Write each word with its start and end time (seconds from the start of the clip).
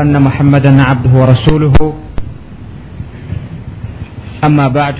أن 0.00 0.22
محمدا 0.22 0.72
عبده 0.82 1.12
ورسوله. 1.20 1.76
أما 4.44 4.68
بعد 4.68 4.96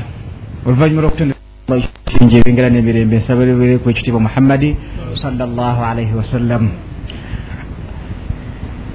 oluvannyuma 0.67 1.01
lw'okutondakingi 1.03 2.37
ebengera 2.41 2.69
n'emirembe 2.71 3.17
nsababeereku 3.17 3.91
ekitiibwa 3.91 4.21
muhammadi 4.29 4.77
salllah 5.23 5.77
alaihi 5.91 6.15
wasallam 6.21 6.69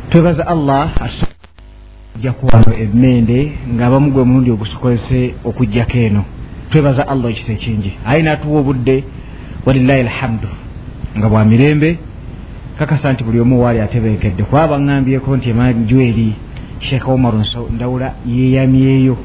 twebaza 0.09 0.47
allah 0.47 0.93
atujjaku 1.05 2.43
wano 2.53 2.71
emmende 2.83 3.39
ngaabamu 3.73 4.11
gwe 4.11 4.23
mulundi 4.23 4.51
ogusukozese 4.51 5.33
okugjako 5.49 5.97
eno. 5.97 6.23
Twebaza 6.69 7.07
allah 7.07 7.31
ekisa 7.31 7.51
ekingi. 7.57 7.91
Aye 8.05 8.21
n'atuwa 8.23 8.59
obudde 8.59 9.03
walilahi 9.65 10.01
alhamdu 10.07 10.49
nga 11.17 11.29
bwa 11.29 11.45
mirembe. 11.45 11.97
Kakasa 12.79 13.13
nti 13.13 13.23
buli 13.23 13.39
omu 13.39 13.63
waali 13.63 13.79
atebeekedde. 13.79 14.43
Kuba 14.43 14.67
baŋŋambyeko 14.67 15.37
nti 15.37 15.49
emanju 15.49 15.97
eri 16.01 16.29
sheekh 16.79 17.07
omaru 17.09 17.41
ndawula 17.75 18.13
yeeyamyeyo. 18.25 19.17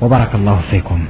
Wabaraka 0.00 0.38
llahu 0.38 0.62
fikum 0.70 1.00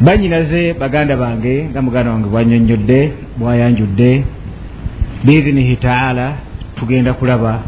banyinaze 0.00 0.74
baganda 0.74 1.16
bange 1.16 1.68
nga 1.70 1.82
muganda 1.82 2.10
wange 2.10 2.28
bwanyonyodde 2.28 3.12
bwayanjudde 3.38 4.24
biidhinihi 5.24 5.76
taala 5.76 6.32
tugenda 6.76 7.12
kulaba 7.12 7.62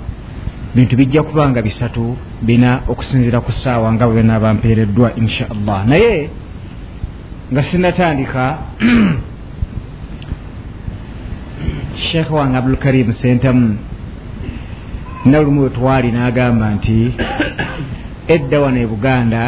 bintu 0.75 0.97
bijja 0.97 1.23
kuba 1.23 1.49
nga 1.51 1.63
bisatu 1.63 2.17
bina 2.43 2.81
okusinzira 2.89 3.41
ku 3.41 3.53
ssaawa 3.53 3.93
nga 3.93 4.07
bwe 4.07 4.15
benaaba 4.15 4.55
mpeereddwa 4.55 5.15
insha 5.17 5.47
allah. 5.51 5.87
Naye 5.87 6.29
nga 7.53 7.63
sinatandika 7.63 8.59
sheekh 12.11 12.31
wange 12.31 12.57
abdulkarimu 12.57 13.13
sentamu 13.13 13.79
nalumu 15.25 15.63
we 15.63 15.71
twali 15.71 16.09
n'agamba 16.13 16.67
nti 16.77 16.99
edda 18.35 18.61
wano 18.61 18.79
e 18.85 18.87
buganda 18.87 19.43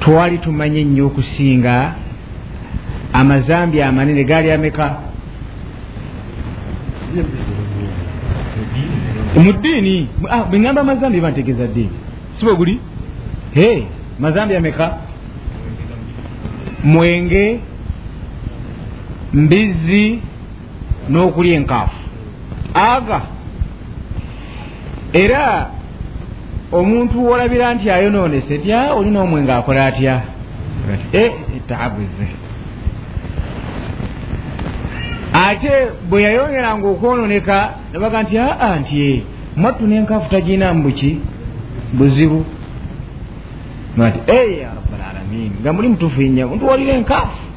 twali 0.00 0.38
tumanye 0.38 0.80
ennyo 0.80 1.06
okusinga 1.06 1.76
amazambi 3.12 3.82
amanene 3.82 4.24
gaali 4.24 4.50
ameka? 4.50 4.86
Mu 9.42 9.52
ddiini 9.52 9.96
bweŋŋamba 10.50 10.80
amazambi 10.80 11.20
bantegeeza 11.20 11.66
ddiini 11.66 11.96
si 12.36 12.44
bwe 12.44 12.54
guli? 12.54 12.74
E 13.56 13.86
mazambi 14.18 14.56
ameka? 14.56 14.86
Mwenge 16.84 17.60
mbizzi 19.32 20.20
n'okulya 21.10 21.54
enkaafu. 21.54 21.96
Aga 22.74 23.20
era 25.12 25.70
omuntu 26.72 27.26
wolabira 27.26 27.74
nti 27.74 27.90
ayonoonese 27.90 28.58
tya 28.58 28.94
olina 28.94 29.20
omwenge 29.20 29.52
akola 29.52 29.86
atya? 29.86 30.20
E 31.12 31.32
taabuze 31.68 32.26
ate 35.32 35.70
bwe 36.08 36.22
yayongeranga 36.22 36.86
okwononeka 36.88 37.56
nebaga 37.92 38.22
nti 38.22 38.38
aa 38.38 38.76
nti 38.80 38.96
e 39.10 39.22
mwattu 39.56 39.86
n'enkaafu 39.86 40.30
taginamu 40.30 40.82
buki 40.82 41.10
buzibu. 41.92 42.44
Nti 43.96 44.18
e 44.26 44.40
ya 44.60 44.68
rabbalalamin 44.76 45.52
nga 45.60 45.72
muli 45.72 45.88
mutufinya 45.88 46.44
ntuwalira 46.44 46.92
enkaafu 46.92 47.51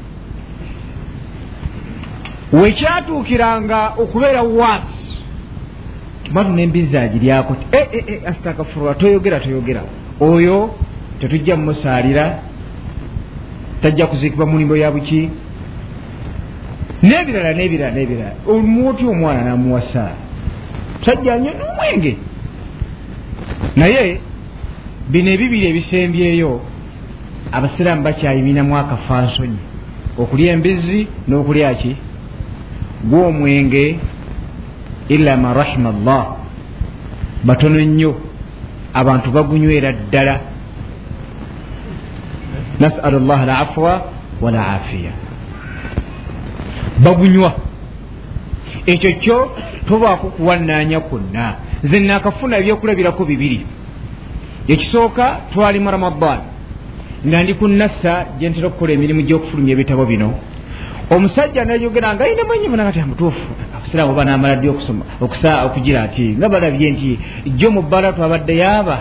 wekyatuukiranga 2.52 3.92
okubeera 3.98 4.42
waasi 4.42 5.06
mwatu 6.32 6.50
nembizi 6.50 6.98
agiryako 6.98 7.54
ti 7.54 7.66
e, 7.72 7.88
e, 7.92 8.04
e, 8.08 8.20
astakafurula 8.26 8.94
toyogera 8.94 9.40
toyogera. 9.40 9.82
Oyo 10.20 10.74
tetujja 11.20 11.56
mumusaalira 11.56 12.38
tajja 13.82 14.06
kuziikibwa 14.06 14.46
mulimbo 14.46 14.76
ya 14.76 14.90
buki. 14.90 15.30
N'ebirala 17.02 17.52
n'ebirala 17.52 17.94
n'ebirala. 17.94 18.32
Omuoti 18.48 19.06
omwana 19.06 19.44
namuwasa. 19.44 20.10
Sajja 21.04 21.38
nyo 21.38 21.52
n'omwenge. 21.52 22.16
Naye 23.76 24.20
bino 25.08 25.30
ebibiri 25.30 25.66
ebisembyeyo 25.66 26.60
abasiraamu 27.52 28.02
bakyayiminamu 28.02 28.78
akafansonyi 28.78 29.58
okulya 30.18 30.52
embizi 30.52 31.06
n'okulya 31.28 31.74
ki 31.74 31.96
gw'omwenge 33.04 33.98
illa 35.08 35.36
man 35.36 35.54
rahima 35.54 35.92
llah 35.92 36.26
batono 37.44 37.80
nnyo 37.80 38.14
abantu 38.94 39.30
bagunywera 39.30 39.92
ddala. 39.92 40.40
Nasalu 42.80 43.20
llah 43.20 43.40
alafwa 43.42 43.92
walaafiya 44.40 45.12
bagunywa. 47.04 47.52
Ekyo 48.86 49.10
kyo 49.12 49.50
tobaako 49.88 50.26
kuwannaanya 50.26 51.00
kwonna. 51.00 51.54
Nze 51.84 52.00
naakafuna 52.00 52.58
ebyokulabirako 52.58 53.24
bibiri. 53.24 53.66
Ekisooka 54.68 55.40
twali 55.52 55.80
mu 55.80 55.90
ramadan. 55.90 56.38
Nga 57.26 57.42
ndi 57.42 57.54
ku 57.54 57.68
nassa 57.68 58.26
gye 58.38 58.48
ntera 58.48 58.66
okukola 58.66 58.92
emirimu 58.92 59.22
gy'okufulumya 59.22 59.72
ebitabo 59.72 60.04
bino 60.06 60.34
omusajja 61.10 61.64
nayogera 61.64 62.14
nga 62.14 62.24
ayina 62.24 62.44
manyi 62.44 62.68
bona 62.68 62.84
kati 62.84 63.00
amutuufu 63.00 63.46
abasiraamu 63.76 64.14
banamala 64.14 64.56
ddi 64.56 64.68
okusoma 64.68 65.04
okusa 65.20 65.64
okugira 65.66 66.02
ati 66.02 66.26
nga 66.38 66.48
balabye 66.48 66.90
nti 66.90 67.18
jjo 67.46 67.70
mu 67.70 67.82
bbala 67.82 68.12
twabadde 68.12 68.56
yaaba. 68.56 68.98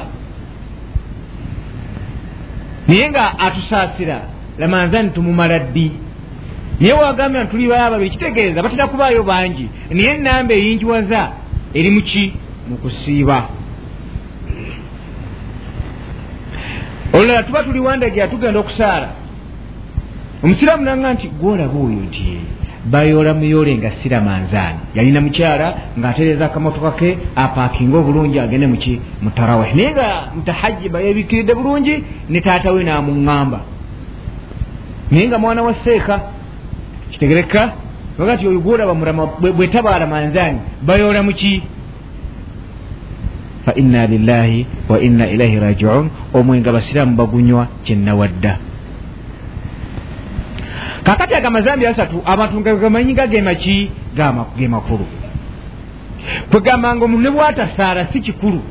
Naye 2.87 3.09
nga 3.09 3.39
atusaasira 3.39 4.17
lamanzani 4.59 5.09
tumumala 5.09 5.59
ddi? 5.59 5.91
Naye 6.79 6.93
wagambira 6.93 7.43
nti 7.43 7.51
tuli 7.51 7.67
baaba 7.67 7.97
bekitegeeza 7.97 8.63
batera 8.63 8.87
kubaayo 8.87 9.23
bangi. 9.23 9.69
Naye 9.89 10.09
enamba 10.15 10.53
eyinjiwaza 10.53 11.21
eri 11.73 11.89
muki 11.91 12.33
mu 12.69 12.77
kusiiba. 12.77 13.49
Olulala 17.13 17.43
tuba 17.43 17.63
tuli 17.63 17.79
wandagira 17.79 18.27
tugenda 18.27 18.59
okusaala 18.59 19.24
omusiraamu 20.45 20.83
nanga 20.85 21.13
nti 21.13 21.27
gwolaba 21.39 21.77
oyo 21.85 22.01
nti 22.07 22.23
bayoola 22.91 23.33
muyoole 23.33 23.77
nga 23.77 23.91
sira 23.99 24.21
manzaani 24.21 24.79
yalina 24.95 25.21
mukyala 25.21 25.67
ng'atereeza 25.99 26.45
akamotoka 26.45 26.91
ke 26.99 27.09
apaakinga 27.43 27.97
obulungi 27.97 28.37
agende 28.39 28.67
muki 28.67 28.93
mutarawih 29.23 29.71
naye 29.75 29.91
nga 29.91 30.07
mutahajiba 30.35 30.97
yebikiridde 31.05 31.53
bulungi 31.59 31.95
ne 32.29 32.39
taata 32.45 32.71
we 32.75 32.83
naamuŋŋamba 32.83 33.59
naye 35.11 35.27
nga 35.27 35.37
mwana 35.37 35.61
wa 35.63 35.73
seeka 35.83 36.15
kitegereka 37.11 37.61
aga 38.19 38.35
nti 38.35 38.47
oyo 38.47 38.59
gwolaba 38.59 38.93
murama 38.93 39.23
bwe 39.57 39.67
tabaala 39.67 40.05
manzaani 40.07 40.59
bayoola 40.87 41.23
muki 41.23 41.63
fa 43.65 43.73
inna 43.81 44.07
lillahi 44.07 44.65
wa 44.89 44.97
inna 45.01 45.25
ilaihi 45.33 45.59
rajiun 45.59 46.09
omwenga 46.33 46.71
basiraamu 46.71 47.17
bagunywa 47.17 47.67
kyennawadda 47.83 48.53
kakati 51.05 51.33
aga 51.35 51.49
mazambi 51.49 51.85
asatu 51.85 52.21
abantu 52.25 52.59
nga 52.59 52.75
gamanyi 52.75 53.13
nga 53.13 53.27
gemaki 53.27 53.91
ge 54.57 54.67
makulu 54.67 55.05
kwegamba 56.49 56.95
nga 56.95 57.05
omuntu 57.05 57.23
ne 57.23 57.31
bwatasaala 57.35 58.07
si 58.11 58.19
kikulu 58.21 58.61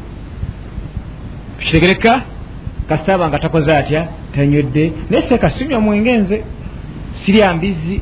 kitegereka 1.59 2.13
kasitaaba 2.89 3.29
nga 3.29 3.39
takoze 3.39 3.73
atya 3.77 4.01
tanywedde 4.35 4.93
naye 5.11 5.23
seeka 5.29 5.51
sinywa 5.51 5.81
mwenge 5.81 6.17
nze 6.17 6.45
sirya 7.23 7.55
mbizzi 7.55 8.01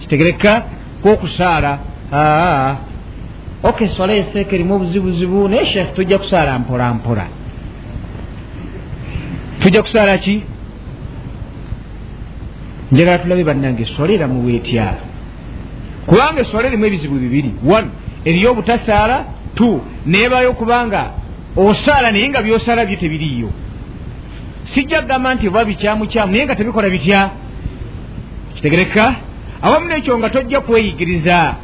kitegereka 0.00 0.62
kwokusaala 1.02 1.78
aa 2.12 2.76
ok 3.62 3.88
swala 3.88 4.12
eseeka 4.14 4.54
erimu 4.54 4.74
obuzibuzibu 4.74 5.48
naye 5.48 5.66
sheekh 5.66 5.94
tujja 5.94 6.18
kusaala 6.18 6.58
mpola 6.58 6.94
mpola 6.94 7.26
tujja 9.60 9.82
kusaala 9.82 10.18
ki 10.18 10.42
njagala 12.94 13.18
tulabe 13.18 13.44
bannange 13.44 13.82
eswala 13.82 14.12
eramu 14.12 14.42
bwetya? 14.42 14.86
Kubanga 16.06 16.40
eswala 16.40 16.66
erimu 16.68 16.84
ebizibu 16.86 17.16
bibiri. 17.24 17.50
One 17.76 17.88
eriyo 18.24 18.50
obutasaala 18.50 19.16
two 19.56 19.80
nebayo 20.06 20.50
okubanga 20.50 21.02
osaala 21.56 22.12
naye 22.12 22.28
nga 22.28 22.42
byosaala 22.42 22.86
byo 22.86 22.96
tebiriiyo. 23.02 23.50
Sijja 24.72 25.02
kugamba 25.02 25.34
nti 25.34 25.48
oba 25.48 25.64
bikyamukyamu 25.64 26.32
naye 26.32 26.44
nga 26.44 26.56
tebikola 26.56 26.88
bitya? 26.94 27.20
Kitegereka. 28.54 29.14
Awamu 29.62 29.86
nekyo 29.88 30.18
nga 30.18 30.30
tojja 30.30 30.60
kweyigiriza. 30.60 31.54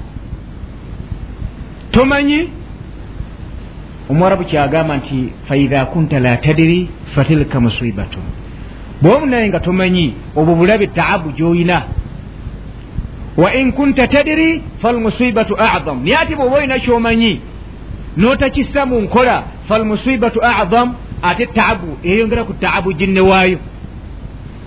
Tomanyi? 1.90 2.48
Omwarabu 4.10 4.44
kyagamba 4.44 4.96
nti 4.96 5.32
faidha 5.48 5.86
kunta 5.86 6.18
la 6.20 6.36
tadiri 6.36 6.88
fatilka 7.14 7.60
musibatun 7.60 8.39
bwomu 9.02 9.26
naye 9.26 9.49
nga 9.49 9.61
tomanyi 9.61 10.14
obwo 10.37 10.55
bulabe 10.55 10.87
taabu 10.87 11.31
gyoyina 11.32 11.82
wa 13.37 13.55
in 13.55 13.73
kunta 13.73 14.06
tadiri 14.06 14.62
falmusibatu 14.82 15.55
adam 15.61 16.05
naye 16.05 16.17
ati 16.17 16.35
bwoba 16.35 16.56
olina 16.56 16.79
kyomanyi 16.79 17.41
notakissa 18.17 18.87
mu 18.87 19.00
nkola 19.00 19.43
falmusibatu 19.69 20.38
adam 20.44 20.94
ate 21.23 21.47
taabu 21.47 21.97
eyongera 22.05 22.44
ku 22.44 22.52
taabu 22.52 22.93
ginnewaayo 22.93 23.58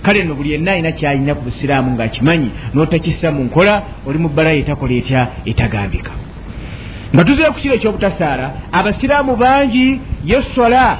kale 0.02 0.24
no 0.24 0.34
buli 0.34 0.52
yenna 0.52 0.72
alina 0.72 0.92
kyalina 0.92 1.34
ku 1.34 1.42
busiraamu 1.42 1.90
ngaakimanyi 1.90 2.50
notakissa 2.74 3.30
mu 3.32 3.44
nkola 3.44 3.82
oli 4.06 4.18
mu 4.18 4.28
bbalayo 4.28 4.58
etakola 4.58 4.94
etya 4.94 5.20
etagambika. 5.44 6.12
Nga 7.14 7.24
tuzire 7.24 7.50
ku 7.50 7.60
kiro 7.60 7.74
ekyobutasaala 7.74 8.46
abasiraamu 8.72 9.36
bangi 9.36 10.00
yesola 10.24 10.98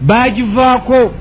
bagivaako 0.00 1.12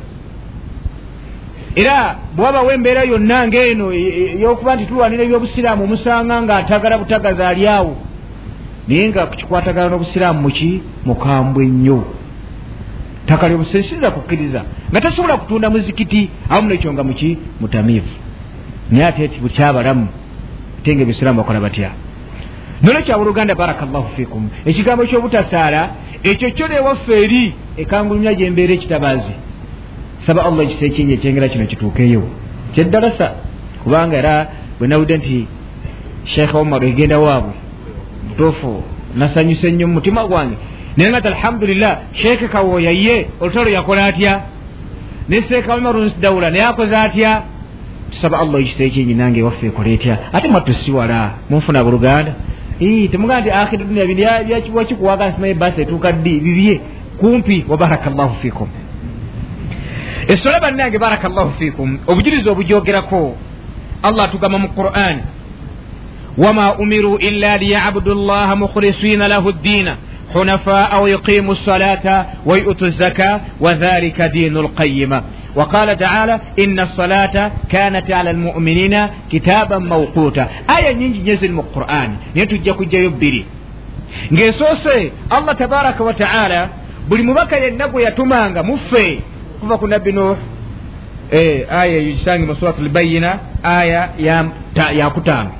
era 1.81 2.15
bwabawo 2.35 2.71
embeera 2.71 3.03
yonna 3.11 3.47
ngaeno 3.47 3.85
eyokuba 3.93 4.75
nti 4.75 4.85
tulwanira 4.89 5.23
ebyobusiraamu 5.23 5.83
omusanga 5.83 6.35
ngaatagala 6.41 6.97
butagazi 7.01 7.43
ali 7.43 7.67
awo. 7.77 7.93
Naye 8.87 9.09
nga 9.09 9.27
kikwatagana 9.39 9.89
n'obusiraamu 9.89 10.39
muki 10.45 10.81
mukambwe 11.05 11.63
nnyo. 11.65 11.99
Ttaka 13.25 13.47
lyobusensinza 13.49 14.11
kukkiriza. 14.11 14.61
Nga 14.91 15.01
tasobola 15.01 15.37
kutunda 15.37 15.69
muzikiti 15.69 16.29
awamu 16.49 16.69
nekyo 16.69 16.93
nga 16.93 17.03
muki 17.03 17.37
mutamiivu 17.61 18.13
naye 18.91 19.05
ate 19.05 19.27
ti 19.27 19.39
bukyabalamu 19.39 20.07
ate 20.79 20.95
nga 20.95 21.01
ebisiraamu 21.01 21.37
bakola 21.41 21.59
batya? 21.59 21.89
Nolwe 22.81 23.01
kyabuluganda 23.01 23.55
barakallahu 23.55 24.09
fikum 24.15 24.49
ekigambo 24.65 25.05
kyobutasaala 25.05 25.81
ekyo 26.23 26.49
kyo 26.55 26.67
newaffe 26.67 27.13
eri 27.23 27.43
ekangulumya 27.77 28.33
gyembeera 28.33 28.73
ekitabaazi 28.73 29.33
saba 30.27 30.45
allah 30.45 30.63
ekinyi 30.87 31.13
ekyengera 31.13 31.47
kino 31.47 31.65
kituukeyo 31.65 32.23
kyeddalasa 32.73 33.27
kubanga 33.83 34.17
era 34.17 34.47
bwe 34.79 34.87
nawudde 34.87 35.17
nti 35.17 35.47
sheekh 36.25 36.55
omar 36.55 36.83
egenda 36.83 37.19
waabwe 37.19 37.53
mutuufu 38.29 38.83
nasanyusa 39.15 39.67
ennyo 39.67 39.87
mu 39.87 39.93
mutima 39.93 40.27
gwange 40.27 40.55
naye 40.97 41.09
nga 41.09 41.21
ti 41.21 41.27
alhamdulillah 41.27 41.93
sheeke 42.13 42.47
kawooya 42.47 42.91
ye 42.91 43.15
olutalo 43.41 43.69
yakola 43.69 44.05
atya 44.05 44.33
ne 45.29 45.41
seeka 45.49 45.73
omarun 45.75 46.11
dawula 46.21 46.49
naye 46.51 46.63
akoze 46.63 46.95
atya 46.95 47.41
tusaba 48.11 48.39
allah 48.39 48.61
ekisa 48.61 48.83
ekinyi 48.83 49.13
nange 49.13 49.39
ewaffe 49.39 49.67
ekola 49.67 49.89
etya 49.89 50.17
ate 50.33 50.47
mwatusiwala 50.47 51.31
munfuna 51.49 51.83
buluganda 51.83 52.33
temugaa 53.11 53.39
nti 53.41 53.51
akhiri 53.51 53.83
dunia 53.83 54.05
bindwakikuwaga 54.43 55.29
nsimaye 55.29 55.53
basi 55.53 55.81
etuuka 55.81 56.11
ddi 56.11 56.39
bibye 56.39 56.79
kumpi 57.19 57.65
wabaraka 57.69 58.09
llahu 58.09 58.35
fikum 58.41 58.67
essola 60.27 60.59
bannange 60.59 60.97
barakallahu 60.99 61.51
fikum 61.59 61.99
obujulizi 62.07 62.49
obugyogerako 62.49 63.35
allah 64.03 64.23
atugamba 64.25 64.57
mu 64.57 64.67
qur'ani 64.69 65.21
wama 66.37 66.73
umiru 66.75 67.17
illa 67.17 67.57
liyabudu 67.57 68.13
llaha 68.15 68.55
mukhlisina 68.55 69.27
lahu 69.27 69.51
ddiina 69.51 69.95
حنفاء 70.33 71.01
ويقيموا 71.03 71.51
الصلاة 71.51 72.25
ويؤتوا 72.45 72.87
الزكاة 72.87 73.41
وذلك 73.59 74.21
دين 74.21 74.57
القيمة 74.57 75.23
وقال 75.55 75.97
تعالى 75.97 76.39
إن 76.59 76.79
الصلاة 76.79 77.51
كانت 77.69 78.11
على 78.11 78.31
المؤمنين 78.31 79.07
كتابا 79.31 79.77
موقوتا 79.77 80.47
آية 80.77 80.93
نينجي 80.93 81.31
نزل 81.33 81.51
من 81.51 81.59
القرآن 81.59 82.09
نتجاكو 82.37 82.83
جيبري 82.83 83.45
ngesoose 84.33 85.11
allah 85.29 85.55
tabaraka 85.57 86.03
wataala 86.03 86.69
buli 87.07 87.23
mubaka 87.23 87.57
yenna 87.57 87.87
gwe 87.87 88.03
yatumanga 88.03 88.63
muffe 88.63 89.19
kuva 89.59 89.77
ku 89.77 89.87
nabbi 89.87 90.11
nuh. 90.13 90.37
Aya 91.31 91.99
eyo 91.99 92.11
gisange 92.15 92.45
mu 92.47 92.55
surat 92.55 92.79
lbayina 92.79 93.39
aya 93.63 94.15
yakutaano 94.95 95.51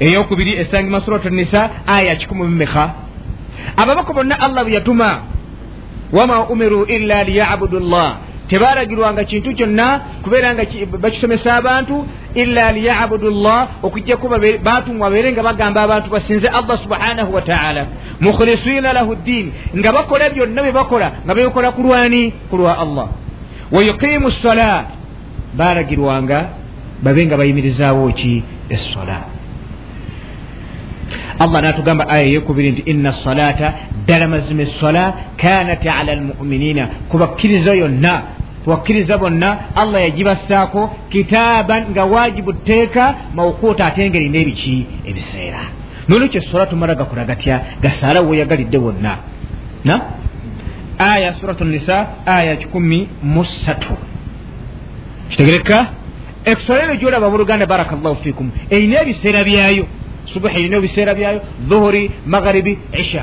eyokubiri 0.00 0.52
esange 0.60 0.90
mu 0.90 1.00
surat 1.00 1.24
nisa 1.24 1.70
aya 1.86 2.16
kikumi 2.16 2.44
mumeka 2.44 2.92
ababaka 3.76 4.12
bonna 4.12 4.36
allah 4.36 4.64
bwe 4.64 4.74
yatuma 4.74 5.22
wama 6.12 6.44
umiru 6.52 6.84
illa 6.84 7.24
liyabudu 7.24 7.80
llah 7.80 8.16
tebalagirwanga 8.48 9.24
kintu 9.24 9.54
kyonna 9.56 10.00
kubeera 10.22 10.54
nga 10.54 10.64
bakisomesa 11.00 11.56
abantu 11.56 12.04
illa 12.34 12.72
liyabudu 12.72 13.30
llah 13.30 13.80
okujjaku 13.82 14.28
batumwa 14.62 15.08
babeere 15.08 15.32
nga 15.32 15.42
bagamba 15.42 15.82
abantu 15.82 16.10
basinze 16.10 16.48
allah 16.48 16.76
subhanahu 16.84 17.34
wataala 17.34 17.86
mukhlisina 18.20 18.92
lahu 18.92 19.14
ddiini 19.14 19.52
nga 19.76 19.92
bakola 19.92 20.30
byonna 20.30 20.62
bye 20.62 20.72
bakola 20.72 21.12
nga 21.24 21.34
bebikola 21.34 21.72
ku 21.72 21.80
lwani? 21.82 22.32
Ku 22.50 22.56
lwa 22.56 22.76
allah 22.78 23.08
wayuqimu 23.72 24.30
sola 24.30 24.84
balagirwanga 25.56 26.48
babe 27.02 27.26
nga 27.26 27.36
bayimirizaawo 27.36 28.12
ki 28.12 28.42
essola 28.68 29.18
allah 31.38 31.62
natugamba 31.62 32.08
aya 32.08 32.24
eyokubiri 32.24 32.70
nti 32.70 32.82
ina 32.90 33.12
salata 33.24 33.72
ddala 34.02 34.28
mazima 34.28 34.62
essola 34.62 35.02
kanat 35.36 35.86
ala 35.86 36.12
almuminina 36.12 36.84
kubakkiriza 37.10 37.72
yonna 37.74 38.22
kubakkiriza 38.64 39.18
bonna 39.18 39.58
allah 39.76 40.00
yagibassaako 40.02 40.90
kitaaban 41.08 41.82
nga 41.90 42.04
wajibu 42.04 42.52
tteeka 42.52 43.14
mawkuuta 43.34 43.86
ate 43.86 44.10
nga 44.10 44.18
erina 44.18 44.38
ebiki 44.38 44.86
ebiseera 45.08 45.62
nolwekyo 46.08 46.40
essola 46.42 46.66
tumala 46.66 46.94
gakola 46.94 47.24
gatya 47.24 47.60
gasaala 47.82 48.20
weyagalidde 48.20 48.78
wonna 48.78 49.12
na 49.84 49.94
aya 50.98 51.34
surat 51.40 51.60
nisa 51.60 52.06
aya 52.26 52.56
kikumi 52.56 53.08
musatu 53.22 53.94
kitegereka 55.30 55.86
esola 56.44 56.82
eno 56.84 56.94
gyolaba 57.00 57.30
buluganda 57.30 57.66
barakallahu 57.66 58.16
fikum 58.24 58.50
erina 58.70 59.02
ebiseera 59.02 59.44
byayo 59.44 59.84
subuhi 60.32 60.54
erina 60.60 60.76
ebiseera 60.76 61.14
byayo 61.14 61.40
dhuhuri 61.68 62.10
magharibi 62.26 62.78
isha 63.02 63.22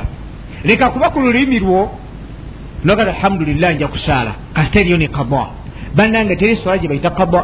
leka 0.64 0.90
kuba 0.90 1.10
ku 1.10 1.20
lulimi 1.20 1.60
lwo 1.60 1.92
nogaa 2.84 3.08
alhamdulillah 3.14 3.76
nja 3.76 3.88
kusaala 3.88 4.32
kasite 4.54 4.76
eriyo 4.80 4.98
ne 4.98 5.08
kaba 5.08 5.42
bannange 5.96 6.36
teri 6.36 6.56
sola 6.56 6.78
gye 6.78 6.88
bayita 6.88 7.10
kaba 7.10 7.42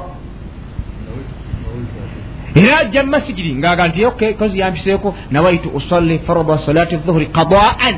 era 2.56 2.78
ajja 2.80 3.04
mumasigiri 3.04 3.56
ngaaga 3.56 3.88
nti 3.88 4.06
ok 4.06 4.34
kozi 4.34 4.60
yampiseeko 4.60 5.16
nawaitu 5.32 5.70
usalli 5.70 6.20
farada 6.28 6.58
salati 6.66 6.96
dhuhuri 6.98 7.26
kabaan 7.26 7.96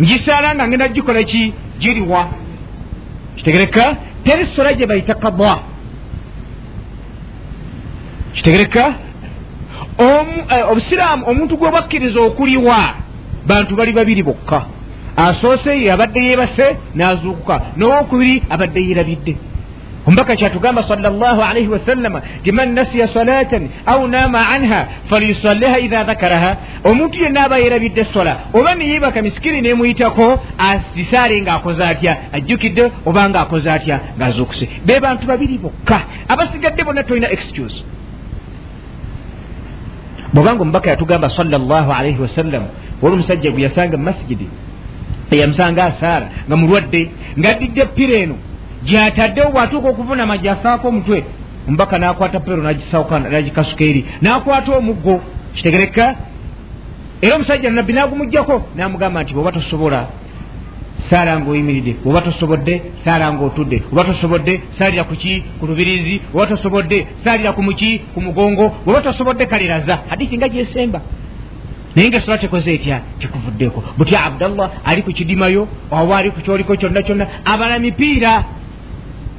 ngisaala 0.00 0.54
nga 0.54 0.68
ngenda 0.68 0.88
gikola 0.88 1.22
ki 1.22 1.52
giriwa. 1.80 2.28
Kitegereka 3.36 3.96
teri 4.24 4.46
sola 4.56 4.72
gye 4.74 4.86
bayita 4.86 5.14
kaba 5.14 5.58
kitegereka 8.34 8.94
eh, 9.98 10.70
obusiraamu 10.70 11.28
omuntu 11.28 11.56
gwebwakkiriza 11.56 12.20
okuliwa 12.20 12.94
bantu 13.46 13.76
bali 13.76 13.92
babiri 13.92 14.22
bokka. 14.22 14.62
Asoose 15.16 15.84
yabadde 15.84 16.20
yebase 16.20 16.76
nazuukuka. 16.94 17.60
Nowokubiri 17.76 18.42
abadde 18.50 18.80
yerabidde 18.80 19.36
ombaka 20.06 20.36
kyatugamba 20.36 20.82
sal 20.82 21.00
llah 21.00 21.38
alaihi 21.50 21.68
wasallama 21.68 22.20
ti 22.42 22.52
man 22.52 22.74
nasiya 22.74 23.08
salatan 23.08 23.68
au 23.86 24.08
nama 24.08 24.38
anha 24.48 24.86
falyusalliha 25.10 25.78
idha 25.80 26.04
dhakaraha. 26.04 26.56
Omuntu 26.84 27.18
yenna 27.18 27.44
aba 27.44 27.58
yerabidde 27.58 28.04
sola 28.12 28.36
oba 28.54 28.74
neyebaka 28.74 29.22
misikiri 29.22 29.60
nemuyitako 29.60 30.40
asisaale 30.58 31.42
ngaakoze 31.42 31.84
atya 31.84 32.16
ajjukidde 32.32 32.90
oba 33.06 33.28
ngaakoze 33.30 33.70
atya 33.70 34.00
ngaazuukuse 34.18 34.68
be 34.86 35.00
bantu 35.00 35.26
babiri 35.26 35.58
bokka 35.58 36.00
abasigadde 36.28 36.84
bonna 36.84 37.02
tolina 37.02 37.30
excuse. 37.30 37.84
Bwobanga 40.32 40.62
omubaka 40.62 40.90
yatugamba 40.90 41.30
sal 41.30 41.48
llah 41.48 41.98
alaihi 41.98 42.20
wasallam 42.22 42.62
wali 43.02 43.14
omusajja 43.14 43.50
gwe 43.50 43.62
yasanga 43.62 43.96
mumasigidi 43.96 44.48
eyamusanga 45.30 45.84
asaara 45.84 46.26
nga 46.48 46.56
mulwadde 46.56 47.10
ngaaddidde 47.38 47.84
pira 47.96 48.18
eno 48.18 48.36
gyataddewo 48.84 49.50
bwatuuka 49.50 49.88
okuvunama 49.88 50.36
gyasaako 50.38 50.88
omutwe 50.88 51.24
omubaka 51.68 51.98
nakwata 51.98 52.40
piro 52.40 52.56
nagikasuka 52.56 53.84
eri 53.84 54.04
nakwata 54.22 54.72
omuggo. 54.76 55.20
Kitegereka 55.54 56.14
era 57.22 57.34
omusajja 57.36 57.70
nabbi 57.70 57.92
nagumugjako 57.92 58.62
namugamba 58.76 59.22
nti 59.22 59.34
bweoba 59.34 59.52
tosobola 59.52 60.06
saala 61.10 61.40
nga 61.40 61.50
oyimiridde 61.50 61.96
oba 62.06 62.20
tosobodde 62.20 62.82
saala 63.04 63.32
nga 63.32 63.44
otudde 63.44 63.82
oba 63.92 64.04
tosobodde 64.04 64.60
saalira 64.78 65.04
kuki 65.04 65.42
ku 65.58 65.66
lubirizi 65.66 66.20
oba 66.34 66.46
tosobodde 66.46 67.06
saalira 67.24 67.52
ku 67.52 67.62
muki 67.62 68.00
ku 68.14 68.20
mugongo 68.20 68.66
oba 68.86 69.00
tosobodde 69.00 69.46
kaliraza 69.46 69.98
hadithi 70.10 70.36
nga 70.36 70.48
gyesemba. 70.48 71.00
Naye 71.94 72.08
nga 72.08 72.18
esola 72.18 72.38
tekoze 72.38 72.74
etya? 72.74 73.00
Kikuvuddeeko 73.18 73.82
butya 73.98 74.24
abdallah 74.24 74.70
ali 74.84 75.02
ku 75.02 75.10
kidimayo 75.12 75.68
oba 75.90 76.16
ali 76.16 76.30
ku 76.30 76.40
kyoliko 76.40 76.76
kyonna 76.76 77.02
kyonna 77.02 77.26
abala 77.44 77.78
mipiira 77.78 78.44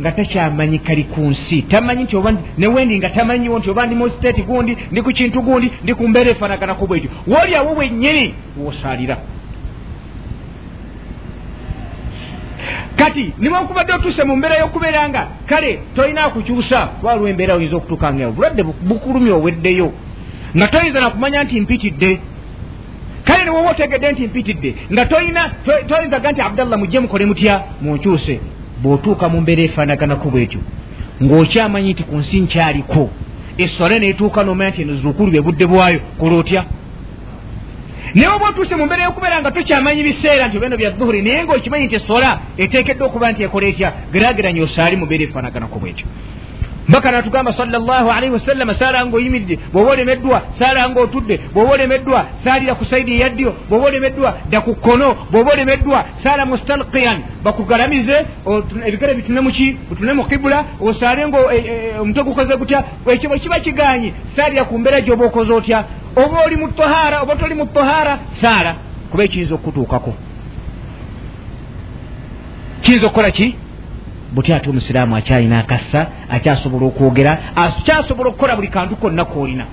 nga 0.01 0.11
takyamanyi 0.13 0.79
kali 0.79 1.05
ku 1.05 1.21
nsi. 1.21 1.63
Tamanyi 1.63 2.03
nti 2.05 2.17
oba 2.17 2.33
newendi 2.59 2.99
nga 2.99 3.11
tamanyiwo 3.11 3.59
nti 3.59 3.71
oba 3.71 3.87
ndi 3.87 3.95
mu 3.95 4.09
state 4.11 4.43
gundi 4.43 4.77
ndi 4.91 5.03
ku 5.03 5.11
kintu 5.13 5.43
gundi 5.43 5.71
ndi 5.83 5.95
ku 5.95 6.09
mbeera 6.09 6.31
efaanaganaku 6.31 6.87
bwetyo. 6.87 7.11
Wooli 7.27 7.55
awo 7.57 7.75
bwennyini 7.75 8.35
wosaalira. 8.59 9.17
Kati 12.97 13.33
niwankubadde 13.39 13.93
otuuse 13.93 14.25
mu 14.25 14.37
mbeera 14.37 14.57
y'okubeera 14.59 15.09
nga 15.09 15.27
kale 15.47 15.79
tolina 15.95 16.31
kukyusa 16.31 16.89
waliwo 17.03 17.29
embeera 17.29 17.55
oyinza 17.55 17.77
okutuukanga 17.77 18.27
obulwadde 18.29 18.63
bukulumya 18.63 19.35
oweddeyo. 19.35 19.93
Nga 20.57 20.69
toyinza 20.69 21.01
nakumanya 21.01 21.45
nti 21.45 21.61
mpitidde 21.61 22.21
kale 23.31 23.45
niwoba 23.45 23.71
otegedde 23.71 24.13
nti 24.13 24.27
mpitidde 24.27 24.75
nga 24.93 25.07
tolina 25.07 25.51
toyinzaga 25.89 26.33
nti 26.33 26.41
abdallah 26.41 26.79
mujje 26.79 27.01
mukole 27.01 27.27
mutya 27.27 27.63
munkyuse 27.83 28.41
bw'otuuka 28.83 29.29
mu 29.29 29.41
mbeera 29.41 29.63
efaanaganaku 29.63 30.31
bwetyo. 30.31 30.61
Ng'okyamanyi 31.23 31.93
nti 31.93 32.03
ku 32.03 32.17
nsi 32.17 32.41
nkyaliko 32.41 33.11
eswale 33.59 33.99
neetuuka 33.99 34.43
nomanya 34.43 34.71
nti 34.71 34.83
eno 34.83 34.95
zuukulu 35.03 35.31
bye 35.31 35.41
budde 35.41 35.67
bwayo 35.67 36.01
kola 36.19 36.37
otya? 36.37 36.63
Naye 38.15 38.29
oba 38.29 38.49
otuuse 38.49 38.75
mu 38.77 38.87
mbeera 38.87 39.03
y'okubeera 39.05 39.41
nga 39.41 39.51
tokyamanyi 39.51 40.03
biseera 40.03 40.49
nti 40.49 40.57
obeno 40.57 40.77
bya 40.77 40.91
dhuhuri 40.91 41.23
naye 41.23 41.45
ng'okimanyi 41.45 41.87
nti 41.87 41.97
esola 41.97 42.31
eteekeddwa 42.59 43.07
okuba 43.07 43.33
nti 43.33 43.43
ekola 43.43 43.67
etya 43.67 43.89
geraageranya 44.13 44.63
osaali 44.63 44.97
mu 44.97 45.07
mbeera 45.07 45.25
efaanaganako 45.25 45.79
bwetyo 45.79 46.07
mbaka 46.91 47.11
natugamba 47.11 47.53
salaalii 47.53 48.31
wasallama 48.31 48.75
saala 48.75 49.07
nga 49.07 49.17
oyimiridde 49.17 49.59
bw'oba 49.73 49.91
olemeddwa 49.91 50.43
saala 50.59 50.89
nga 50.89 51.01
otudde 51.01 51.41
bw'oba 51.55 51.73
olemeddwa 51.73 52.27
saalira 52.45 52.75
ku 52.75 52.85
saidi 52.85 53.13
eyaddyo 53.13 53.55
bw'oba 53.69 53.87
olemeddwa 53.87 54.35
dda 54.49 54.61
ku 54.61 54.75
kkono 54.75 55.09
bw'oba 55.31 55.53
olemeddwa 55.53 56.05
saala 56.23 56.47
mustalkiyan 56.47 57.19
bakugalamize 57.45 58.17
ebigere 58.87 59.15
bitune 59.15 59.41
muki 59.41 59.77
bitune 59.91 60.13
mu 60.13 60.25
kibula 60.25 60.65
osaale 60.81 61.29
nga 61.29 61.39
e, 61.55 61.59
e, 61.59 61.99
omutwe 62.01 62.23
gukoze 62.23 62.57
gutya? 62.57 62.85
Ekyo 63.07 63.29
bwe 63.31 63.39
kiba 63.39 63.61
kiganye 63.61 64.13
saalira 64.37 64.65
ku 64.65 64.79
mbeera 64.79 65.01
gyoba 65.01 65.25
okoze 65.25 65.53
otya? 65.53 65.85
Oba 66.17 66.45
oli 66.47 66.57
mu 66.57 66.69
tohaara 66.69 67.23
oba 67.23 67.37
toli 67.37 67.55
mu 67.55 67.67
tohaara 67.67 68.19
saala. 68.41 68.75
Kuba 69.11 69.25
ekiyinza 69.25 69.55
okutuukako. 69.55 70.15
Kiyinza 72.83 73.07
okukola 73.07 73.31
ki 73.31 73.57
buti 74.35 74.53
ate 74.53 74.71
omusiraamu 74.71 75.17
akyalina 75.17 75.59
akassa 75.59 76.07
akyasobola 76.31 76.87
okwogera 76.87 77.39
akyasobola 77.57 78.29
okukola 78.31 78.57
buli 78.57 78.69
kantu 78.69 78.97
konna 78.97 79.25
koolina 79.25 79.65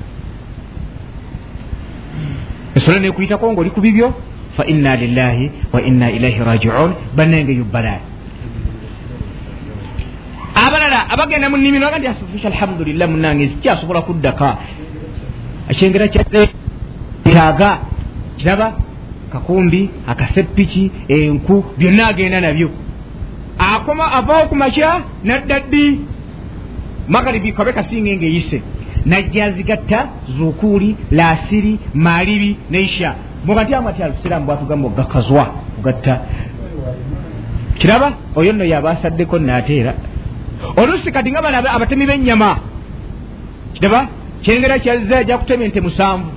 ensolo 2.75 2.99
nekuyitako 2.99 3.53
ngaoli 3.53 3.69
ku 3.69 3.81
bibyo? 3.81 4.13
Fa 4.57 4.65
inna 4.65 4.95
lillahi 4.95 5.51
wa 5.73 5.81
inna 5.81 6.11
ilaihi 6.11 6.39
rajiun. 6.43 6.91
Bannange 7.15 7.53
yubbalaali 7.53 8.17
abalala 10.65 11.09
abagenda 11.09 11.49
mu 11.49 11.57
nnimiro 11.57 11.87
aga 11.87 11.99
nti 11.99 12.47
alhamdulillah 12.47 13.07
munange 13.09 13.45
kyasobola 13.61 14.01
kuddaka. 14.01 14.57
Ekyengera 15.69 16.07
kyataaga 16.07 17.69
kiraba 18.37 18.67
kakumbi 19.31 19.89
akaseppiki 20.07 20.91
enku 21.07 21.55
byonna 21.77 22.07
agenda 22.07 22.41
nabyo 22.41 22.69
akoma 23.87 24.11
avaawo 24.11 24.47
ku 24.51 24.55
makya 24.55 25.01
nadda 25.23 25.59
ddi 25.59 25.99
magaribi 27.07 27.51
kabe 27.55 27.71
kasinga 27.73 28.11
ngaeyise 28.19 28.61
najja 29.05 29.51
zigatta 29.51 29.99
zukuuli 30.37 30.95
lasiri 31.11 31.79
maalibi 31.93 32.57
neisha. 32.69 33.15
Muga 33.45 33.63
nti 33.63 33.73
amati 33.75 34.03
alusiraamu 34.03 34.45
bwatugamba 34.45 34.87
ogakazwa 34.87 35.43
kugatta 35.75 36.19
kiraba 37.79 38.07
oyo 38.35 38.53
nno 38.53 38.65
yabasaddeko 38.65 39.39
naateera 39.39 39.93
olusi 40.75 41.11
kati 41.11 41.31
nga 41.31 41.41
bana 41.41 41.57
abatemi 41.75 42.05
b'ennyama 42.05 42.59
kiraba 43.73 44.07
kyengera 44.41 44.79
kyazza 44.79 45.17
ajja 45.17 45.37
kutema 45.37 45.63
ente 45.63 45.81
musanvu 45.81 46.29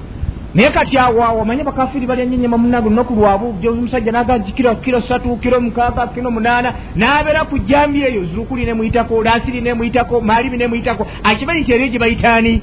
naye 0.55 0.71
kati 0.71 0.99
awo 0.99 1.41
omanye 1.41 1.65
bakafiri 1.65 2.07
balya 2.07 2.27
nyo 2.27 2.37
nyama 2.37 2.59
munange 2.59 2.87
olunaku 2.87 3.15
lwabu 3.15 3.55
omusajja 3.69 4.13
nagaji 4.13 4.53
kiro 4.53 4.75
kiro 4.75 5.01
satu 5.01 5.37
kiro 5.37 5.61
mukaaga 5.61 6.07
kiro 6.07 6.31
munaana 6.31 6.75
nabeera 6.97 7.45
ku 7.45 7.59
jambi 7.59 8.03
eyo 8.03 8.25
zukuli 8.35 8.65
nemuyitako 8.67 9.23
lasiri 9.23 9.61
nemuyitako 9.61 10.21
maalibi 10.21 10.57
nemuyitako 10.57 11.07
akimanyi 11.23 11.73
eriyo 11.73 11.89
gye 11.89 11.99
bayitaani 11.99 12.63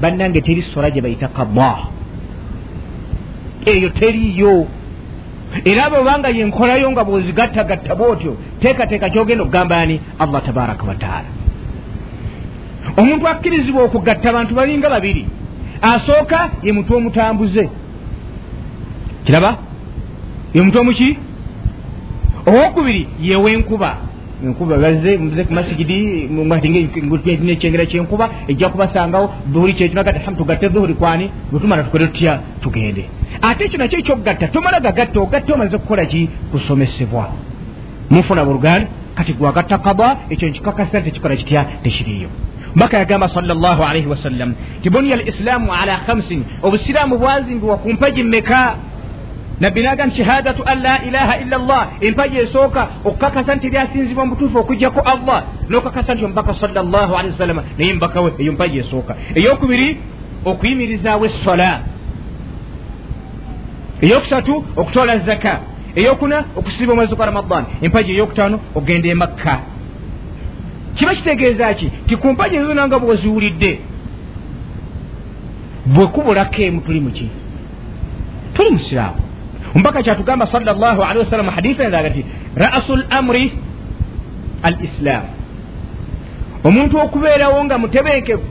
bannange 0.00 0.40
teri 0.40 0.62
sola 0.62 0.90
gye 0.90 1.00
bayita 1.00 1.28
kaba 1.28 1.78
eyo 3.66 3.88
teriyo 3.88 4.66
era 5.64 5.90
bwobanga 5.90 6.28
yenkolayo 6.28 6.90
nga 6.90 7.04
bwozigattagatta 7.04 7.94
bwotyo 7.94 8.36
teekateeka 8.60 9.10
kyogenda 9.10 9.42
okugambani 9.42 10.00
allah 10.18 10.42
tabaraka 10.46 10.84
wataala 10.86 11.30
omuntu 12.96 13.28
akkirizibwa 13.28 13.82
okugatta 13.82 14.30
abantu 14.30 14.54
balinga 14.54 14.90
babiri 14.90 15.26
asooka 15.82 16.50
ye 16.62 16.72
mutwe 16.72 16.96
omutambuze. 16.96 17.68
Kiraba? 19.24 19.56
Ye 20.54 20.62
mutwe 20.62 20.80
omuki 20.80 21.18
owokubiri 22.46 23.06
yewenkuba 23.20 23.96
enkuba. 24.44 24.78
Baze 24.78 25.16
muze 25.16 25.44
ku 25.44 25.52
masigidi 25.52 26.28
nekyengera 27.42 27.86
kyenkuba 27.86 28.30
ejja 28.48 28.68
kubasangawo 28.68 29.34
dhuhuri 29.52 29.74
kyetugate 29.74 30.68
dhuhuri 30.68 30.94
kwani? 30.94 31.30
Bwetumala 31.50 31.82
tukole 31.82 32.06
tutya 32.06 32.40
tugende. 32.62 33.04
Ate 33.42 33.64
ekyo 33.64 33.78
nakyo 33.78 33.98
ekyokugatta 33.98 34.48
tomala 34.48 34.80
gagatta 34.80 35.20
ogatta 35.20 35.54
omaze 35.54 35.78
kukola 35.78 36.04
ki? 36.06 36.28
Kusomesebwa. 36.52 37.28
Mufuna 38.10 38.44
buluganda? 38.44 38.86
Kati 39.14 39.32
gwagatta 39.32 39.78
kaba 39.78 40.16
ekyo 40.30 40.48
nkikakasira 40.48 41.00
tekikola 41.00 41.36
kitya 41.36 41.64
tekiriyo 41.82 42.28
mbaka 42.74 42.98
yagamba 42.98 43.28
salllah 43.28 43.90
alaihi 43.90 44.06
wasallam 44.06 44.54
ti 44.82 44.90
buniya 44.90 45.14
al 45.16 45.28
islaamu 45.28 45.72
ala 45.72 45.96
khamsin. 46.06 46.44
Obusiraamu 46.62 47.18
bwazimbibwa 47.18 47.76
ku 47.76 47.92
mpaji 47.92 48.22
mmeka. 48.22 48.74
Nabbi 49.60 49.82
naga 49.82 50.06
nti 50.06 50.16
shahadatu 50.16 50.62
an 50.66 50.82
la 50.82 51.04
ilaha 51.04 51.38
illa 51.42 51.58
llah 51.58 51.86
empaji 52.00 52.38
esooka 52.38 52.88
okukakasa 53.04 53.54
nti 53.54 53.68
lyasinzibwa 53.68 54.24
mubutuufu 54.26 54.58
okujjaku 54.58 55.00
allah. 55.00 55.42
Nokakasa 55.68 56.14
nti 56.14 56.24
omubaka 56.24 56.54
salllah 56.54 57.18
alihi 57.18 57.32
wasallama 57.32 57.62
naye 57.78 57.94
mbakawe 57.94 58.32
eyo 58.38 58.52
mpaji 58.52 58.78
esooka 58.78 59.14
eyokubiri 59.34 59.96
okuyimirizaawo 60.44 61.26
essola 61.26 61.80
eyokusatu 64.00 64.64
okutoola 64.76 65.18
zaka. 65.18 65.60
Eyokuna 65.94 66.44
okusiba 66.56 66.92
omwezi 66.92 67.14
gwa 67.14 67.26
ramadan. 67.26 67.64
Empaji 67.82 68.12
eyokutaano 68.12 68.60
okgenda 68.74 69.08
emakka 69.08 69.60
kiba 70.94 71.14
kitegeeza 71.14 71.74
ki 71.74 71.90
ti 72.08 72.16
kumpaji 72.16 72.56
ezo 72.56 72.74
nanga 72.74 72.98
bwoziwulidde 72.98 73.80
bwekubulako 75.86 76.62
emu 76.62 76.80
tuli 76.80 77.00
muki 77.00 77.28
tuli 78.54 78.70
musiraamu 78.70 79.20
ombaka 79.74 80.02
kyatugamba 80.02 80.46
salllah 80.46 81.10
alihi 81.10 81.18
wasallama 81.18 81.52
haditha 81.52 81.84
endaga 81.84 82.10
ti 82.10 82.24
rasu 82.56 82.96
lamri 82.96 83.52
al 84.62 84.76
islaamu 84.84 85.28
omuntu 86.64 86.98
okubeerawo 86.98 87.64
nga 87.64 87.78
mutebenkevu 87.78 88.42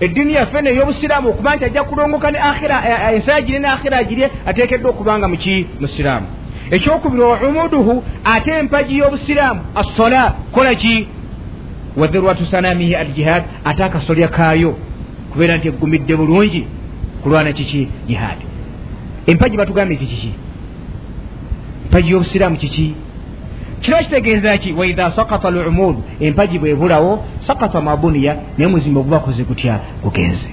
eddiini 0.00 0.34
yaffe 0.34 0.62
neyobusiraamu 0.62 1.28
okuba 1.28 1.56
nti 1.56 1.64
ajja 1.64 1.84
kulongoka 1.84 2.30
ne 2.30 2.38
akhira 2.38 2.76
ensa 3.14 3.34
agire 3.34 3.58
ne 3.58 3.68
akhira 3.68 3.98
agirye 3.98 4.30
ateekeddwa 4.46 4.90
okuba 4.90 5.18
nga 5.18 5.28
muki 5.28 5.66
musiraamu 5.80 6.26
ekyokubiri 6.70 7.22
umuduhu 7.48 8.04
ate 8.24 8.50
empaji 8.50 8.98
y'obusiraamu 8.98 9.60
assola 9.74 10.34
kola 10.52 10.74
ki 10.74 11.08
wadhirwatu 11.96 12.46
sanamihi 12.46 12.94
al 12.94 13.12
jihad 13.12 13.42
ate 13.64 13.84
akasolya 13.84 14.28
kaayo 14.28 14.76
kubeera 15.32 15.56
nti 15.56 15.68
eggumidde 15.68 16.16
bulungi 16.16 16.66
kulwana 17.22 17.52
kiki? 17.52 17.88
Jihaadi 18.06 18.44
empaji 19.26 19.56
batugambye 19.56 19.96
ti 19.96 20.06
kiki? 20.06 20.32
Empaji 21.84 22.10
y'obusiraamu 22.10 22.56
kiki? 22.56 22.94
Kira 23.80 24.02
kitegeeza 24.02 24.58
ki? 24.58 24.72
Waidha 24.72 25.12
sakata 25.16 25.50
lumud 25.50 25.96
empaji 26.20 26.58
bwebulawo 26.58 27.24
sakata 27.46 27.80
mabuniya 27.80 28.36
naye 28.58 28.70
muzimba 28.70 29.00
ogubakoze 29.00 29.42
gutya 29.44 29.80
gugenze. 30.02 30.48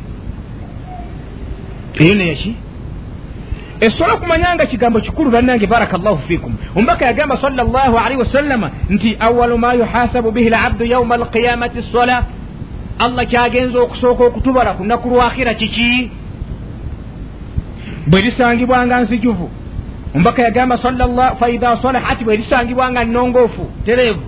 Eyo 1.99 2.15
neyaki 2.15 2.55
esobola 3.79 4.13
okumanya 4.13 4.55
nga 4.55 4.65
kigambo 4.65 4.99
kikulu 4.99 5.31
bannange 5.31 5.67
baraka 5.67 5.97
llahu 5.97 6.19
fikum. 6.27 6.53
Omubaka 6.75 7.05
yagamba 7.05 7.37
sal 7.37 7.53
llah 7.53 8.05
alaihi 8.05 8.19
wasallama 8.19 8.71
nti 8.89 9.17
awalu 9.19 9.57
ma 9.57 9.73
yuhasabu 9.73 10.31
bihi 10.31 10.49
labdu 10.49 10.85
yauma 10.85 11.15
alqiyamati 11.15 11.81
sola 11.91 12.25
allah 12.99 13.25
kyagenza 13.25 13.79
okusooka 13.79 14.23
okutubala 14.23 14.73
ku 14.73 14.83
nnaku 14.83 15.09
lwakhira 15.09 15.53
kiki? 15.53 16.11
Bwe 18.07 18.21
lisangibwanga 18.21 18.99
nzijuvu. 18.99 19.49
Omubaka 20.15 20.41
yagamba 20.41 20.77
faidha 21.39 21.77
salahat 21.81 22.23
bwe 22.23 22.37
lisangibwanga 22.37 23.05
nongoofu 23.05 23.69
tereevu. 23.85 24.21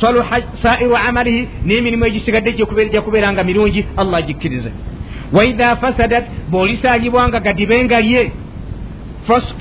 Saluha 0.00 0.40
sairu 0.62 0.96
amalihi 0.96 1.48
n'emirimu 1.66 2.04
egisigadde 2.06 2.52
gyakubeera 2.92 3.32
nga 3.32 3.44
mirungi 3.44 3.86
allah 3.96 4.18
agikkirize. 4.18 4.70
Waidha 5.32 5.76
fasadat 5.76 6.24
bw'olisangibwanga 6.50 7.40
gadibengalye 7.40 8.32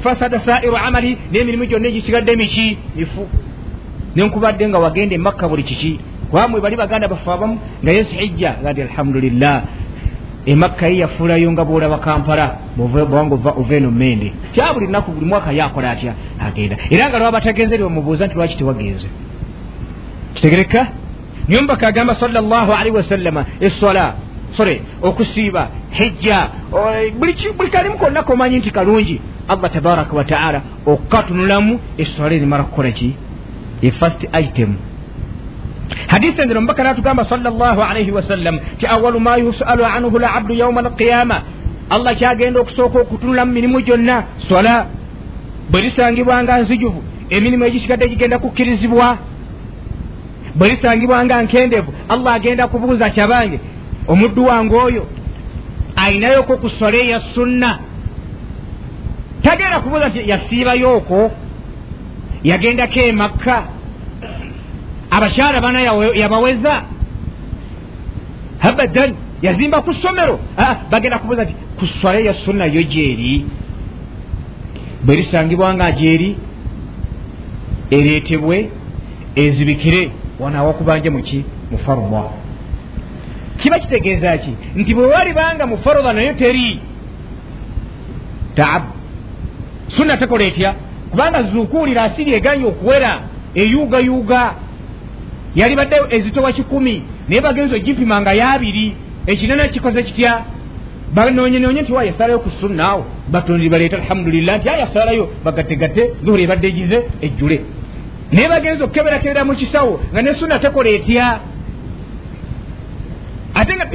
fasada 0.03 0.39
sairu 0.45 0.77
amalihi 0.77 1.17
n'emirimu 1.31 1.65
gyonna 1.65 1.87
egisigadde 1.87 2.35
miki 2.35 2.77
mifu. 2.95 3.27
Nenkubadde 4.15 4.67
nga 4.69 4.79
wagenda 4.79 5.15
emakka 5.15 5.47
buli 5.49 5.63
kiki? 5.63 5.99
Kubamwe 6.29 6.61
bali 6.61 6.75
baganda 6.75 7.07
bafe 7.07 7.31
abamu 7.31 7.59
nga 7.83 7.91
yesu 7.91 8.15
hijja 8.15 8.55
gati 8.63 8.81
alhamdulillah. 8.81 9.63
Emakka 10.45 10.87
ye 10.87 10.97
yafuulayo 10.97 11.51
nga 11.51 11.65
bwolaba 11.65 11.97
kampala 11.97 12.55
bwanga 12.77 13.35
ova 13.35 13.75
eno 13.75 13.91
mende 13.91 14.33
kya 14.53 14.73
buli 14.73 14.85
lunaku 14.85 15.11
buli 15.11 15.25
mwaka 15.25 15.51
yakola 15.51 15.91
atya? 15.91 16.13
Agenda. 16.39 16.75
Era 16.89 17.09
nga 17.09 17.19
lwaba 17.19 17.41
tagenze 17.41 17.77
lwemubuuza 17.77 18.25
nti 18.25 18.35
lwaki 18.35 18.55
tewagenze? 18.55 19.07
Kitegereka 20.33 20.87
niyo 21.47 21.61
mubaka 21.61 21.87
agamba 21.87 22.15
salllah 22.15 22.69
alaihi 22.79 22.97
wasallama 22.97 23.45
essola 23.59 24.13
sore 24.57 24.81
okusiiba 25.01 25.69
hijja. 25.91 26.49
Buli 27.19 27.69
kalimu 27.71 27.97
konna 27.97 28.23
komanyi 28.23 28.59
nti 28.59 28.71
kalungi. 28.71 29.21
Allah 29.47 29.71
tabaraka 29.71 30.15
wataala 30.15 30.61
okukatunulamu 30.85 31.79
essola 31.97 32.33
erimala 32.35 32.63
kukola 32.63 32.91
ki? 32.91 33.15
E 33.81 33.91
first 33.91 34.23
item. 34.33 34.75
Hadisi 36.07 36.41
endero 36.41 36.61
mubaka 36.61 36.83
natugamba 36.83 37.25
salllah 37.25 37.89
alaihi 37.89 38.11
wasallam 38.11 38.59
ti 38.79 38.87
awalu 38.87 39.19
ma 39.19 39.37
yusalu 39.37 39.85
anhu 39.85 40.19
labdu 40.19 40.53
yauma 40.53 40.81
alqiyama 40.81 41.41
allah 41.89 42.15
kyagenda 42.15 42.59
okusooka 42.59 42.99
okutunula 42.99 43.45
mu 43.45 43.51
mirimu 43.51 43.81
gyonna 43.81 44.23
sola 44.49 44.85
bwe 45.69 45.81
lisangibwanga 45.81 46.57
nzijuvu 46.57 47.03
emirimu 47.29 47.65
egisigadde 47.65 48.09
gigenda 48.09 48.39
kukkirizibwa 48.39 49.17
bwe 50.55 50.69
lisangibwanga 50.69 51.43
nkendevu 51.43 51.93
allah 52.09 52.33
agenda 52.33 52.67
kubuuza 52.67 53.09
kyabange 53.09 53.59
omuddu 54.07 54.45
wange 54.45 54.75
oyo 54.75 55.03
ayinayoko 56.03 56.57
ku 56.57 56.69
sola 56.69 56.97
eya 56.97 57.19
sunna. 57.33 57.79
Tagenda 59.43 59.79
kubuuza 59.79 60.07
yasiibayooko 60.31 61.31
yagendako 62.43 62.99
emakka 62.99 63.55
abakyala 65.11 65.61
bana 65.61 65.79
yabaweza 66.21 66.73
abadan 68.61 69.11
yazimba 69.41 69.81
ku 69.81 69.93
ssomero 69.93 70.39
bagenda 70.91 71.19
kubuuza 71.19 71.43
nti 71.43 71.53
ku 71.79 71.85
swala 71.87 72.19
ya 72.19 72.33
sunna 72.33 72.65
yo 72.65 72.81
gyeri 72.83 73.45
bwe 75.03 75.15
lisangibwanga 75.15 75.91
gyeri 75.91 76.29
ereetebwe 77.91 78.57
ezibikire 79.35 80.11
wanawakubanje 80.39 81.09
muki 81.09 81.45
mufaruma 81.71 82.23
kiba 83.61 83.79
kitegeeza 83.79 84.37
ki 84.37 84.53
nti 84.75 84.93
bwe 84.95 85.05
walibanga 85.05 85.67
mufaruba 85.67 86.13
nayo 86.13 86.33
teri. 86.33 86.79
Taab 88.55 88.83
sunna 89.87 90.17
tekola 90.17 90.43
etya? 90.43 90.73
Kubanga 91.11 91.43
zukuulira 91.43 92.03
asiri 92.03 92.33
eganye 92.33 92.65
okuwera 92.65 93.19
eyuugayuuga 93.55 94.53
yali 95.55 95.75
badde 95.75 95.95
ezitowa 96.09 96.51
kikumi 96.51 97.03
naye 97.27 97.41
bagenzi 97.41 97.75
ogipima 97.75 98.21
nga 98.21 98.33
yabiri 98.33 98.95
ekinene 99.27 99.67
kikoze 99.67 100.03
kitya? 100.03 100.41
Banonyenonye 101.13 101.81
nti 101.81 101.93
wayasalayo 101.93 102.39
ku 102.39 102.49
sunnaawo 102.59 103.05
batondiri 103.31 103.69
baleeta 103.69 103.97
alhamdulillah 103.97 104.59
nti 104.59 104.69
ayasalayo 104.69 105.29
bagattegatte 105.45 106.03
zuhuri 106.23 106.43
ebadde 106.43 106.67
egize 106.67 106.97
ejjule. 107.21 107.61
Naye 108.31 108.47
bagenzi 108.49 108.83
okukeberakebera 108.83 109.45
mu 109.45 109.55
kisawo 109.55 109.99
nga 110.11 110.21
ne 110.21 110.33
sunna 110.33 110.59
tekola 110.59 110.89
etya 110.89 111.39
ate 113.53 113.73
nga 113.75 113.87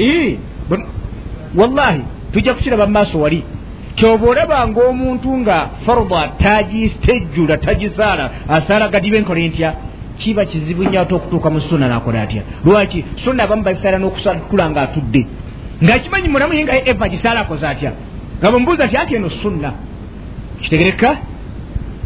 wallahi 1.55 2.01
tujja 2.33 2.55
kukiraba 2.55 2.87
mumaaso 2.87 3.21
wali. 3.21 3.45
Kyoba 3.95 4.27
olabanga 4.29 4.81
omuntu 4.81 5.37
nga 5.37 5.69
farda 5.87 6.29
tagistejjula 6.43 7.57
tagisaala 7.57 8.31
asaala 8.49 8.89
gadiba 8.89 9.17
enkole 9.17 9.49
ntya 9.49 9.75
kiba 10.19 10.45
kizibu 10.45 10.85
nnyo 10.85 11.01
ate 11.01 11.15
okutuuka 11.15 11.51
mu 11.51 11.61
sunna 11.61 11.89
nakola 11.89 12.23
atya? 12.23 12.43
Lwaki? 12.65 13.05
Sunna 13.25 13.43
abamu 13.45 13.63
babisaala 13.63 13.99
n'okusakula 13.99 14.71
nga 14.71 14.83
atudde 14.83 15.27
ngaakimanyi 15.85 16.29
mulamu 16.29 16.55
ye 16.55 16.65
nga 16.65 16.89
eva 16.89 17.09
gisaala 17.09 17.41
akoze 17.41 17.67
atya? 17.67 17.93
Nga 18.39 18.51
bwemubuuza 18.51 18.85
ati 18.85 18.97
ati 18.97 19.15
eno 19.15 19.31
sunna? 19.31 19.73
Kitegereka 20.61 21.17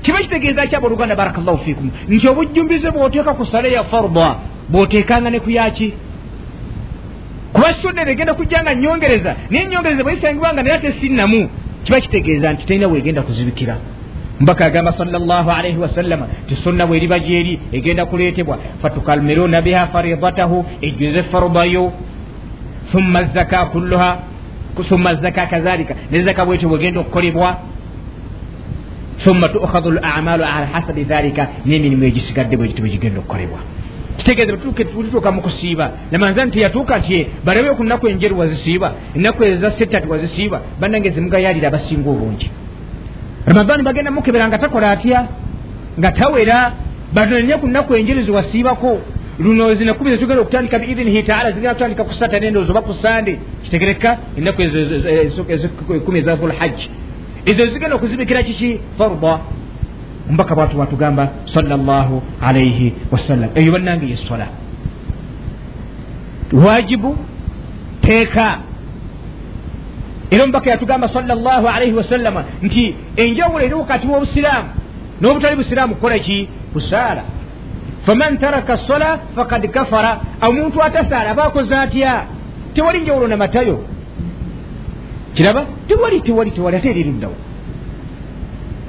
kiba 0.03 0.19
kitegeeza 0.19 0.67
ki 0.67 0.77
abooluganda 0.77 1.17
barakallahu 1.17 1.59
fikum 1.65 1.91
nti 2.09 2.29
obujjumbize 2.29 2.91
bw'oteeka 2.91 3.35
ku 3.35 3.47
sala 3.47 3.69
ya 3.69 3.85
farda 3.85 4.29
bw'oteekanga 4.71 5.31
ne 5.31 5.41
ku 5.41 5.51
yaki 5.51 5.93
kuba 7.53 7.69
eno 8.01 8.11
egenda 8.11 8.35
kujja 8.35 8.63
nga 8.63 8.75
nyongereza 8.75 9.35
naye 9.51 9.67
nyongereza 9.67 10.03
bweyisangibwanga 10.05 10.63
naye 10.63 10.75
ate 10.77 10.93
sinnamu 11.01 11.49
kiba 11.85 12.01
kitegeeza 12.01 12.53
nti 12.53 12.67
talina 12.67 12.89
bwegenda 12.89 13.23
kuzibikira. 13.23 13.77
Mbaka 14.41 14.65
agamba 14.65 14.93
salllah 14.93 15.59
alaihi 15.59 15.79
wasallama 15.79 16.27
ti 16.49 16.57
sunna 16.65 16.87
bweriba 16.87 17.19
gyeri 17.19 17.61
egenda 17.73 18.07
kuleetebwa. 18.07 18.59
Fatukalmiruna 18.83 19.63
biha 19.63 19.87
faridatahu 19.87 20.65
ejjuze 20.81 21.23
farudayo. 21.23 21.93
Thumma 22.93 23.25
zaka 23.25 23.67
kulluha 23.67 24.19
thumma 24.89 25.15
zaka 25.15 25.47
kazalika 25.47 25.95
ne 26.11 26.23
zaka 26.23 26.45
bwetyo 26.47 26.69
bwegenda 26.69 27.01
okukolebwa. 27.01 27.57
Thumma 29.25 29.49
tukhadhu 29.49 29.91
lamalu 29.91 30.45
ala 30.45 30.67
hasabi 30.73 31.05
dhalika 31.05 31.49
n'emirimu 31.67 32.05
egisigadde 32.05 32.57
bwegito 32.57 32.81
bwegigenda 32.83 33.19
okukolebwa 33.21 33.59
kitegeeza 34.21 34.57
tulituuka 34.93 35.31
mu 35.33 35.41
kusiiba 35.43 35.91
namanzani 36.11 36.51
teyatuuka 36.51 36.99
nti 36.99 37.27
balabe 37.45 37.71
ku 37.79 37.85
nnaku 37.85 38.09
enjeru 38.09 38.39
wazisiiba 38.39 38.89
ennaku 39.17 39.45
eza 39.45 39.71
settatu 39.79 40.11
wazisiiba 40.11 40.61
bannange 40.81 41.11
zimugayalira 41.11 41.69
abasinga 41.69 42.11
obungi 42.11 42.51
ramadani 43.47 43.83
bagenda 43.83 44.11
mukebera 44.11 44.49
nga 44.49 44.59
takola 44.59 44.91
atya 44.91 45.21
nga 45.99 46.11
tawera 46.13 46.73
batonenye 47.15 47.57
ku 47.57 47.67
nnaku 47.69 47.95
enjeru 47.95 48.23
ziwasiibako 48.23 48.99
luno 49.39 49.75
zinakumi 49.75 50.11
zetugenda 50.11 50.43
okutandika 50.43 50.79
biidinihi 50.79 51.23
taala 51.23 51.53
zigenda 51.53 51.75
kutandika 51.75 52.05
ku 52.05 52.15
satane 52.15 52.47
endowooza 52.47 52.73
oba 52.73 52.83
ku 52.83 52.95
sande 53.03 53.33
kitegereka 53.65 54.11
ennaku 54.39 54.63
ekumi 55.97 56.19
eza 56.19 56.37
zulhajji 56.37 56.87
ezo 57.47 57.67
zigenda 57.73 57.97
okuzibikira 57.97 58.43
kiki 58.43 58.81
farda 58.99 59.33
omubaka 60.31 60.55
bwatu 60.55 60.77
bwatugamba 60.77 61.29
salllahu 61.55 62.23
alaihi 62.41 62.93
wasallam. 63.11 63.51
Eyo 63.55 63.73
bannange 63.73 64.07
yesola 64.07 64.47
wajibu 66.53 67.17
teeka. 68.01 68.59
Era 70.31 70.45
omubaka 70.45 70.71
yatugamba 70.71 71.09
salllahu 71.09 71.69
alaihi 71.69 71.95
wasallama 71.95 72.45
nti 72.63 72.95
enjawulo 73.17 73.65
eri 73.65 73.75
wakati 73.75 74.07
w'obusiraamu. 74.07 74.69
N'obutali 75.21 75.57
busiraamu 75.57 75.95
kukola 75.95 76.19
ki? 76.19 76.49
Kusaala 76.73 77.23
faman 78.07 78.39
taraka 78.39 78.77
sola 78.87 79.19
fakad 79.37 79.69
kafara. 79.71 80.21
Omuntu 80.49 80.83
atasaala 80.83 81.31
aba 81.31 81.45
akoze 81.45 81.75
atya? 81.77 82.25
Tewali 82.75 83.01
njawulo 83.01 83.27
namatayo 83.29 83.85
kiraba? 85.35 85.65
Tewali 85.89 86.21
tewali 86.21 86.51
tewali 86.51 86.77
ate 86.77 86.91
eriruddawo 86.91 87.35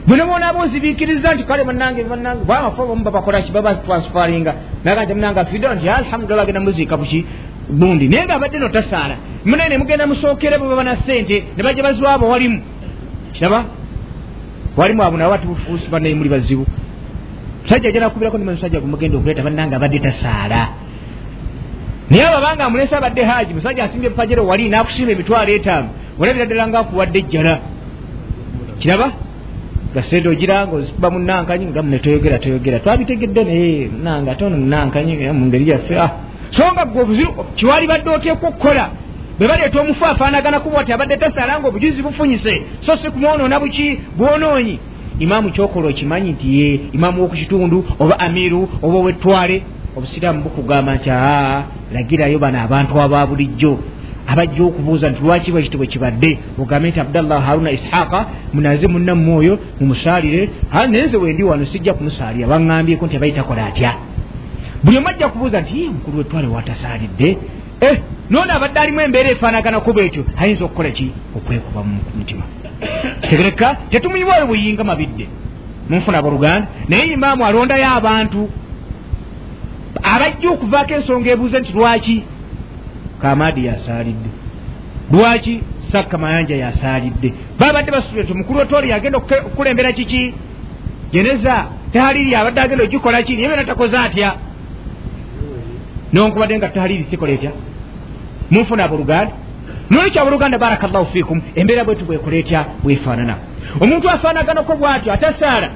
bwena 0.08 0.26
bonaaba 0.26 0.60
ozibiikiriza 0.64 1.34
nti 1.34 1.44
kale 1.44 1.64
banange 1.64 2.04
banange 2.04 2.44
bamafu 2.50 2.82
abamu 2.82 3.04
babakolaki 3.04 3.52
baba 3.52 3.76
transfaringa 3.76 4.54
naga 4.84 5.06
nti 5.06 5.14
munange 5.14 5.40
afidde 5.40 5.68
nti 5.76 5.90
alhamdulillah 5.90 6.46
bagenda 6.46 6.60
muziika 6.60 6.98
buki 6.98 7.26
bundi 7.70 8.08
naye 8.10 8.26
nga 8.26 8.36
abadde 8.36 8.60
no 8.60 8.70
tasaala 8.70 9.16
munene 9.46 9.78
mugenda 9.78 10.08
musookere 10.08 10.58
bwe 10.58 10.68
baba 10.70 10.84
na 10.84 10.96
ssente 10.96 11.44
ne 11.58 11.64
bajja 11.64 11.84
baziwaabo 11.84 12.30
walimu. 12.30 12.62
Kiraba 13.34 13.66
walimu 14.78 15.04
abo 15.04 15.18
nabo 15.18 15.32
batufuusi 15.32 15.88
banaye 15.92 16.16
muli 16.16 16.30
bazibu. 16.30 16.66
Musajja 17.64 17.92
janakubirako 17.92 18.38
ni 18.38 18.46
musajja 18.46 18.80
gumugenda 18.80 19.18
okuleeta 19.18 19.44
bannange 19.44 19.76
abadde 19.76 20.00
tasaala. 20.00 20.68
Naye 22.10 22.28
ababanga 22.28 22.66
amulese 22.66 22.96
abadde 22.96 23.24
haji 23.24 23.54
musajja 23.54 23.84
asimbye 23.84 24.10
epajero 24.10 24.48
wali 24.48 24.70
nakusimba 24.70 25.12
emitwalo 25.12 25.52
etaano. 25.52 25.90
Olabira 26.20 26.46
ddala 26.46 26.68
nga 26.68 26.80
akuwadde 26.80 27.20
ejjala. 27.20 27.60
Kiraba 28.80 29.12
gasente 29.95 30.30
ogiranga 30.30 30.75
ozikuba 30.75 31.10
munankanyi 31.10 31.65
nga 31.65 31.82
mune 31.84 31.99
toyogera 31.99 32.39
toyogera 32.39 32.80
twabitegedde 32.80 33.43
naye 33.43 33.89
nanga 34.04 34.32
ate 34.32 34.45
ono 34.45 34.58
munankanyi 34.58 35.13
mu 35.32 35.45
ngeri 35.45 35.69
yaffe. 35.69 35.99
Ah 35.99 36.12
so 36.51 36.63
nga 36.73 36.86
gwe 36.86 37.01
obuzibu 37.01 37.43
kiwali 37.56 37.88
badde 37.88 38.10
oteekwa 38.10 38.49
okukola. 38.49 38.89
Bwe 39.38 39.47
baleeta 39.47 39.82
omufu 39.82 40.06
afaanagana 40.06 40.60
kuba 40.60 40.84
ti 40.84 40.93
abadde 40.93 41.17
tasaala 41.17 41.60
nga 41.60 41.67
obujuzi 41.67 42.01
bufunyise. 42.01 42.62
So 42.86 42.97
si 42.97 43.10
kumwonoona 43.10 43.60
buki 43.60 43.99
bwonoonyi. 44.17 44.80
Imaamu 45.19 45.49
kyokola 45.49 45.88
okimanyi 45.89 46.32
nti 46.32 46.60
ye 46.60 46.80
imaamu 46.93 47.21
wokukitundu 47.21 47.86
oba 47.99 48.19
amiru 48.19 48.69
oba 48.84 48.97
owetwale 48.97 49.63
obusiraamu 49.97 50.41
bukugamba 50.41 50.95
nti 50.95 51.10
aa 51.12 51.63
lagirayo 51.93 52.39
bano 52.39 52.62
abantu 52.62 53.01
aba 53.01 53.27
bulijjo 53.27 53.80
abajja 54.28 54.64
okubuuza 54.64 55.10
nti 55.10 55.22
lwaki 55.24 55.52
bwekito 55.52 55.78
bwe 55.78 55.88
kibadde? 55.88 56.40
Ogambe 56.60 56.90
nti 56.90 57.00
abdallah 57.00 57.46
haruna 57.46 57.72
ishaqa 57.72 58.26
munaze 58.54 58.88
munnammwe 58.88 59.36
oyo 59.36 59.60
mumusaalire 59.80 60.50
naye 60.72 61.06
nze 61.06 61.18
wendi 61.18 61.44
wano 61.44 61.66
sijja 61.66 61.94
kumusaalira 61.94 62.48
baŋŋambyeko 62.48 63.06
nti 63.06 63.16
abaitakola 63.16 63.66
atya? 63.66 63.92
Buli 64.84 64.98
omu 64.98 65.08
ajja 65.08 65.30
kubuuza 65.30 65.62
nti 65.62 65.82
ye 65.82 65.90
mukulu 65.90 66.18
wetwale 66.18 66.48
watasaalidde 66.48 67.38
eh, 67.82 67.98
noona 68.30 68.54
abadde 68.54 68.80
alimu 68.80 69.02
embeera 69.02 69.30
efaanagana 69.30 69.80
kuba 69.80 70.02
ekyo 70.02 70.24
ayinza 70.38 70.66
okukola 70.66 70.90
ki? 70.90 71.12
Okwekuba 71.38 71.84
mu 71.84 71.98
mutima. 72.18 72.44
Tegereka 73.22 73.78
tetumuyiwa 73.90 74.36
olwo 74.36 74.48
buyinga 74.48 74.84
mabidde. 74.84 75.28
Munfuna 75.90 76.18
abooluganda 76.18 76.68
naye 76.90 77.06
imaamu 77.14 77.46
alondayo 77.46 77.88
abantu. 77.98 78.50
Abajja 80.04 80.50
okuvaako 80.50 80.94
ensonga 80.94 81.30
ebuuze 81.32 81.60
nti 81.60 81.74
lwaki 81.74 82.24
kamaadi 83.22 83.66
yasaalidde 83.66 84.30
lwaki 85.12 85.64
sakka 85.92 86.18
mayanja 86.18 86.56
yasaalidde 86.56 87.34
babadde 87.60 87.92
basubire 87.92 88.24
nti 88.24 88.32
omukulu 88.32 88.60
otooli 88.60 88.90
yagenda 88.90 89.18
okukulembera 89.18 89.92
kiki? 89.92 90.34
Geneza 91.12 91.66
tahaliri 91.94 92.36
abadde 92.36 92.62
agenda 92.62 92.84
ogikola 92.84 93.24
ki? 93.24 93.36
Naye 93.36 93.48
byona 93.48 93.64
takoze 93.64 93.98
atya? 93.98 94.36
Nonkubadde 96.14 96.58
nga 96.58 96.70
tahaliri 96.70 97.06
sikola 97.10 97.32
etya 97.32 97.52
munfuna 98.52 98.84
abooluganda 98.84 99.34
nolwekyo 99.90 100.22
abooluganda 100.22 100.58
baraka 100.58 100.88
llahu 100.88 101.06
fikum 101.06 101.42
embeera 101.56 101.84
bwetu 101.84 102.06
bwekola 102.06 102.36
etya 102.36 102.66
bwefaanana. 102.84 103.36
Omuntu 103.80 104.10
afaanaganako 104.10 104.76
bwatyo 104.76 105.14
atasaala. 105.14 105.70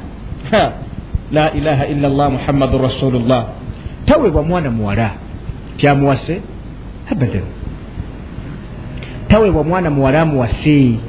La 1.32 1.54
ilaha 1.54 1.86
illa 1.88 2.10
llah 2.10 2.32
muhammadun 2.32 2.82
rasulullah. 2.82 3.46
Taweebwa 4.06 4.44
mwana 4.44 4.72
muwala. 4.72 5.10
Kyamuwase 5.78 6.42
abadan 7.12 7.48
taweebwa 9.28 9.64
mwana 9.64 9.90
muwala 9.90 10.22
amuwase 10.22 11.00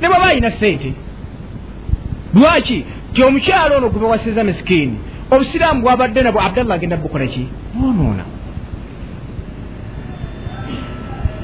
ne 0.00 0.08
baba 0.08 0.26
ayina 0.26 0.50
sente 0.50 0.92
lwaki? 2.34 2.84
Ti 3.14 3.22
omukyalo 3.22 3.76
ono 3.76 3.88
gwebawasiza 3.88 4.44
misikini 4.44 4.98
obusiraamu 5.30 5.82
bwabadde 5.82 6.22
nabwo 6.22 6.40
abdallah 6.42 6.76
agenda 6.76 6.96
bukola 6.96 7.26
ki? 7.26 7.46
Bwonoona. 7.74 8.24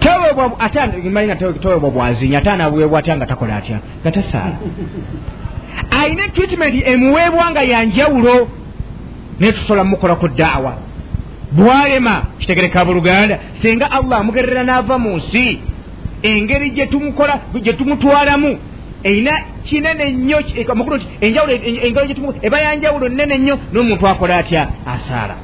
Taweebwa 0.00 1.90
bwazinya 1.90 2.38
ate 2.38 2.50
anaweebwa 2.50 2.98
atya 2.98 3.16
nga 3.16 3.26
takola 3.26 3.56
atya? 3.56 3.78
Nga 4.02 4.12
tasaala. 4.12 4.56
Ayina 5.90 6.28
treatment 6.28 6.86
emuweebwa 6.86 7.50
nga 7.50 7.62
yanjawulo 7.62 8.48
naye 9.40 9.52
tusobola 9.52 9.84
mukola 9.84 10.14
ku 10.14 10.28
daawa 10.28 10.89
bwalema 11.52 12.22
kitegereka 12.38 12.84
buluganda 12.84 13.38
singa 13.62 13.90
allah 13.90 14.18
amugerera 14.20 14.62
n'ava 14.64 14.98
mu 14.98 15.16
nsi 15.16 15.58
engeri 16.22 16.70
gyetumukola 16.70 17.40
gyetumutwalamu 17.62 18.58
erina 19.02 19.32
kinene 19.64 20.12
nnyo 20.12 20.38
amakulu 20.72 20.98
ti 20.98 21.06
enjawulo 21.20 21.52
engalo 21.86 22.06
gyetumu 22.06 22.34
eba 22.42 22.58
yanjawulo 22.60 23.08
nene 23.08 23.38
nnyo 23.38 23.58
n'omuntu 23.72 24.08
akola 24.08 24.36
atya? 24.38 24.68
Asaala. 24.86 25.36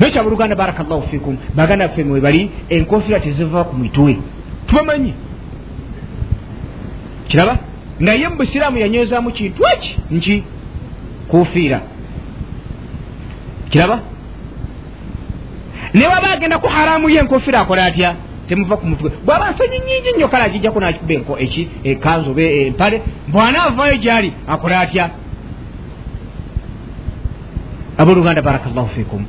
Naye 0.00 0.12
kyabuluganda 0.12 0.56
baraka 0.56 0.82
llahu 0.82 1.08
fikum 1.10 1.36
baganda 1.54 1.88
baffe 1.88 2.04
mwe 2.04 2.20
bali 2.20 2.50
enkofiira 2.68 3.20
teziva 3.20 3.64
ku 3.64 3.76
mitwe 3.76 4.16
tubamanyi. 4.66 5.14
Kiraba? 7.28 7.58
Naye 8.00 8.28
mu 8.28 8.36
busiraamu 8.36 8.78
yanywezaamu 8.78 9.30
kintu 9.30 9.62
eki 9.74 9.96
nki? 10.10 10.44
Kufiira 11.28 11.80
kiraba 13.70 14.00
ne 15.94 16.06
waba 16.06 16.30
agenda 16.32 16.58
ku 16.58 16.68
haramu 16.68 17.08
ye 17.08 17.18
enkofiira 17.20 17.60
akola 17.60 17.84
atya? 17.84 18.14
Temuva 18.48 18.76
ku 18.76 18.86
mutwe. 18.86 19.10
Bwaba 19.24 19.50
nsonyi 19.50 19.78
nyingi 19.78 20.10
nnyo 20.16 20.28
kale 20.28 20.44
agijjaku 20.44 20.80
nakuba 20.80 21.40
eki 21.44 21.68
ekanzu 21.84 22.30
oba 22.30 22.42
empale 22.42 23.02
bwanaavayo 23.28 23.96
gyali 23.96 24.32
akola 24.48 24.80
atya? 24.80 25.10
Abooluganda 27.98 28.42
barakallahu 28.42 28.88
fikum 28.88 29.24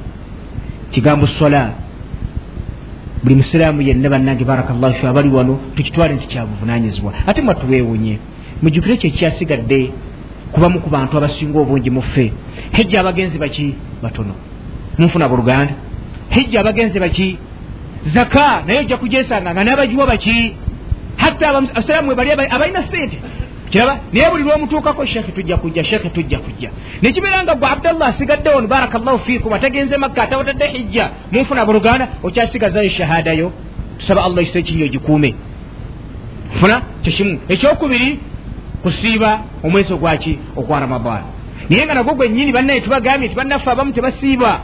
kigambo 0.92 1.28
sola. 1.28 1.70
Buli 3.24 3.36
musiraamu 3.36 3.82
yenna 3.82 4.10
bannange 4.10 4.44
barakallahu 4.44 4.94
fi 4.94 5.08
abali 5.08 5.30
wano 5.30 5.60
tukitwale 5.76 6.14
nti 6.14 6.28
kyabuvunanyizibwa 6.28 7.14
ate 7.28 7.42
mwatuweewunye 7.42 8.20
mujjukire 8.62 8.98
kyo 8.98 9.10
ekyasigadde 9.10 9.92
kubamu 10.52 10.80
ku 10.80 10.90
bantu 10.90 11.18
abasinga 11.18 11.60
obungi 11.60 11.90
muffe 11.90 12.34
hejja 12.72 13.00
abagenzi 13.00 13.38
baki 13.38 13.76
batono. 14.04 14.34
Munfuna 14.98 15.30
buluganda 15.30 15.74
hijja 16.36 16.60
abagenzi 16.60 17.00
baki? 17.00 17.38
Zaka 18.14 18.64
naye 18.68 18.80
ojja 18.80 18.98
kugyesanga 18.98 19.54
nga 19.54 19.64
nabagiwa 19.64 20.06
baki? 20.12 20.56
Hatta 21.18 21.50
abasiraamu 21.50 22.10
webali 22.10 22.32
abalina 22.32 22.84
sente 22.92 23.18
kiraba 23.70 23.94
naye 24.14 24.30
buli 24.32 24.44
lwomutuukako 24.44 25.06
shekhe 25.06 25.32
tujja 25.32 25.58
kujja 25.58 25.84
shekhe 25.84 26.10
tujja 26.10 26.40
kujja. 26.40 26.70
Nekibeera 27.02 27.44
nga 27.44 27.56
gwe 27.56 27.68
abdallah 27.70 28.08
asigadde 28.10 28.50
ono 28.50 28.68
barakallahu 28.68 29.20
fikum 29.20 29.54
atagenze 29.54 29.98
makka 29.98 30.24
atabatadde 30.24 30.68
hijja 30.68 31.10
munfuna 31.32 31.66
buluganda 31.66 32.08
okyasigazayo 32.24 32.90
shahadayo 32.90 33.52
tusaba 34.00 34.24
allah 34.24 34.44
isa 34.44 34.60
ekinyo 34.60 34.88
gikuume 34.88 35.36
funa 36.60 36.82
kyekimu. 37.04 37.40
Ekyokubiri 37.50 38.20
kusiiba 38.84 39.40
omwezi 39.64 39.94
ogwaki 39.94 40.40
ogwa 40.56 40.80
ramadan. 40.80 41.22
Naye 41.70 41.86
nga 41.86 41.94
nagwo 41.94 42.14
gwennyini 42.14 42.52
bannaye 42.52 42.82
tubagambye 42.82 43.30
ti 43.30 43.36
bannaffe 43.36 43.70
abamu 43.72 43.92
tebasiiba 43.94 44.60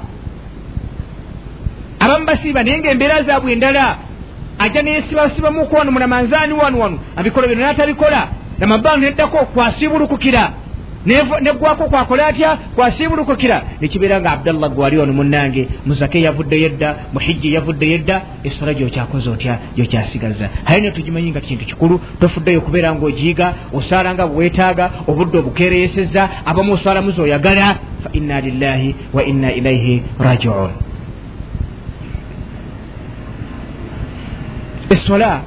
abamu 2.03 2.25
basiiba 2.25 2.63
naye 2.63 2.77
ngaembeera 2.79 3.23
zaabwe 3.23 3.53
endala 3.53 3.85
ajja 4.59 4.81
neyesibasibamu 4.81 5.61
okuwanu 5.61 5.91
munamanzaani 5.91 6.53
wanu 6.53 6.79
wanu 6.81 6.99
abikola 7.15 7.47
bino 7.47 7.61
natabikola. 7.61 8.27
Namabbanu 8.59 9.01
neddako 9.01 9.37
kwasiibulukukira. 9.45 10.51
Neggwako 11.41 11.83
kwakola 11.89 12.27
atya? 12.27 12.57
Kwasiibulukukira. 12.75 13.63
Nekibeera 13.81 14.21
nga 14.21 14.31
abdallah 14.31 14.69
gwali 14.69 14.97
wano 14.97 15.13
munnange 15.13 15.67
muzake 15.85 16.21
yavuddeyo 16.21 16.65
edda 16.65 16.95
muhijji 17.13 17.53
yavuddeyo 17.53 17.95
edda 17.95 18.21
esola 18.43 18.73
gyokyakoze 18.73 19.29
otya 19.29 19.57
gyokyasigaza. 19.75 20.49
Aye 20.65 20.81
ne 20.81 20.91
tugimanyi 20.91 21.31
nga 21.31 21.41
kintu 21.41 21.65
kikulu 21.65 22.01
tofuddeyo 22.19 22.61
kubeera 22.61 22.95
ngaogiyiga 22.95 23.53
osaala 23.73 24.13
nga 24.13 24.27
bweweetaaga 24.27 24.91
obudde 25.07 25.37
obukeereyeseza 25.37 26.29
abamu 26.45 26.73
osaalamuzi 26.73 27.21
oyagala. 27.21 27.77
Fa 28.03 28.09
inna 28.13 28.41
lillahi 28.41 28.95
wa 29.13 29.23
inna 29.23 29.53
ilaihi 29.53 30.03
rajiun 30.19 30.90
esola 34.93 35.41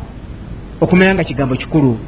okumanya 0.81 1.15
nga 1.15 1.25
kigambo 1.25 1.55
kikulu. 1.57 1.99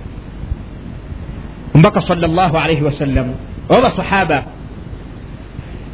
Omubaka 1.74 2.00
salaalaihi 2.00 2.84
wasallam 2.84 3.26
oba 3.68 3.80
basahaba 3.80 4.38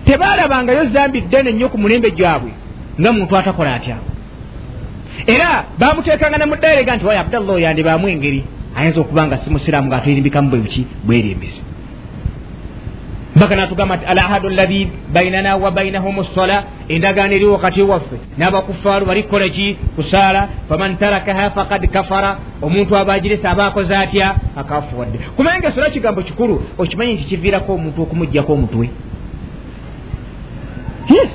tebalabangayo 0.04 0.84
zambi 0.94 1.20
ddene 1.20 1.52
nnyo 1.52 1.68
ku 1.68 1.78
mulembe 1.78 2.10
gyabwe 2.10 2.50
nga 3.00 3.12
muntu 3.12 3.36
atakola 3.36 3.74
atya? 3.74 3.96
Era 5.26 5.64
bamuteekanga 5.78 6.38
nemuddaerega 6.38 6.96
nti 6.96 7.04
waye 7.06 7.18
abdallah 7.18 7.54
oyandibaamu 7.54 8.08
engeri. 8.08 8.44
Ayinza 8.76 9.00
okuba 9.00 9.26
nga 9.26 9.36
si 9.38 9.50
musiraamu 9.50 9.88
ngaatuyirimbikamu 9.88 10.48
bwe 10.50 10.58
buki 10.64 10.82
bwerimbisi 11.04 11.60
mpaka 13.42 13.56
natugamba 13.56 13.96
nti 13.96 14.06
alahadu 14.06 14.48
llahi 14.48 14.88
bainana 15.12 15.56
wa 15.56 15.70
bainahum 15.70 16.24
ssola 16.24 16.64
endagaano 16.88 17.34
eri 17.34 17.44
wakati 17.44 17.82
waffe 17.82 18.16
n'abakufaaru 18.38 19.06
balikukola 19.06 19.48
ki? 19.48 19.78
Kusaala 19.96 20.48
faman 20.68 20.96
tarakaha 20.96 21.50
fakad 21.50 21.90
kafara. 21.90 22.38
Omuntu 22.62 22.96
abagiresa 22.96 23.50
aba 23.50 23.66
akoze 23.66 23.96
atya 23.96 24.34
akafuwadde 24.56 25.18
kumanye 25.36 25.58
nga 25.58 25.68
esola 25.68 25.90
kigambo 25.90 26.22
kikulu 26.22 26.62
okimanyi 26.78 27.14
nti 27.14 27.24
kiviirako 27.24 27.74
omuntu 27.74 28.02
okumugjako 28.02 28.52
omutwe. 28.52 28.90
Yes. 31.10 31.30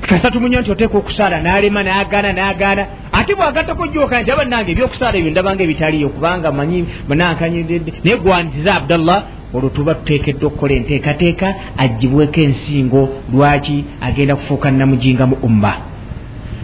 Kasa 0.00 0.30
tumunya 0.30 0.60
nti 0.60 0.70
oteeka 0.70 0.98
okusaala 0.98 1.40
n'alema 1.40 1.82
n'agaana 1.82 2.32
n'agaana. 2.32 2.86
Ate 3.12 3.34
bwagattako 3.34 3.86
jooka 3.86 4.20
nti 4.20 4.30
abannange 4.30 4.72
ebyokusaala 4.72 5.18
ebyo 5.18 5.30
ndabanga 5.30 5.62
ebitaliyo 5.64 6.08
kubanga 6.08 6.52
manyi 6.52 6.86
banankanyidedde 7.08 7.92
naye 8.04 8.16
gwanitiza 8.16 8.74
abdallah 8.74 9.39
olwo 9.54 9.68
tuba 9.70 9.94
tuteekeddwa 9.94 10.46
okukola 10.48 10.74
enteekateeka 10.74 11.54
agibweko 11.76 12.40
ensingo 12.40 13.08
lwaki 13.32 13.84
agenda 14.00 14.36
kufuuka 14.36 14.70
namujinga 14.70 15.26
mu 15.26 15.36
umma. 15.42 15.72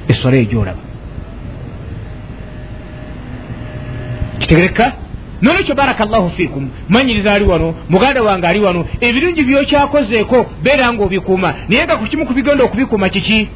Esola 0.09 0.37
egyolaba 0.37 0.83
kitegereka? 4.39 4.93
Nolwekyo 5.43 5.75
baraka 5.75 6.05
llahu 6.05 6.31
fikum 6.31 6.69
manyiriza 6.89 7.33
ali 7.33 7.45
wano 7.45 7.75
muganda 7.89 8.23
wange 8.23 8.47
ali 8.47 8.61
wano 8.61 8.85
ebirungi 9.01 9.43
byokyakozeeko 9.45 10.47
beera 10.63 10.93
nga 10.93 11.05
obikuuma 11.05 11.55
naye 11.69 11.85
nga 11.85 11.97
kukimu 11.97 12.27
kubigenda 12.27 12.65
okubikuuma 12.65 13.09
kiki 13.09 13.49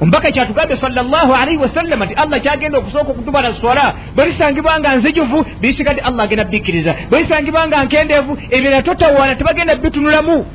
omubaka 0.00 0.32
kyatugambye 0.32 0.76
salllahu 0.76 1.32
alaihi 1.34 1.60
wasallama 1.64 2.04
nti 2.04 2.14
allah 2.14 2.40
kyagenda 2.40 2.78
okusooka 2.78 3.10
okutubala 3.10 3.54
swala 3.54 3.94
bwelisangibwa 4.16 4.80
nga 4.80 4.96
nzijuvu 4.96 5.44
bisigadde 5.60 6.00
allah 6.00 6.24
agenda 6.24 6.44
bikkiriza 6.44 6.94
bwelisangibwa 7.10 7.68
nga 7.68 7.84
nkendeevu 7.84 8.38
ebirala 8.50 8.82
totawaana 8.82 9.34
tebagenda 9.34 9.76
bitunulamu. 9.76 10.46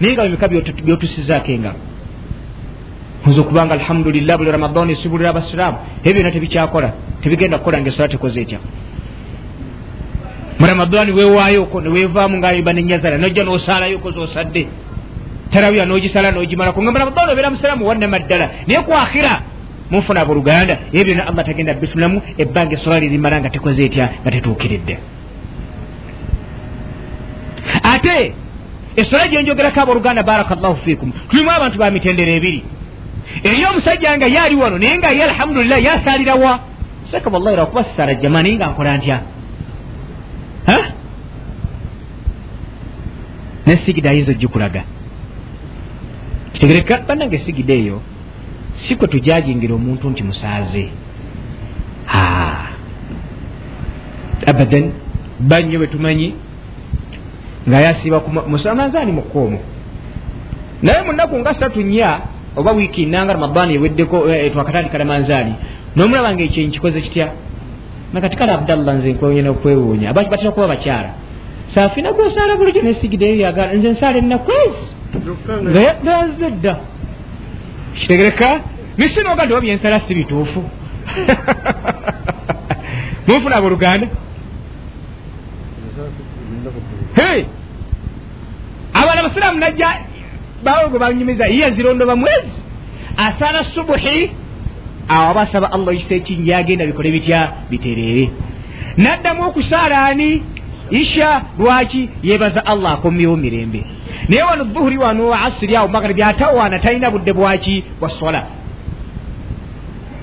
Naye 0.00 0.12
nga 0.14 0.22
bebika 0.22 0.48
byotusizaako 0.86 1.50
engalo 1.52 1.80
oza 3.26 3.40
okubanga 3.40 3.74
alhamdulillah 3.74 4.38
buli 4.38 4.50
ramadan 4.50 4.90
esibulira 4.90 5.30
abasiraamu. 5.30 5.78
Ebyo 6.04 6.14
byona 6.14 6.30
tebikyakola 6.30 6.88
tebigenda 7.22 7.58
kukola 7.58 7.80
nga 7.80 7.90
esola 7.90 8.08
tekoze 8.08 8.40
etya? 8.40 8.58
Muramadani 10.58 11.12
wewayoko 11.12 11.80
newevaamu 11.80 12.38
ngaayimba 12.38 12.72
nenyazala 12.72 13.18
nojja 13.18 13.44
nosalayoko 13.44 14.10
zosadde 14.10 14.68
tarawiya 15.52 15.86
nogisala 15.86 16.30
nogimalako 16.30 16.82
nga 16.82 16.92
muramadani 16.92 17.32
obeera 17.32 17.50
musalamu 17.50 17.86
wannama 17.88 18.18
ddala 18.18 18.46
naye 18.66 18.80
kwakhira 18.82 19.32
munfuna 19.90 20.24
buluganda 20.24 20.74
ebyo 20.92 21.04
byona 21.04 21.26
allah 21.28 21.44
tagenda 21.44 21.74
bifunamu 21.74 22.22
ebbanga 22.38 22.74
esola 22.76 23.00
lirimala 23.00 23.40
nga 23.40 23.50
tekoze 23.50 23.84
etya 23.84 24.06
nga 24.22 24.30
tetuukiridde. 24.30 24.94
Ate 27.92 28.32
esola 28.96 29.28
gyenjogerako 29.28 29.80
aboluganda 29.80 30.22
baraka 30.22 30.54
llahu 30.54 30.76
fikum 30.84 31.12
tulimu 31.30 31.50
abantu 31.50 31.78
ba 31.78 31.90
mitendero 31.90 32.32
ebiri. 32.38 32.62
Eri 33.44 33.64
omusajja 33.64 34.16
nga 34.16 34.26
ye 34.26 34.38
ali 34.38 34.56
wano 34.56 34.78
naye 34.78 34.98
nga 34.98 35.10
ye 35.10 35.22
alhamdulillah 35.24 35.78
yasalirawa 35.84 36.60
seka 37.10 37.30
wallahi 37.30 37.56
lwakuba 37.56 37.84
sisala 37.84 38.14
jama 38.14 38.42
naye 38.42 38.56
nga 38.56 38.66
nkola 38.66 38.96
ntya? 38.96 39.18
Nesigida 43.66 44.10
ayinza 44.10 44.32
ogikulaga 44.32 44.82
kitegereka 46.58 47.06
bannanga 47.06 47.36
esigida 47.36 47.74
eyo 47.74 48.00
si 48.82 48.96
kwe 48.96 49.08
tujajingira 49.08 49.74
omuntu 49.74 50.10
nti 50.10 50.22
musaaze. 50.22 50.88
Abadan 54.46 54.90
bannyo 55.40 55.78
betumanyi 55.78 56.34
nga 57.68 57.80
yasiba 57.80 58.22
musamanzaani 58.48 59.12
mukoomu 59.12 59.58
naye 60.82 61.02
munaku 61.02 61.38
nga 61.38 61.54
satu 61.54 61.80
nya 61.82 62.20
oba 62.56 62.72
wiiki 62.72 63.06
nanga 63.06 63.32
ramadani 63.32 63.74
eweddeko 63.74 64.28
eh, 64.30 64.52
twakatandika 64.52 64.98
ramanzaani 64.98 65.54
nomulaba 65.96 66.34
nga 66.34 66.42
ekyo 66.42 66.62
nkikoze 66.66 67.00
kitya? 67.00 67.28
Nakati 68.12 68.36
kale 68.36 68.52
abdallah 68.52 68.94
nze 68.94 69.12
nkwonyena 69.12 69.50
okwewuunya 69.50 70.12
batera 70.12 70.50
kuba 70.50 70.66
bakyala. 70.66 71.10
Saafina 71.74 72.12
gwosaala 72.12 72.56
bulijjo 72.56 72.82
nesigideyo 72.82 73.36
yagala 73.46 73.72
nze 73.72 73.88
nsaala 73.90 74.18
enakwezi 74.18 74.97
nga 75.62 75.80
yadanze 75.80 76.50
dda 76.50 76.76
kitegereka 77.94 78.60
nisinoga 78.98 79.44
ndiba 79.44 79.60
byensala 79.60 80.00
si 80.00 80.14
bituufu. 80.14 80.64
Munfuna 83.26 83.56
abooluganda. 83.56 84.06
Abaana 88.94 89.22
basiraamu 89.22 89.58
najja 89.58 89.88
bawe 90.64 90.88
gwe 90.88 90.98
banyumiza 90.98 91.46
yiyazirondoba 91.46 92.16
mwezi? 92.16 92.52
Asaala 93.16 93.64
subuhi 93.64 94.30
awo 95.08 95.30
abasaba 95.30 95.72
allah 95.72 95.94
ekisa 95.94 96.14
ekingi 96.14 96.54
agenda 96.54 96.86
bikole 96.86 97.10
bitya 97.10 97.52
bitereere. 97.70 98.30
Naddamu 98.96 99.46
okusaala 99.46 100.04
ani? 100.04 100.42
Isha 100.90 101.42
lwaki 101.58 102.08
yebaza 102.22 102.66
allah 102.66 102.92
akomyewo 102.92 103.36
mirembe 103.36 103.84
naye 104.28 104.42
wano 104.42 104.64
dhuhuri 104.64 104.98
wano 104.98 105.34
asiri 105.34 105.76
awo 105.76 105.88
magaribi 105.88 106.22
atawaana 106.22 106.78
talina 106.78 107.10
budde 107.10 107.32
bwaki 107.32 107.84
bwa 108.00 108.10
sola. 108.10 108.42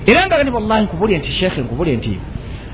Era 0.06 0.26
nga 0.26 0.36
gani 0.36 0.50
wallahi 0.50 0.84
nkubulye 0.84 1.18
nti 1.18 1.32
shekhe 1.32 1.60
nkubulye 1.60 1.96
nti 1.96 2.18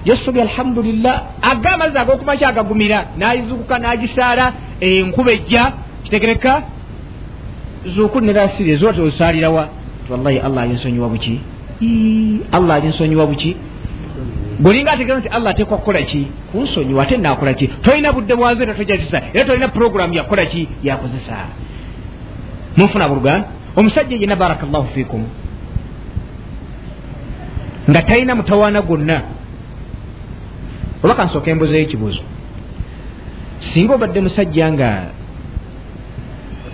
yosobi 0.05 0.41
alhamdulillah 0.41 1.23
aga 1.43 1.71
amazzi 1.73 1.99
agokumaki 1.99 2.45
agagumira 2.45 3.07
nayizukuka 3.19 3.79
nagisaala 3.79 4.53
enkuba 4.81 5.33
ejja 5.33 5.73
kitegereka 6.05 6.63
zukuni 7.95 8.27
nerasiri 8.27 8.71
ezuba 8.71 8.93
tosalirawa 8.93 9.69
wallahi 10.11 10.39
allah 10.39 10.63
alinsonyiwa 10.63 11.09
buki? 11.09 11.41
Allah 12.53 12.77
alinsonyiwa 12.77 13.27
buki 13.27 13.57
bwelinga 14.59 14.93
ategera 14.93 15.19
nti 15.19 15.29
allah 15.29 15.51
atekwa 15.51 15.79
kukola 15.79 16.03
ki 16.03 16.27
kunsonyiwa 16.53 17.03
ate 17.03 17.17
nakola 17.17 17.55
ki? 17.55 17.69
Tolina 17.83 18.13
budde 18.13 18.35
bwazo 18.35 18.63
era 18.63 18.75
tojazisa 18.75 19.23
era 19.35 19.45
tolina 19.45 19.69
programu 19.69 20.15
yakukola 20.15 20.47
ki? 20.47 20.69
Yakozesa 20.83 21.37
munfuna 22.77 23.09
buluganda 23.09 23.47
omusajja 23.77 24.17
yena 24.17 24.37
baraka 24.37 24.67
llahu 24.67 24.89
fikum 24.95 25.25
nga 27.91 28.03
talina 28.03 28.35
mutawaana 28.35 28.83
gwonna 28.83 29.23
oba 31.03 31.15
kansooka 31.15 31.51
embuzeyo 31.51 31.83
ekibuuzo 31.83 32.23
singa 33.73 33.95
obadde 33.95 34.21
musajja 34.21 34.73
nga 34.73 34.91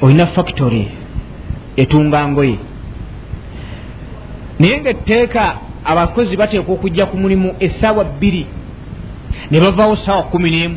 olina 0.02 0.26
factory 0.26 0.88
etunga 1.76 2.28
ngoye 2.28 2.58
naye 4.58 4.80
nga 4.80 4.90
etteeka 4.90 5.44
abakozi 5.88 6.37
bateekwa 6.37 6.74
okujja 6.74 7.07
ku 7.07 7.16
mulimu 7.16 7.55
essaawa 7.61 8.05
bbiri. 8.05 8.46
Ne 9.51 9.61
bavaawo 9.61 9.96
saawa 9.96 10.22
kumi 10.22 10.51
n'emu. 10.51 10.77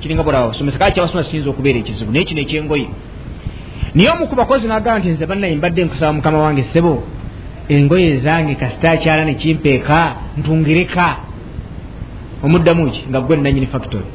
Kiringa 0.00 0.22
bwolaba 0.22 0.48
basomesa 0.48 0.78
kale 0.78 0.92
kyabasoma 0.92 1.24
kiyinza 1.24 1.50
okubeera 1.50 1.78
ekizibu 1.78 2.12
naye 2.12 2.24
kino 2.24 2.40
ekyengoye. 2.40 2.88
Naye 3.94 4.10
omu 4.10 4.26
ku 4.28 4.36
bakozi 4.36 4.66
nagamba 4.66 4.98
nti 4.98 5.08
nze 5.08 5.26
bannaye 5.26 5.56
mbadde 5.56 5.84
nkusaba 5.84 6.12
mukama 6.12 6.38
wange 6.38 6.64
sebo 6.72 7.02
engoye 7.68 8.18
zange 8.24 8.54
kasitaakyala 8.54 9.24
nekimpeeka 9.24 9.98
ntungireka 10.38 11.06
omuddamu 12.44 12.90
ki? 12.90 13.00
Nga 13.08 13.20
gwe 13.20 13.36
nanyini 13.36 13.66
factory. 13.66 14.08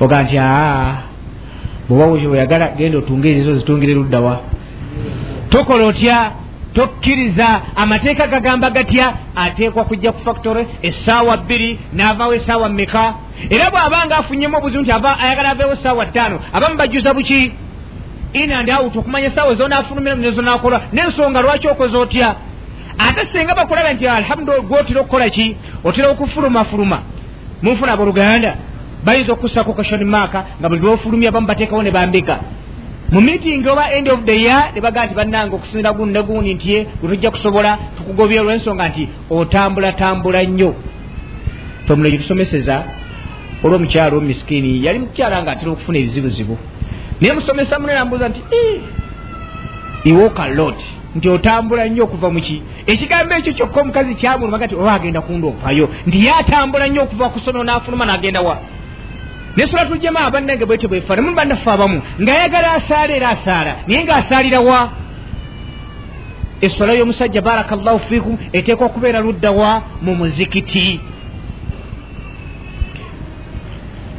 Oga 0.00 0.22
nti 0.22 0.36
aa 0.38 0.94
bwoba 1.88 2.04
oyagala 2.32 2.68
genda 2.76 2.98
otungirizo 2.98 3.58
zitungire 3.58 3.94
luddawa 3.94 4.55
tokola 5.56 5.86
otya? 5.86 6.32
Tokkiriza. 6.74 7.60
Amateeka 7.76 8.26
gagamba 8.26 8.70
gatya? 8.70 9.14
Ateekwa 9.36 9.84
kujja 9.84 10.12
ku 10.12 10.20
factory 10.24 10.66
essaawa 10.82 11.36
bbiri 11.36 11.78
n'avaawo 11.92 12.34
essaawa 12.34 12.68
mmeka? 12.68 13.14
Era 13.50 13.70
bw'abanga 13.70 14.16
afunyemu 14.16 14.56
obuzibu 14.56 14.82
nti 14.82 14.92
ayagala 14.92 15.50
aveewo 15.50 15.72
essaawa 15.72 16.06
ttaano 16.06 16.40
abamu 16.52 16.76
bajjuza 16.76 17.14
buki? 17.14 17.52
In 18.32 18.52
and 18.52 18.70
out 18.70 18.96
okumanya 18.96 19.26
essaawa 19.26 19.52
ezonaafulumira 19.52 20.14
nezonakola 20.14 20.80
n'ensonga 20.92 21.42
lwaki 21.42 21.68
okoze 21.68 21.96
otya? 21.96 22.34
Ate 22.98 23.26
singa 23.32 23.54
bakulaba 23.54 23.92
nti 23.92 24.06
alhamdulila 24.08 24.62
gwotera 24.62 25.00
okukola 25.00 25.30
ki? 25.30 25.56
Otera 25.84 26.08
okufulumafuluma 26.08 26.98
munfuna 27.62 27.92
abooluganda. 27.92 28.56
Bayinza 29.04 29.32
okukusako 29.32 29.72
question 29.72 30.04
maaka 30.04 30.44
nga 30.60 30.68
buli 30.68 30.80
lwofulumya 30.80 31.32
bamu 31.32 31.46
bateekawo 31.46 31.82
ne 31.82 31.90
bambika 31.90 32.36
mu 33.10 33.20
meeting 33.20 33.66
oba 33.68 33.92
end 33.92 34.08
of 34.08 34.24
the 34.24 34.34
year 34.34 34.72
ne 34.74 34.80
bagaa 34.80 35.06
nti 35.06 35.14
bannanga 35.14 35.54
okusinira 35.56 35.92
guni 35.92 36.12
ne 36.12 36.22
gundi 36.22 36.54
nti 36.54 36.72
ye 36.72 36.86
wetujja 37.02 37.30
kusobola 37.30 37.78
tukugobya 37.96 38.40
olwensonga 38.40 38.88
nti 38.88 39.08
otambulatambula 39.30 40.42
nnyo. 40.42 40.74
Tomulo 41.86 42.10
gyetusomeseza 42.10 42.84
olwomukyalo 43.64 44.18
omumisikini 44.18 44.84
yali 44.84 44.98
mukyala 44.98 45.42
nga 45.42 45.52
atera 45.52 45.70
okufuna 45.72 45.98
ebizibuzibu. 45.98 46.58
Naye 47.20 47.32
musomesa 47.32 47.78
munene 47.78 47.98
ambuuza 47.98 48.28
nti 48.28 48.40
iwokalot 50.04 50.80
nti 51.16 51.28
otambula 51.28 51.86
nnyo 51.88 52.04
okuva 52.04 52.30
muki 52.30 52.62
ekigambo 52.86 53.34
ekyo 53.34 53.52
kyokka 53.52 53.80
omukazi 53.80 54.14
kyamulumaga 54.14 54.66
nti 54.66 54.74
oba 54.74 54.94
agenda 54.94 55.20
kundoopayo? 55.20 55.88
Nti 56.06 56.24
ye 56.24 56.30
atambula 56.40 56.88
nnyo 56.88 57.02
okuva 57.02 57.28
kusono 57.28 57.64
n'afuluma 57.64 58.04
n'agenda 58.06 58.40
wa 58.40 58.56
nesola 59.56 59.86
tujama 59.86 60.30
bannange 60.30 60.64
bwete 60.64 60.88
bwefaana 60.88 61.22
mu 61.22 61.34
bannaffe 61.34 61.70
abamu. 61.70 62.02
Ngaayagala 62.20 62.72
asaala 62.72 63.12
era 63.16 63.28
asaala. 63.28 63.76
Naye 63.86 64.04
ngaasaalirawa 64.04 64.90
esola 66.60 66.92
y'omusajja 66.94 67.40
baraka 67.42 67.76
llahu 67.76 68.00
fikum 68.08 68.38
eteekwa 68.52 68.86
okubeera 68.86 69.20
luddawa 69.20 69.82
mu 70.02 70.14
muzikiti. 70.14 71.00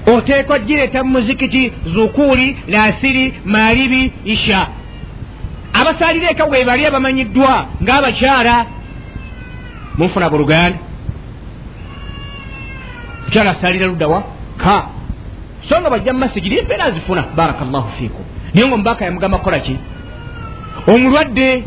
Oteekwa 0.06 0.60
gireeta 0.60 1.04
mu 1.04 1.12
muzikiti 1.12 1.72
zukuuli 1.94 2.58
lasiri 2.68 3.34
maalibi 3.46 4.12
isha. 4.26 4.68
Abasaalira 5.74 6.32
eka 6.32 6.46
bwe 6.46 6.66
bali 6.66 6.86
abamanyiddwa 6.86 7.66
ng'abakyala. 7.84 8.66
Munfuna 9.98 10.30
buluganda. 10.30 10.78
Mukyala 13.26 13.52
asaalira 13.52 13.86
luddawa 13.86 14.24
ka 14.58 14.97
so 15.70 15.80
nga 15.82 15.90
bajja 15.90 16.14
mumasigiri 16.14 16.60
embeera 16.60 16.86
azifuna. 16.86 17.24
Baraka 17.36 17.66
llahu 17.66 17.90
fikum 18.00 18.26
naye 18.54 18.68
nga 18.68 18.76
omubaka 18.76 19.06
yamugamba 19.06 19.38
kukola 19.38 19.60
ki? 19.60 19.76
Omulwadde 20.88 21.64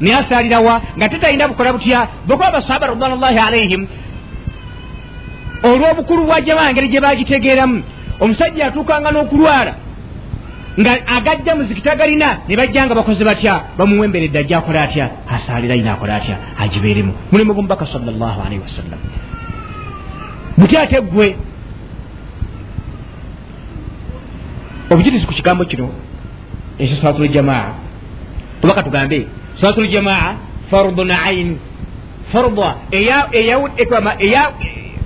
naye 0.00 0.16
asaalirawa 0.16 0.74
nga 0.96 1.08
tetalina 1.08 1.48
bukola 1.48 1.72
butya? 1.72 2.08
Bokuba 2.26 2.46
abasahaba 2.48 2.86
radwanullahi 2.86 3.38
alaihim 3.38 3.86
olw'obukulu 5.62 6.26
bwa 6.26 6.40
jama 6.40 6.70
engeri 6.70 6.88
gye 6.88 7.00
bagitegeeramu 7.00 7.82
omusajja 8.20 8.66
atuukanga 8.66 9.10
n'okulwala 9.12 9.72
nga 10.80 10.92
agajja 11.16 11.54
muzikitagalina 11.54 12.28
ne 12.48 12.56
bajja 12.56 12.86
nga 12.86 12.94
bakoze 12.94 13.24
batya? 13.24 13.54
Bamuwemberedde 13.78 14.38
ajja 14.38 14.58
akola 14.58 14.82
atya? 14.82 15.10
Asaalira 15.28 15.74
yina 15.74 15.92
akola 15.92 16.14
atya? 16.16 16.36
Agibeeremu. 16.58 17.12
Mulimu 17.32 17.54
gumubaka 17.54 17.86
salllah 17.86 18.34
alaihi 18.46 18.62
wasallam. 18.66 19.00
Butya 20.58 20.80
ate 20.82 21.00
ggwe 21.00 21.36
obujirizi 24.92 25.26
ku 25.26 25.34
kigambo 25.34 25.64
kino 25.64 25.88
ekyo 26.78 26.96
salatul 26.96 27.28
jamaa. 27.28 27.68
Obaka 28.62 28.82
tugambe 28.82 29.26
salatul 29.60 29.88
jamaa 29.88 30.34
fardun 30.70 31.10
ain 31.10 31.56
farda 32.32 32.68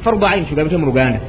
farda 0.05 0.27
ain 0.33 0.44
tugabite 0.49 0.77
mu 0.77 0.87
luganda. 0.87 1.20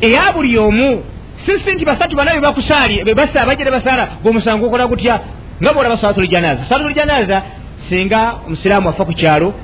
Eya 0.00 0.32
buli 0.34 0.58
omu 0.58 1.02
sisi 1.46 1.74
nti 1.74 1.84
basatu 1.84 2.16
bana 2.16 2.30
bajja 2.40 3.64
ne 3.64 3.70
basaala 3.70 4.04
gweomusango 4.22 4.66
okola 4.66 4.86
gutya 4.86 5.20
nga 5.62 5.72
boolaba 5.72 5.96
salatul 5.96 6.28
janaza 6.28 6.62
salatul 6.68 6.94
janaza 6.94 7.42
singa 7.88 8.20
omusiraamu 8.46 8.88
afa 8.88 9.04
ku 9.04 9.12
kyalo 9.12 9.54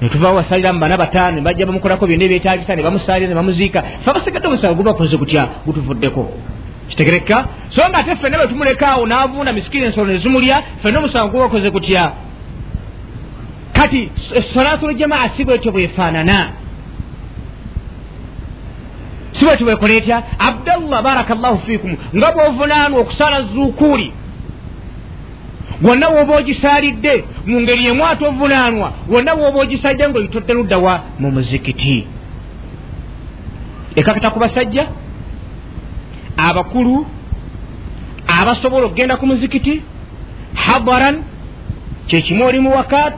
netuva 0.00 0.32
wasaliramu 0.32 0.80
bana 0.80 0.96
bataano 0.96 1.36
nebajja 1.36 1.66
bamukolako 1.66 2.06
byonna 2.06 2.24
ebyetagisa 2.24 2.76
ne 2.76 2.82
bamusaalira 2.82 3.28
ne 3.28 3.34
bamuziika 3.34 3.80
fe 4.04 4.10
abasigadde 4.10 4.46
omusango 4.48 4.74
gubakoze 4.74 5.16
gutya 5.16 5.42
gutuvuddeko 5.66 6.22
kitegereka. 6.88 7.46
So 7.74 7.88
nga 7.88 7.98
ate 7.98 8.16
ffenna 8.16 8.38
bwe 8.38 8.46
tumulekaawo 8.46 9.06
n'avuuna 9.06 9.52
misikiri 9.52 9.84
ensolo 9.84 10.12
ne 10.12 10.18
zimulya 10.18 10.62
ffenna 10.80 10.98
omusango 10.98 11.30
gubakoze 11.32 11.70
gutya? 11.70 12.12
Kati 13.72 14.10
salatul 14.54 14.94
jamaa 14.94 15.28
si 15.36 15.44
bwetyo 15.44 15.72
bwefaanana 15.72 16.48
si 19.32 19.44
bwetyo 19.44 19.66
bwekola 19.66 19.94
etya? 19.94 20.22
Abdallah 20.38 21.02
barakallahu 21.02 21.58
fikum 21.66 21.96
nga 22.16 22.32
bwovunaanwa 22.32 23.00
okusala 23.00 23.42
zuukuuli 23.42 24.12
wonna 25.82 26.08
woba 26.08 26.36
ogisaalidde 26.36 27.24
mu 27.46 27.60
ngeri 27.60 27.86
emu 27.86 28.06
ate 28.06 28.26
ovunaanwa 28.26 28.92
wonna 29.08 29.34
woba 29.34 29.60
ogisaalidde 29.60 30.08
ngaoyitodde 30.08 30.54
luddawa 30.54 31.00
mu 31.18 31.30
muzikiti. 31.30 32.06
Ekakata 33.96 34.30
ku 34.30 34.38
basajja 34.38 34.86
abakulu 36.36 37.06
abasobola 38.26 38.86
okugenda 38.86 39.16
ku 39.16 39.26
muzikiti 39.26 39.82
hadaran 40.54 41.22
kyekimu 42.06 42.46
oli 42.46 42.60
muwaka 42.60 43.10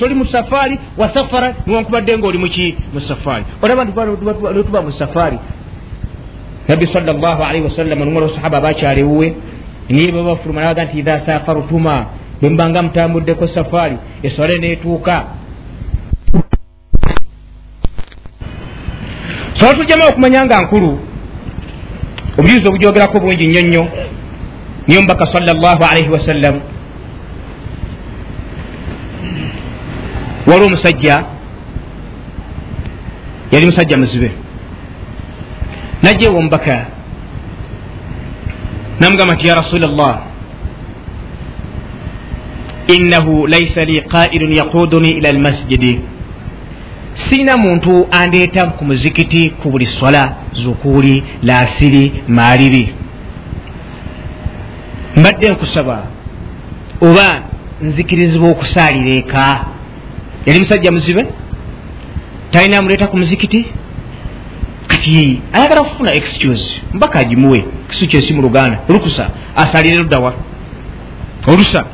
toli 0.00 0.14
mu 0.14 0.24
safaari 0.26 0.78
wasafara 0.96 1.54
niwankubadde 1.66 2.18
nga 2.18 2.26
oli 2.26 2.38
muki 2.38 2.76
mu 2.94 3.00
safaari 3.00 3.44
olaba 3.62 3.84
lwetuba 4.52 4.82
mu 4.82 4.92
safaari 4.92 5.38
nabbi 6.68 6.86
salllah 6.86 7.40
alaihi 7.48 7.64
wasallama 7.64 8.04
numwe 8.04 8.20
lwasahaba 8.20 8.58
abakyaliwuwe 8.58 9.34
niye 9.88 10.12
babafuluma 10.12 10.60
nabaga 10.60 10.84
nti 10.84 10.98
idha 10.98 11.20
safarutuma 11.26 12.06
bwemubanga 12.40 12.82
mutambuddeko 12.82 13.48
safaari 13.48 13.96
eswale 14.22 14.58
netuuka. 14.58 15.24
Sola 19.52 19.74
tujjamu 19.74 20.04
okumanya 20.08 20.44
nga 20.44 20.60
nkulu 20.62 20.98
obujuzi 22.38 22.68
obujogerako 22.68 23.20
bungi 23.20 23.46
nnyo 23.46 23.60
nnyo. 23.60 23.88
Niyo 24.86 25.00
mubaka 25.02 25.26
salllah 25.26 25.78
alaihi 25.90 26.08
wasallam 26.08 26.60
wali 30.46 30.64
omusajja 30.64 31.24
yali 33.52 33.66
musajja 33.66 33.96
muzibe. 33.96 34.30
Najja 36.02 36.26
ewa 36.26 36.38
omubaka 36.38 36.86
namugamba 39.00 39.34
nti 39.34 39.48
ya 39.48 39.54
rasula 39.54 39.86
llah 39.86 40.20
innahu 42.86 43.46
laisa 43.46 43.84
li 43.84 44.00
qailun 44.00 44.56
yaquduni 44.56 45.08
ila 45.08 45.28
almasjidi. 45.28 46.00
Siina 47.14 47.56
muntu 47.56 48.06
andeeta 48.10 48.66
ku 48.70 48.84
muzikiti 48.84 49.50
ku 49.50 49.70
buli 49.70 49.86
swala 49.86 50.41
zukuuli 50.54 51.24
laasiri 51.42 52.22
maaribi 52.28 52.94
mbadde 55.16 55.50
nkusaba 55.50 56.02
oba 57.00 57.42
nzikirizibwa 57.82 58.50
okusaalira 58.50 59.14
eka. 59.14 59.64
Yali 60.46 60.58
musajja 60.60 60.92
muzibe? 60.92 61.26
Talina 62.50 62.78
amuleeta 62.78 63.06
ku 63.06 63.16
muzikiti? 63.16 63.66
Kati 64.86 65.40
ayagala 65.52 65.82
kufuna 65.82 66.12
excuse. 66.14 66.82
Mbaka 66.94 67.18
agimuwe 67.18 67.64
kisu 67.88 68.06
kyesi 68.06 68.32
mu 68.34 68.42
luganda. 68.42 68.78
Olukusa 68.88 69.30
asalire 69.56 69.96
luddawa 69.96 70.34
olusa 71.46 71.84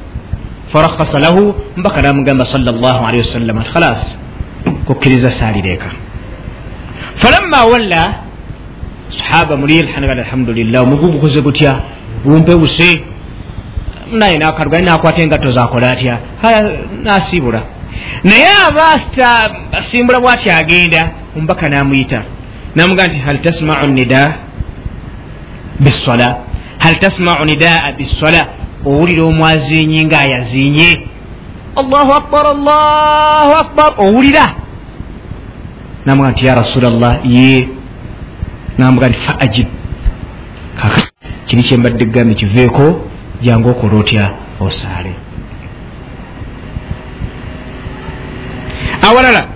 farakhasa 0.73 1.19
lahu 1.19 1.55
mbaka 1.77 2.03
namugamba 2.03 2.47
salllahalihi 2.47 3.23
wasallam 3.27 3.59
ati 3.59 3.71
khalas 3.71 4.19
kukkiriza 4.87 5.31
salire 5.31 5.73
eka. 5.73 5.91
Falamma 7.17 7.65
walla 7.65 8.15
sahaba 9.09 9.57
muli 9.57 9.81
alhamdulillah 9.81 10.83
omugugu 10.83 11.13
gukoze 11.13 11.41
gutya 11.41 11.81
bumpebuse 12.25 13.03
naye 14.13 14.39
nakalugani 14.39 14.87
nakwata 14.87 15.23
engatto 15.23 15.53
zakola 15.53 15.91
atya. 15.91 16.19
Nasiibula 17.03 17.63
naye 18.25 18.49
abaasta 18.69 19.51
asimbula 19.73 20.21
bwati 20.21 20.51
agenda 20.51 21.11
omubaka 21.37 21.69
namuyita 21.69 22.23
namuga 22.75 23.07
nti 23.07 23.19
hal 23.19 23.39
tasmau 23.43 23.87
nida 23.87 24.35
bisala 25.81 26.37
hal 26.79 26.99
tasmau 27.01 27.45
nidaa 27.45 27.93
bisala 27.93 28.47
owulira 28.87 29.25
omwazinyi 29.25 30.05
ngaayazinye 30.05 31.09
allahu 31.77 32.13
akbar 32.13 32.47
allahu 32.47 33.53
akbar. 33.63 33.95
Owulira. 33.99 34.47
Namuga 36.07 36.31
nti 36.31 36.47
ya 36.47 36.55
rasula 36.55 36.91
llah 36.91 37.21
ye 37.25 37.69
namuga 38.79 39.09
nti 39.09 39.19
fa 39.19 39.41
ajib. 39.41 39.67
Kini 41.47 41.63
kyembadde 41.63 42.05
gambe 42.05 42.35
kiveeko 42.35 43.01
jangu 43.43 43.71
okola 43.71 43.97
otya? 43.97 44.31
Osaale. 44.61 45.13
Awalala 49.03 49.47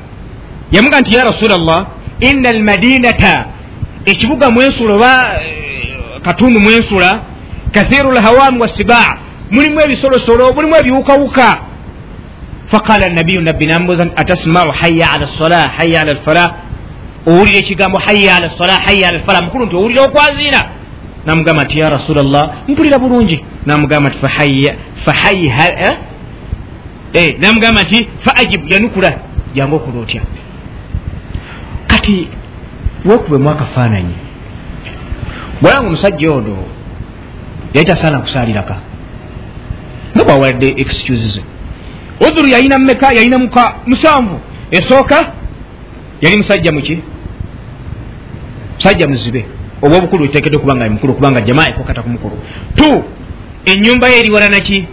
yamuga 0.73 1.01
nti 1.01 1.15
ya 1.15 1.25
rasula 1.25 1.57
llah 1.59 1.87
ina 2.21 2.49
almadinata 2.49 3.47
ekibuga 4.05 4.51
mwensula 4.51 4.95
oba 4.95 5.41
katundu 6.23 6.61
mwensula 6.61 7.21
kathiru 7.73 8.13
lhawamu 8.13 8.63
wasibaa 8.63 9.19
mulimu 9.51 9.81
ebisolosolo 9.81 10.53
mulimu 10.53 10.77
ebiwukawuka. 10.77 11.59
Faqala 12.71 13.09
nabiyu 13.09 13.41
nabbi 13.41 13.67
namubuuza 13.67 14.07
atasmau 14.17 14.71
haya 14.71 15.13
ala 15.13 15.27
lsala 15.27 15.69
haya 15.69 16.01
ala 16.01 16.13
lfala 16.13 16.55
owulira 17.27 17.59
ekigambo 17.59 17.99
haya 17.99 18.37
ala 18.37 18.47
lsala 18.47 18.73
haya 18.73 19.09
ala 19.09 19.19
lfala 19.19 19.43
mukulu 19.43 19.67
nti 19.67 19.77
owulira 19.77 20.03
okwazina 20.03 20.61
namugamba 21.27 21.65
nti 21.65 21.79
ya 21.79 21.91
rasula 21.91 22.23
llah 22.23 22.51
mpulira 22.69 22.99
bulungi. 22.99 23.45
Namugamba 23.67 24.11
nti 24.11 24.19
fahayha 25.05 25.79
namugamba 27.39 27.83
nti 27.83 28.09
fa 28.25 28.37
ajibu 28.37 28.69
yanukula. 28.73 29.19
Jangu 29.55 29.77
okola 29.77 30.01
otya? 30.01 30.23
Kati 31.87 32.29
wekubemu 33.05 33.51
akafaananyi 33.51 34.15
bwalanga 35.61 35.87
omusajja 35.89 36.33
ono 36.33 36.57
yali 37.75 37.87
tasaana 37.87 38.19
kusaaliraka 38.19 38.77
nga 40.17 40.25
bwawadde 40.25 40.75
excuses. 40.77 41.41
Udhuru 42.21 42.49
yalina 42.49 42.79
mumeka 42.79 43.13
yalina 43.13 43.39
muka 43.39 43.75
musanvu. 43.87 44.41
Esooka 44.71 45.33
yali 46.21 46.37
musajja 46.37 46.73
muki 46.73 46.99
musajja 48.83 49.09
muzibe. 49.09 49.45
Oba 49.83 49.97
obukulu 49.97 50.25
etekedde 50.25 50.57
okubanga 50.57 50.91
mukulu 50.91 51.15
kubanga 51.15 51.41
jamaa 51.41 51.69
ekokata 51.69 52.03
ku 52.03 52.09
mukulu. 52.09 52.39
Tu 52.75 53.05
enyumba 53.65 54.09
ye 54.09 54.19
eriwala 54.19 54.49
naki 54.49 54.87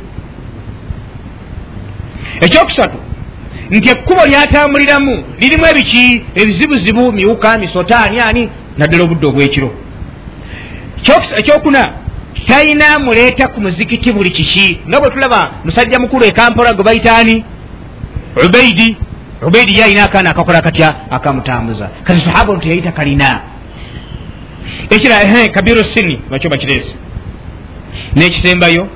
ekyokusatu 2.41 2.97
nti 3.69 3.89
ekkubo 3.89 4.25
lyatambuliramu 4.25 5.23
lirimu 5.39 5.65
ebiki? 5.71 6.23
Ebizibuzibu 6.35 7.11
miwuka 7.11 7.57
misota 7.57 7.99
ani 7.99 8.19
ani 8.19 8.49
naddala 8.77 9.03
obudde 9.03 9.27
obwekiro. 9.27 9.71
Ekyokuna 11.37 11.93
talina 12.47 12.99
muleeta 12.99 13.47
ku 13.47 13.61
muzikiti 13.61 14.13
buli 14.13 14.31
kiki? 14.31 14.79
Nga 14.87 14.99
bwe 14.99 15.09
tulaba 15.09 15.51
musajja 15.65 15.99
mukulu 15.99 16.25
ekampola 16.25 16.73
gwe 16.73 16.83
bayitaani 16.83 17.45
ubaidi 18.45 18.97
ubaidi 19.47 19.79
ye 19.79 19.83
alina 19.83 20.03
akaana 20.03 20.29
akakola 20.29 20.61
katya? 20.61 20.95
Akamutambuza. 21.11 21.89
Kati 22.03 22.21
sahaba 22.21 22.51
ono 22.51 22.61
teyayita 22.61 22.91
kalina 22.91 23.41
ekira 24.89 25.49
kabiru 25.53 25.83
sini 25.93 26.19
nakyo 26.29 26.49
bakireese. 26.49 26.95
N'ekisembayo 28.15 28.87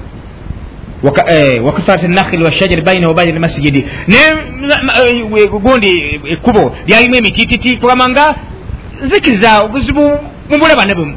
wakasat 1.64 2.04
nakhili 2.04 2.44
washajari 2.44 2.82
baina 2.82 3.08
wabaina 3.08 3.38
lmasjidi 3.38 3.86
gundi 5.62 6.20
ekkubo 6.32 6.76
lyalimu 6.88 7.16
emitititi 7.16 7.78
kugamba 7.78 8.10
nga 8.10 8.36
nzikiriza 9.06 9.62
obuzibu 9.62 10.20
mubulaba 10.50 10.86
ne 10.86 10.96
bumu. 10.96 11.16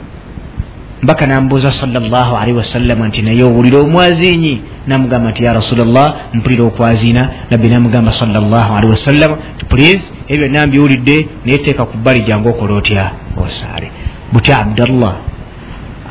Mbaka 1.02 1.26
nambuuza 1.26 1.70
salllah 1.70 2.42
alaihi 2.42 2.58
wasallama 2.58 3.08
nti 3.08 3.22
naye 3.22 3.42
owulira 3.42 3.78
omwazinyi 3.78 4.60
namugamba 4.86 5.30
nti 5.30 5.44
ya 5.44 5.52
rasulllah 5.52 6.14
mpulira 6.34 6.64
okwazina 6.64 7.28
nabbi 7.50 7.68
namugamba 7.68 8.12
salllah 8.12 8.70
alaihi 8.70 8.90
wasallama 8.90 9.36
please 9.68 10.02
ebyo 10.28 10.48
byonna 10.48 10.66
mbiwulidde 10.66 11.26
nayeteeka 11.44 11.84
ku 11.84 11.96
bbali 11.96 12.20
jangu 12.20 12.48
okola 12.48 12.74
otya? 12.74 13.10
Osaale 13.36 13.90
butya 14.32 14.58
abdallah 14.58 15.14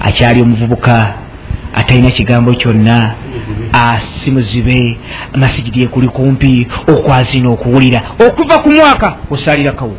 akyali 0.02 0.42
omuvubuka 0.42 1.14
atalina 1.76 2.10
kigambo 2.10 2.54
kyonna 2.54 3.16
asimuzibe 3.74 4.98
masigidi 5.36 5.84
ekuli 5.84 6.08
kumpi 6.08 6.68
okwazina 6.88 7.50
okuwulira. 7.50 8.02
Okuva 8.28 8.58
ku 8.64 8.70
mwaka 8.70 9.16
osalirakawo 9.32 9.96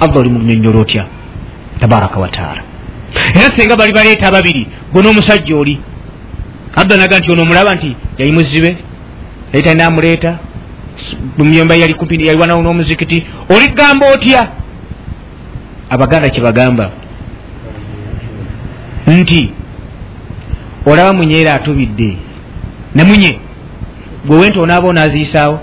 allah 0.00 0.16
oli 0.16 0.30
munyonyola 0.30 0.80
otya? 0.80 1.04
Tabaraka 1.80 2.20
wataala 2.20 2.62
era 3.34 3.56
senga 3.56 3.76
bali 3.76 3.92
baleeta 3.92 4.28
ababiri 4.28 4.66
gwe 4.92 5.02
n'omusajja 5.02 5.56
oli. 5.56 5.80
Abda 6.76 6.96
naga 6.96 7.18
nti 7.18 7.32
ono 7.32 7.42
omulaba 7.42 7.74
nti 7.74 7.96
yali 8.18 8.32
muzibe 8.32 8.76
yali 9.52 9.64
talina 9.64 9.86
amuleeta 9.86 10.38
muyomba 11.38 11.74
yali 11.74 11.94
kumpi 11.94 12.26
yaliwanawo 12.26 12.62
n'omuzikiti. 12.62 13.26
Oligamba 13.54 14.06
otya? 14.14 14.48
Abaganda 15.90 16.28
kyebagamba 16.28 16.90
nti 19.10 19.52
olaba 20.86 21.12
munyeera 21.12 21.54
atubidde. 21.54 22.16
Nemunye 22.94 23.38
gwe 24.26 24.38
wenti 24.38 24.58
onaaba 24.58 24.88
onaziisaawo 24.88 25.60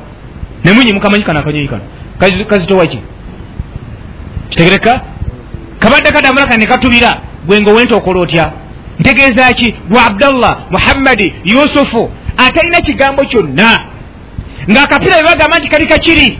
nemunye 0.64 0.94
mukamanyi 0.94 1.24
kano 1.24 1.40
akanyonyi 1.40 1.68
kano. 1.68 1.84
Kazitowaki 2.50 3.00
kitegereka? 4.50 5.02
Kabadde 5.80 6.12
kadamulaka 6.12 6.58
ne 6.58 6.66
katubira 6.66 7.22
gwenga 7.46 7.72
owenti 7.72 7.94
okola 7.94 8.20
otya? 8.20 8.52
Ntegeeza 9.00 9.54
ki? 9.54 9.76
Gwe 9.90 10.00
abdallah 10.00 10.58
muhammadi 10.72 11.34
yusufu 11.44 12.12
atalina 12.38 12.82
kigambo 12.82 13.26
kyonna. 13.26 13.80
Ng'akapiira 14.72 15.18
bebagamba 15.18 15.58
nti 15.58 15.68
kali 15.70 15.86
kakiri 15.88 16.40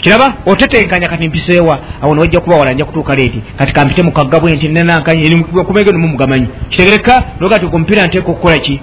kiraba 0.00 0.34
otetenkanya 0.46 1.08
kati 1.08 1.28
mpiseewa. 1.28 1.78
Awo 2.02 2.14
newajja 2.14 2.40
kuba 2.40 2.56
wala 2.56 2.72
nja 2.72 2.84
kutuuka 2.84 3.14
leeti. 3.14 3.42
Kati 3.58 3.72
kampite 3.72 4.02
mukagga 4.02 4.40
bwe 4.40 4.52
nti 4.52 4.68
nenankanykumege 4.68 5.92
nomumugamanyi 5.92 6.46
kitegereka 6.68 7.22
noga 7.40 7.58
ti 7.58 7.66
omupiira 7.66 8.06
nteeka 8.06 8.30
okukola 8.30 8.58
ki? 8.58 8.80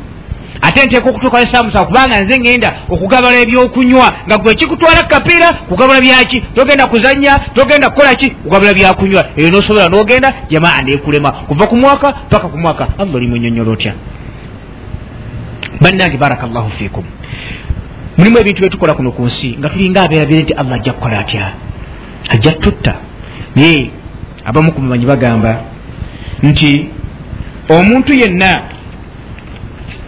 Ate 0.61 0.85
nteeka 0.85 1.09
okutuuka 1.09 1.41
esamusa 1.41 1.85
kubanga 1.85 2.19
nze 2.19 2.39
ngenda 2.39 2.73
okugabala 2.89 3.39
ebyokunywa. 3.39 4.13
Nga 4.27 4.37
gwe 4.37 4.53
kikutwala 4.55 5.03
kapiira 5.03 5.53
kugabala 5.53 6.01
byaki? 6.01 6.41
Togenda 6.55 6.85
kuzanya 6.87 7.39
togenda 7.53 7.89
kukola 7.89 8.15
ki? 8.15 8.29
Kugabala 8.29 8.73
byakunywa. 8.73 9.25
Eyo 9.37 9.49
nosobola 9.49 9.89
nogenda 9.89 10.33
jamaa 10.49 10.81
nekulema 10.81 11.31
kuva 11.31 11.67
ku 11.67 11.75
mwaka 11.75 12.11
paka 12.29 12.47
ku 12.47 12.57
mwaka 12.57 12.87
allah 12.97 13.15
olimunyonyola 13.15 13.71
otya? 13.71 13.93
Bannange 15.81 16.17
baraka 16.17 16.47
llahu 16.47 16.69
fikum 16.69 17.03
mulimu 18.17 18.37
ebintu 18.39 18.61
byetukola 18.61 18.93
kuno 18.93 19.11
ku 19.11 19.25
nsi 19.25 19.55
nga 19.59 19.69
tulinga 19.69 20.01
abeerabire 20.01 20.43
nti 20.43 20.53
allah 20.53 20.75
ajja 20.75 20.93
kukola 20.93 21.19
atya? 21.19 21.51
Ajja 22.29 22.51
tutta. 22.51 22.93
Naye 23.55 23.91
abamu 24.45 24.71
ku 24.71 24.81
mumanyi 24.81 25.05
bagamba 25.05 25.61
nti 26.43 26.89
omuntu 27.69 28.13
yenna 28.19 28.61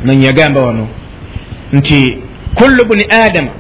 nanyi 0.04 0.26
yagamba 0.26 0.62
wano 0.62 0.88
nti 1.74 2.18
kullu 2.56 2.86
buni 2.86 3.04
adama 3.04 3.52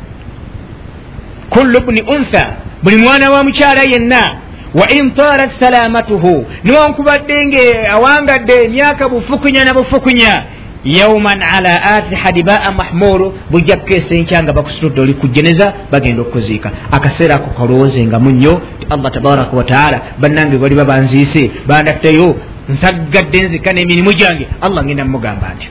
kullu 1.49 1.81
buni 1.81 2.01
untha 2.01 2.53
buli 2.83 2.97
mwana 2.97 3.29
wa 3.29 3.43
mukyala 3.43 3.81
yenna 3.81 4.35
wa 4.73 4.89
in 4.89 5.11
tarat 5.13 5.51
salamatuhu 5.59 6.45
niwankubadde 6.63 7.45
nge 7.45 7.87
awangadde 7.87 8.65
emyaka 8.65 9.09
bufukunya 9.09 9.63
na 9.63 9.73
bufukunya 9.73 10.43
yauman 10.85 11.41
ala 11.41 11.83
ati 11.83 12.15
hadibaa 12.15 12.71
mahmuru 12.71 13.33
bujja 13.51 13.77
kukeesa 13.77 14.15
enkya 14.15 14.43
nga 14.43 14.53
bakusitudde 14.53 15.01
oli 15.01 15.13
kujeneza 15.13 15.73
bagenda 15.91 16.21
okuziika 16.21 16.71
akaseera 16.91 17.35
ako 17.35 17.49
kalowoozengamu 17.49 18.29
nnyo 18.31 18.61
ti 18.79 18.87
allah 18.89 19.11
tabaraka 19.11 19.57
wataala 19.57 20.01
bannange 20.19 20.57
bali 20.57 20.75
babanziise 20.75 21.51
bandatteyo 21.67 22.35
nsaggadde 22.69 23.39
nzika 23.43 23.71
n'emirimu 23.73 24.13
gyange 24.13 24.47
allah 24.61 24.85
ngenda 24.85 25.05
mumugamba 25.05 25.53
ntyo 25.55 25.69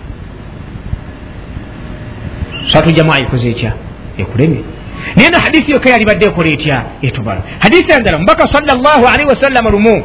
swatu 2.73 2.91
jamaa 2.91 3.19
ekoze 3.19 3.51
etya 3.51 3.73
ekulemye 4.19 4.61
naye 5.17 5.31
no 5.31 5.39
hadisi 5.39 5.71
yokka 5.71 5.91
yalibadde 5.91 6.27
ekola 6.27 6.49
etya? 6.49 6.85
Etubala. 7.03 7.43
Hadisi 7.59 7.93
endala 7.93 8.19
mubaka 8.19 8.49
salllahu 8.53 9.07
alaihi 9.07 9.29
wasallama 9.29 9.71
lumu. 9.71 10.03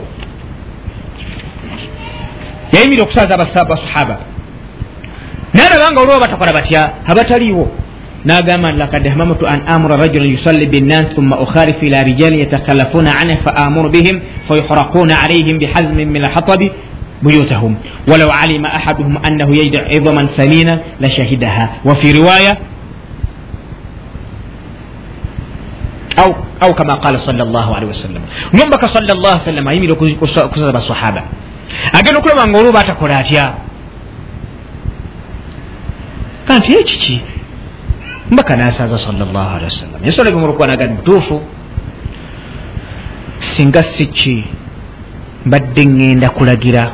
Yayimira 2.74 3.04
okusaaza 3.04 3.34
abasahaba 3.34 4.18
nalabanga 5.54 6.02
olwo 6.02 6.20
batakola 6.20 6.54
batya 6.54 7.06
abataliiwo 7.06 7.68
nagamba 8.26 8.72
lakad 8.72 9.08
hamamtu 9.08 9.48
an 9.48 9.62
amura 9.68 9.98
rajulan 9.98 10.30
yusalli 10.30 10.68
binnas 10.68 11.16
thumma 11.16 11.40
ukharifu 11.40 11.86
ila 11.86 12.04
rijalin 12.04 12.40
yatakhallafuna 12.40 13.16
anhu 13.16 13.42
fa 13.44 13.56
amuru 13.56 13.90
bihim 13.90 14.22
fayuhraquna 14.48 15.16
alaihim 15.24 15.58
bihazmin 15.60 16.10
min 16.10 16.26
alhatabi 16.26 16.72
buyutahum 17.22 17.76
walau 18.08 18.30
alima 18.32 18.70
ahaduhum 18.74 19.18
annahu 19.24 19.56
yajdu 19.56 19.80
idhaman 19.92 20.30
samina 20.36 20.80
lashahidaha 21.00 21.70
wafi 21.86 22.12
riwaya 22.12 22.58
au 26.18 26.36
au 26.60 26.74
kama 26.76 26.98
qala 27.00 27.20
sal 27.24 27.36
llah 27.36 27.68
alihi 27.78 27.92
wasallam 27.92 28.24
nombaka 28.52 28.88
sal 28.92 29.08
llah 29.08 29.40
sallam 29.48 29.68
ayimire 29.68 29.94
okusaza 29.96 30.72
basahaba 30.72 31.24
agenda 31.94 32.20
okulaba 32.20 32.48
nga 32.48 32.60
olwo 32.60 32.72
batakola 32.72 33.24
atya 36.50 36.62
kanti 36.62 36.74
ekiki 36.74 37.22
mbaka 38.32 38.56
nasaza 38.56 38.98
salllah 38.98 39.54
alihi 39.56 39.66
wasallam 39.66 40.04
ensolo 40.06 40.32
bimulukwanaga 40.32 40.88
mutuufu 40.88 41.42
singa 43.56 43.84
siki 43.84 44.44
mbadde 45.46 45.84
ŋŋenda 45.84 46.30
kulagira 46.30 46.92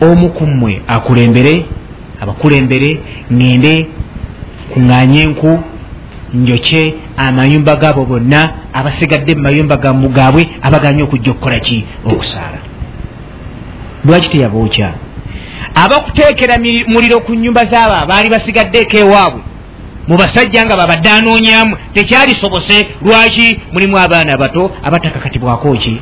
omu 0.00 0.28
ku 0.28 0.46
mmwe 0.46 0.82
akulembere 0.86 1.64
abakulembere 2.20 2.90
ŋŋende 3.30 3.86
kuŋŋanye 4.72 5.22
enku 5.22 5.52
njokye 6.34 6.94
amayumba 7.16 7.76
gaabo 7.76 8.04
bonna 8.04 8.40
abasigadde 8.72 9.34
mu 9.34 9.42
mayumba 9.42 9.76
gaabwe 10.16 10.42
abaganye 10.62 11.02
okujja 11.02 11.30
okukola 11.32 11.58
ki 11.60 11.84
okusaala 12.04 12.58
lwaki 14.04 14.28
teyabookya 14.32 15.07
abakuteekera 15.84 16.54
muliro 16.92 17.20
ku 17.20 17.34
nyumba 17.34 17.62
zaabo 17.70 17.94
abaali 17.94 18.28
basigaddeeko 18.30 18.96
ewaabwe. 18.96 19.40
Mu 20.08 20.16
basajja 20.16 20.64
nga 20.64 20.76
babadde 20.76 21.10
anoonyamu 21.10 21.76
tekyalisobose 21.94 22.76
lwaki 23.02 23.60
mulimu 23.72 23.98
abaana 23.98 24.36
bato 24.36 24.70
abatakakatibwako 24.82 25.76
ki? 25.76 26.00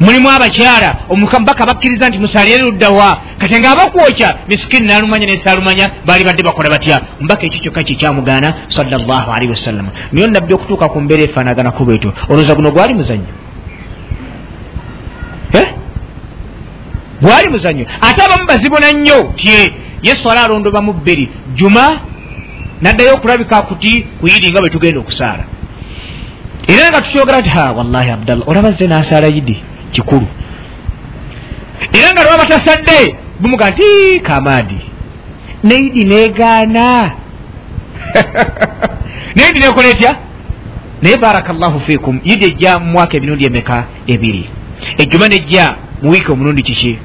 Mulimu 0.00 0.30
abakyala 0.30 0.90
omubaka 1.08 1.66
bakkiriza 1.66 2.08
nti 2.08 2.18
musalire 2.18 2.58
luddawa 2.58 3.20
kati 3.38 3.58
nga 3.58 3.70
abakwokya 3.70 4.28
misikini 4.48 4.86
nalumanya 4.86 5.26
nesalumanya 5.26 5.90
baali 6.06 6.24
badde 6.24 6.42
bakola 6.42 6.70
batya? 6.70 7.00
Mbaka 7.20 7.46
ekyo 7.46 7.60
kyokka 7.60 7.82
kikyamugaana 7.82 8.54
salllah 8.68 9.24
alaihi 9.34 9.50
wasallama 9.50 9.90
naye 10.12 10.26
onabbi 10.26 10.54
okutuuka 10.54 10.88
ku 10.88 11.00
mbeera 11.00 11.22
efaanaganako 11.22 11.84
bwetyo 11.84 12.12
olowooza 12.28 12.54
guno 12.54 12.70
gwali 12.70 12.94
muzannyo 12.94 13.32
gwali 17.22 17.48
muzannyo 17.48 17.86
ate 18.00 18.22
abamu 18.22 18.46
bazibona 18.46 18.92
nnyo 18.92 19.32
tye 19.36 19.72
yesu 20.02 20.30
ala 20.30 20.44
alondobamu 20.44 20.92
bbiri. 20.92 21.30
Juma 21.54 22.00
naddayo 22.80 23.14
okulabika 23.14 23.62
kuti 23.62 24.06
kuyidi 24.20 24.50
nga 24.50 24.60
bwe 24.60 24.70
tugenda 24.70 25.00
okusaala. 25.00 25.44
Era 26.68 26.88
nga 26.90 27.00
tukyogera 27.00 27.42
ti 27.42 27.48
ha 27.48 27.72
wallahi 27.72 28.10
abdallah 28.10 28.48
olaba 28.48 28.72
ze 28.72 28.86
nasaala 28.86 29.26
yidi 29.26 29.62
kikulu. 29.90 30.26
Era 31.92 32.12
nga 32.12 32.24
lwaba 32.24 32.44
tasadde 32.46 33.16
bumuga 33.40 33.70
nti 33.70 34.20
kamadi 34.20 34.80
neidi 35.64 36.04
negaana. 36.04 37.10
Neidi 39.36 39.58
nekola 39.60 39.88
etya? 39.88 40.16
Naye 41.02 41.16
baraka 41.16 41.52
llahu 41.52 41.80
fikum 41.80 42.20
yidi 42.24 42.44
ejja 42.44 42.78
mu 42.78 42.86
mwaka 42.92 43.16
emirundi 43.16 43.46
emeka 43.46 43.84
ebiri? 44.06 44.50
Ejjuma 44.98 45.28
nejja 45.28 45.74
mu 46.02 46.10
wiiki 46.10 46.32
omulundi 46.32 46.62
kiki 46.62 46.98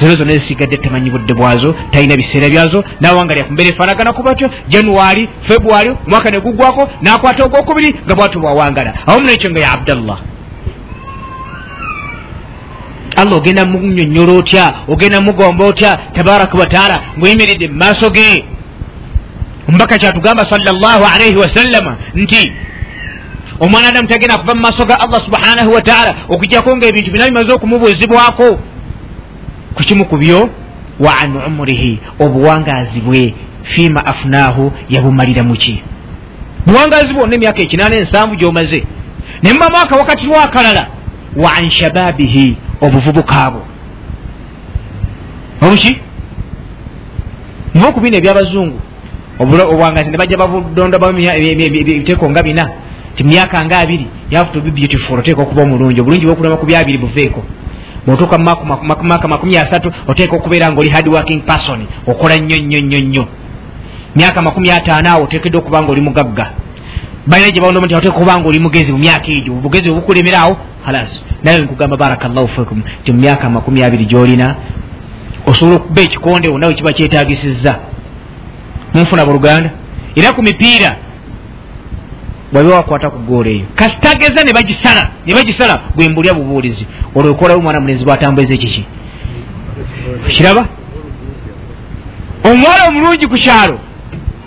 zero 0.00 0.16
zonna 0.16 0.32
ezisigadde 0.32 0.76
temanyi 0.76 1.10
budde 1.10 1.34
bwazo 1.34 1.74
talina 1.90 2.16
biseera 2.16 2.48
byazo 2.48 2.84
nawangalya 3.00 3.44
ku 3.44 3.52
mbeera 3.52 3.70
efaanaganaku 3.70 4.22
batyo. 4.22 4.50
Januwari 4.68 5.28
februari 5.48 5.90
omwaka 6.06 6.30
negugwako 6.30 6.90
nakwata 7.02 7.44
ogwokubiri 7.44 7.94
nga 8.04 8.14
bwatyo 8.14 8.40
bwawangala. 8.40 8.94
Awamu 9.06 9.26
nekyo 9.26 9.50
nga 9.50 9.60
ya 9.60 9.72
abdallah. 9.72 10.18
Allah 13.16 13.36
ogenda 13.36 13.64
munyonyola 13.64 14.32
otya 14.32 14.74
ogenda 14.88 15.20
mugomba 15.20 15.64
otya 15.64 15.98
tabaraka 16.14 16.58
wataala 16.58 16.96
ngaoyimiridde 17.18 17.68
mu 17.68 17.74
maaso 17.74 18.10
ge. 18.10 18.44
Omubaka 19.68 19.98
kyatugamba 19.98 20.44
salllah 20.50 21.14
alaihi 21.14 21.36
wasallama 21.36 21.96
nti 22.14 22.52
omwana 23.60 23.88
adamu 23.88 24.08
tagenda 24.08 24.38
kuva 24.38 24.54
mu 24.54 24.60
maaso 24.60 24.84
ga 24.84 25.00
allah 25.00 25.20
subhanahu 25.24 25.70
wataala 25.74 26.14
okujjako 26.28 26.76
nga 26.76 26.86
ebintu 26.86 27.10
bina 27.10 27.26
bimaze 27.26 27.52
okumubuzibwako 27.52 28.58
ku 29.76 29.82
kimu 29.82 30.04
ku 30.04 30.16
byo 30.16 30.48
wa 31.00 31.12
an 31.22 31.36
umurihi 31.36 31.98
obuwangazi 32.20 33.00
bwe 33.00 33.34
fima 33.62 34.06
afunaahu 34.06 34.72
yabumalira 34.88 35.42
muki? 35.42 35.82
Buwangazi 36.66 37.14
bwonna 37.14 37.34
emyaka 37.34 37.60
ekinaana 37.62 37.96
ensanvu 37.96 38.34
gyomaze 38.36 38.84
ne 39.42 39.52
mubamu 39.52 39.76
akawakati 39.76 40.26
lwakalala 40.26 40.86
wa 41.36 41.50
an 41.58 41.70
shababihi 41.70 42.56
obuvubuka 42.80 43.50
bwo. 43.50 43.62
Obuki 45.62 45.92
mubaokubiina 47.74 48.16
ebyabazungu 48.16 48.78
obwangazi 49.38 50.10
ne 50.10 50.18
bajja 50.18 50.38
babudonda 50.38 50.98
ebiteeko 50.98 52.30
nga 52.30 52.42
bina 52.42 52.64
ti 53.14 53.24
myaka 53.24 53.64
nga 53.64 53.78
abiri 53.78 54.06
yave 54.30 54.52
to 54.52 54.60
be 54.60 54.70
beautiful 54.70 55.18
oteeka 55.18 55.42
okuba 55.42 55.62
omulungi 55.62 56.00
obulungi 56.00 56.26
bwokulema 56.26 56.56
ku 56.56 56.66
byabiri 56.66 56.98
buveeko 56.98 57.42
bwotuuka 58.06 58.38
mumaka 58.38 59.28
makumi 59.28 59.56
asatu 59.56 59.92
oteeka 60.08 60.36
okubeera 60.36 60.70
nga 60.70 60.80
oli 60.80 60.90
hard 60.90 61.08
working 61.08 61.40
person 61.40 61.86
okola 62.06 62.36
nnyo 62.36 62.56
nnyo 62.56 62.80
nnyo 62.80 62.98
nnyo. 62.98 63.26
Myaka 64.16 64.42
makumi 64.42 64.70
ataano 64.70 65.10
awo 65.10 65.24
oteekeddwa 65.24 65.60
okuba 65.60 65.82
nga 65.82 65.92
oli 65.92 66.00
mugagga. 66.00 66.46
Balina 67.26 67.50
gye 67.50 67.60
bawondamu 67.60 67.86
nti 67.86 67.94
oteeka 67.94 68.16
okuba 68.16 68.38
nga 68.38 68.48
oli 68.48 68.60
mugezi 68.60 68.92
mu 68.92 68.98
myaka 68.98 69.28
egyo. 69.28 69.52
Obugezi 69.52 69.90
obukulemera 69.90 70.38
awo 70.40 70.56
halas. 70.84 71.22
Naye 71.42 71.58
nkugamba 71.58 71.96
barakallahu 71.96 72.48
fikum 72.48 72.82
ti 73.04 73.12
mu 73.12 73.20
myaka 73.20 73.50
makumi 73.50 73.82
abiri 73.82 74.04
gyolina 74.04 74.54
osobola 75.46 75.76
okuba 75.76 76.00
ekikondewo 76.02 76.58
nawe 76.58 76.74
kiba 76.74 76.92
kyetagisizza. 76.92 77.78
Munfuna 78.94 79.24
buluganda 79.24 79.70
era 80.16 80.32
ku 80.32 80.42
mipiira 80.42 81.05
bwabe 82.52 82.72
wakwata 82.72 83.10
ku 83.10 83.18
goola 83.18 83.50
eyo. 83.50 83.66
Kasitageza 83.74 84.44
ne 84.44 84.52
bagisala 84.52 85.10
ne 85.26 85.34
bagisala 85.34 85.80
bwe 85.94 86.08
mbulya 86.08 86.34
bubuulizi. 86.34 86.86
Olwo 87.14 87.30
okolawo 87.30 87.58
omwana 87.58 87.80
mulenzi 87.80 88.04
bwatambuliza 88.04 88.54
ekiki? 88.54 88.84
Kiraba? 90.28 90.66
Omuwala 92.44 92.88
omulungi 92.88 93.26
ku 93.26 93.36
kyalo 93.36 93.78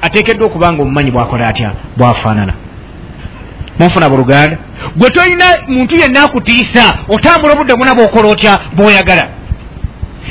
ateekeddwa 0.02 0.47
okuba 0.47 0.74
nga 0.74 0.82
omumanyi 0.82 1.12
bwakola 1.12 1.47
atya 1.47 1.72
bwafaanana. 1.97 2.54
Munfuna 3.80 4.10
buluganda 4.10 4.58
gwe 4.95 5.10
tolina 5.10 5.45
muntu 5.68 5.95
yenna 5.95 6.24
akutiisa 6.24 6.97
otambula 7.10 7.54
obudde 7.54 7.74
buna 7.76 7.95
bwokola 7.95 8.30
otya 8.30 8.60
bwoyagala? 8.76 9.28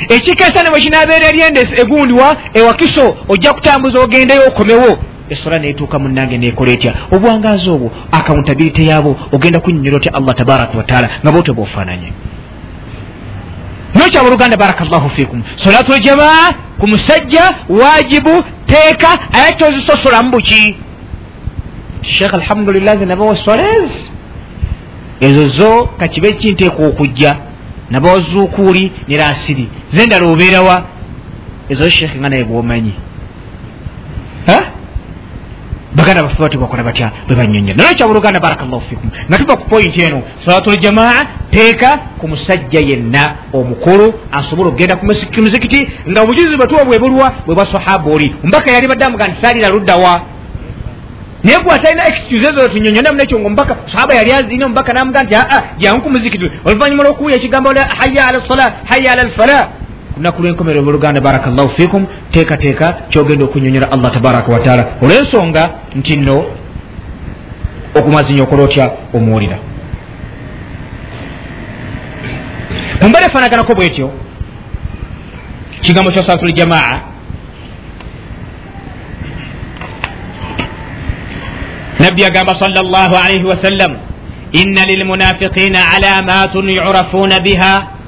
Ekikeesa 0.09 0.63
ne 0.63 0.69
bwe 0.69 0.79
kinaabeera 0.79 1.27
eryende 1.27 1.61
egundiwa 1.81 2.37
ewakiso 2.53 3.17
ojja 3.27 3.53
kutambuza 3.53 3.99
ogendeyo 3.99 4.47
okomewo 4.47 4.97
esola 5.29 5.59
netuuka 5.59 5.99
munange 5.99 6.37
nekola 6.37 6.71
etya? 6.71 6.93
Obwangazi 7.11 7.69
obwo 7.69 7.91
akawuntabirite 8.11 8.83
yaabo 8.85 9.17
ogenda 9.31 9.59
kunyonyola 9.59 9.97
otya 9.97 10.13
allah 10.13 10.35
tabaraka 10.35 10.77
wataala 10.77 11.09
nga 11.23 11.31
bote 11.31 11.51
bwofaananye? 11.51 12.11
Nokyaba 13.95 14.27
oluganda 14.27 14.57
barakallahu 14.57 15.09
fikum 15.09 15.43
solatu 15.55 15.91
ljamaa 15.91 16.51
ku 16.79 16.87
musajja 16.87 17.43
wajibu 17.69 18.43
teeka 18.65 19.19
aye 19.33 19.51
tozisosolamu 19.57 20.31
buki? 20.31 20.77
Sheekh 22.01 22.33
alhamdulillah 22.33 22.97
ze 22.99 23.05
nabawa 23.05 23.35
soles 23.35 23.91
ezo 25.19 25.47
zo 25.47 25.85
kakibe 25.97 26.31
kinteeka 26.31 26.85
okujja. 26.85 27.37
Nabawa 27.89 28.19
zukuuli 28.19 28.91
ne 29.07 29.17
rasiri 29.17 29.67
ze 29.93 30.05
ndala 30.05 30.27
obeerawa 30.27 30.83
ezo 31.69 31.89
sheekh 31.89 32.15
nga 32.15 32.29
naye 32.29 32.43
bwomanyi 32.43 32.93
baganda 35.95 36.23
bafe 36.23 36.41
bati 36.41 36.57
bakola 36.57 36.83
batya? 36.83 37.11
Bwebanyonyola 37.27 37.83
naye 37.83 37.95
kyabuluganda 37.95 38.39
barakallahu 38.39 38.81
fikum. 38.89 39.09
Nga 39.29 39.37
tuva 39.37 39.57
ku 39.57 39.69
pointi 39.69 40.01
eno 40.03 40.21
salatu 40.45 40.71
ljamaa 40.71 41.23
teeka 41.51 41.99
ku 42.19 42.27
musajja 42.27 42.79
yenna 42.79 43.35
omukulu 43.53 44.13
asobola 44.31 44.69
okugenda 44.69 44.95
ku 44.95 45.05
muzikiti 45.41 45.89
nga 46.09 46.21
obujuzi 46.21 46.57
bwetuwa 46.57 46.85
bwebulwa 46.85 47.33
bwe 47.45 47.55
bwa 47.55 47.65
sahaba 47.65 48.11
oli. 48.11 48.35
Omubaka 48.43 48.71
yali 48.71 48.87
badde 48.87 49.05
amuga 49.05 49.27
nti 49.27 49.41
saalira 49.41 49.69
luddawa 49.69 50.21
naye 51.43 51.57
gwe 51.63 51.73
atalina 51.73 52.07
excuse 52.07 52.49
ezo 52.49 52.67
tunyonyondamu 52.67 53.17
nekyo 53.17 53.39
nga 53.39 53.47
omubaka 53.47 53.75
sahaba 53.91 54.13
yali 54.13 54.31
azina 54.31 54.65
omubaka 54.65 54.93
namuga 54.93 55.23
nti 55.23 55.35
aa 55.35 55.61
jangu 55.77 56.01
ku 56.01 56.09
muzikiti. 56.09 56.51
Oluvanyuma 56.65 57.03
lwokuwuya 57.03 57.35
ekigambo 57.37 57.69
haya 57.69 58.27
ala 58.27 58.41
sala 58.47 58.73
haya 58.89 59.11
ala 59.11 59.23
lfala 59.23 59.69
lunaku 60.19 60.41
lwenkomero 60.41 60.83
muluganda 60.83 61.21
barakallahu 61.21 61.69
fikum. 61.69 62.05
Teekateeka 62.31 62.93
kyogenda 63.09 63.45
okunyonyola 63.45 63.91
allah 63.91 64.11
tabaraka 64.13 64.51
wataala 64.51 64.87
olwensonga 65.01 65.69
nti 65.95 66.15
nno 66.17 66.45
okumazinya 67.95 68.43
okola 68.43 68.63
otya? 68.63 68.91
Omuwulira. 69.13 69.57
Mumbala 73.01 73.25
efanaganako 73.25 73.75
bwetyo 73.75 74.11
kigambo 75.81 76.11
kya 76.11 76.27
salatul 76.27 76.51
jamaa 76.51 77.01
nabbi 81.99 82.25
agamba 82.25 82.59
sal 82.59 82.71
llah 82.71 83.11
alaihi 83.25 83.43
wasallam 83.43 83.97
inna 84.51 84.85
lilmunafiqina 84.85 85.79
alamatun 85.95 86.69
yurafuna 86.69 87.39
biha 87.39 87.98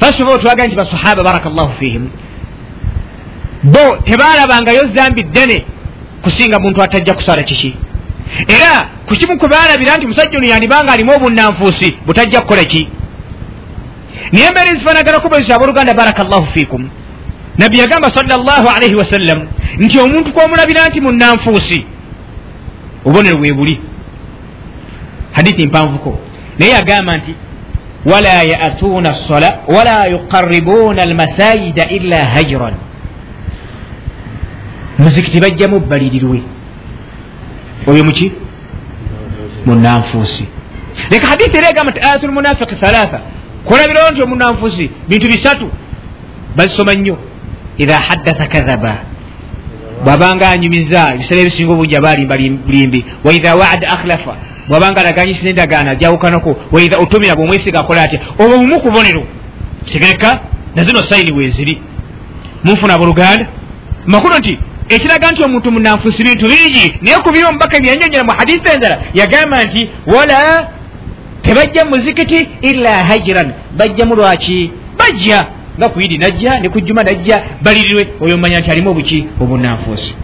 first 0.00 0.20
of 0.20 0.28
all 0.28 0.38
twaga 0.38 0.66
nti 0.66 0.76
basahaba 0.76 1.22
barakallahu 1.22 1.72
fihim. 1.78 2.08
Bo 3.62 3.96
tebalabangayo 4.04 4.88
zambi 4.96 5.22
ddene 5.22 5.64
kusinga 6.22 6.58
muntu 6.58 6.82
atajja 6.82 7.14
kusala 7.14 7.42
kiki? 7.42 7.76
Era 8.48 8.88
kukimu 9.06 9.38
kwebalabira 9.38 9.96
nti 9.96 10.06
musajja 10.06 10.38
ono 10.38 10.46
yandibanga 10.46 10.92
alimu 10.92 11.12
obunanfuusi 11.12 11.96
butajja 12.06 12.40
kukola 12.40 12.64
ki? 12.64 12.88
Naye 14.32 14.46
embeera 14.46 14.70
ezifanaganako 14.72 15.28
bwezisa 15.28 15.54
abooluganda 15.56 15.94
barakallahu 15.94 16.46
fikum 16.46 16.88
nabbi 17.58 17.78
yagamba 17.78 18.10
salllahu 18.10 18.68
alaihi 18.76 18.94
wasallam 18.94 19.48
nti 19.78 19.98
omuntu 19.98 20.32
kwomulabira 20.32 20.86
nti 20.88 21.00
munanfuusi 21.00 21.86
obubonero 23.04 23.38
bwe 23.38 23.52
buli. 23.52 23.80
Hadithi 25.32 25.66
mpanvuko. 25.66 26.18
Naye 26.58 26.72
yagamba 26.72 27.16
nti 27.16 27.34
wala 28.04 28.42
yatuna 28.42 29.14
sola 29.28 29.58
wala 29.68 30.06
yuqaribuna 30.10 31.02
almasayida 31.02 31.88
illa 31.88 32.24
hajran 32.24 32.74
muzikiti 34.98 35.40
bajjamu 35.40 35.80
bbalirirwe 35.80 36.42
oyo 37.86 38.04
muki 38.04 38.32
munanfuusi 39.66 40.48
leka 41.10 41.26
hadithi 41.26 41.58
era 41.58 41.68
egamba 41.70 41.90
nti 41.92 42.00
ayatu 42.00 42.26
lmunafiqi 42.26 42.74
thalatha 42.74 43.20
kulabirawo 43.64 44.10
nti 44.10 44.22
omunanfuusi 44.22 44.90
bintu 45.08 45.26
bisatu 45.26 45.68
bazisoma 46.56 46.94
nnyo 46.94 47.18
idha 47.78 47.96
haddatha 48.08 48.46
kadhaba 48.46 48.96
bwabanga 50.04 50.50
anyumiza 50.50 51.14
ebiseera 51.14 51.40
ebisinga 51.40 51.72
obungi 51.72 51.96
abalimba 51.96 52.36
bulimbi 52.66 53.04
waidha 53.24 53.54
waada 53.56 53.88
akhlafa 53.88 54.36
bwabanga 54.70 55.00
alaganyisa 55.00 55.42
nendagaana 55.42 55.94
jawukanako 55.94 56.56
waidha 56.72 56.98
otumira 56.98 57.36
bwomwesiga 57.36 57.80
akola 57.80 58.02
atya 58.02 58.20
obwo 58.38 58.58
bumu 58.58 58.80
kubonero 58.80 59.22
kigereka 59.84 60.40
nazino 60.74 61.00
sayini 61.10 61.32
weziri 61.32 61.82
munfuna 62.64 62.98
buluganda. 62.98 63.46
Makulu 64.06 64.38
nti 64.38 64.58
ekiraga 64.88 65.30
nti 65.30 65.42
omuntu 65.44 65.70
munanfusi 65.72 66.22
bintu 66.24 66.46
bingi 66.46 66.94
naye 67.02 67.16
kubiri 67.18 67.44
omubaka 67.44 67.80
byanjonyera 67.80 68.24
mu 68.24 68.32
hadisi 68.38 68.72
endala 68.74 68.98
yagamba 69.14 69.64
nti 69.64 69.90
wala 70.06 70.68
tebajja 71.42 71.84
muzikiti 71.84 72.48
illa 72.60 73.04
hajiran 73.04 73.52
bajjamu 73.76 74.14
lwaki? 74.14 74.70
Bajja 74.98 75.46
nga 75.78 75.88
kuyidi 75.88 76.18
najja 76.18 76.60
nekujjuma 76.60 77.02
najja 77.02 77.42
balirirwe 77.62 78.08
oyo 78.20 78.38
manya 78.38 78.60
nti 78.60 78.70
alimu 78.70 78.90
obuki 78.90 79.24
obunanfuusi 79.40 80.14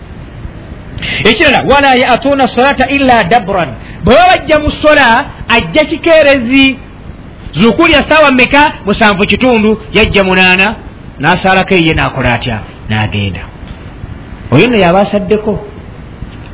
ekirala 1.24 1.64
wala 1.74 1.94
yatuna 1.94 2.46
solata 2.48 2.88
illa 2.88 3.24
dabran. 3.24 3.68
Bweba 4.04 4.26
bajja 4.28 4.58
mu 4.60 4.70
sola 4.70 5.24
ajja 5.48 5.84
kikeerezi. 5.84 6.78
Zukulya 7.52 8.04
saawa 8.08 8.32
meka 8.32 8.72
musanvu 8.84 9.22
kitundu 9.26 9.82
yajja 9.92 10.24
munaana. 10.24 10.74
Nasaalako 11.18 11.74
eye 11.74 11.94
nakola 11.94 12.32
atya? 12.34 12.60
Nagenda. 12.88 13.40
Oyo 14.50 14.66
nno 14.66 14.76
yaba 14.78 15.00
asaddeko 15.00 15.66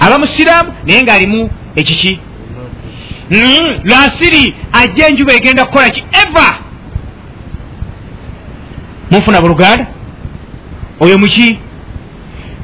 aba 0.01 0.19
musiraamu 0.19 0.73
naye 0.85 1.03
ngaalimu 1.03 1.51
ekiki? 1.77 2.21
Hmm, 3.29 3.81
lwasiri 3.85 4.55
ajja 4.73 5.07
enjuba 5.09 5.33
egenda 5.33 5.65
kukola 5.65 5.89
ki? 5.91 6.05
Eva 6.13 6.59
munfuna 9.11 9.41
buluganda 9.41 9.87
oyo 11.01 11.19
muki 11.19 11.59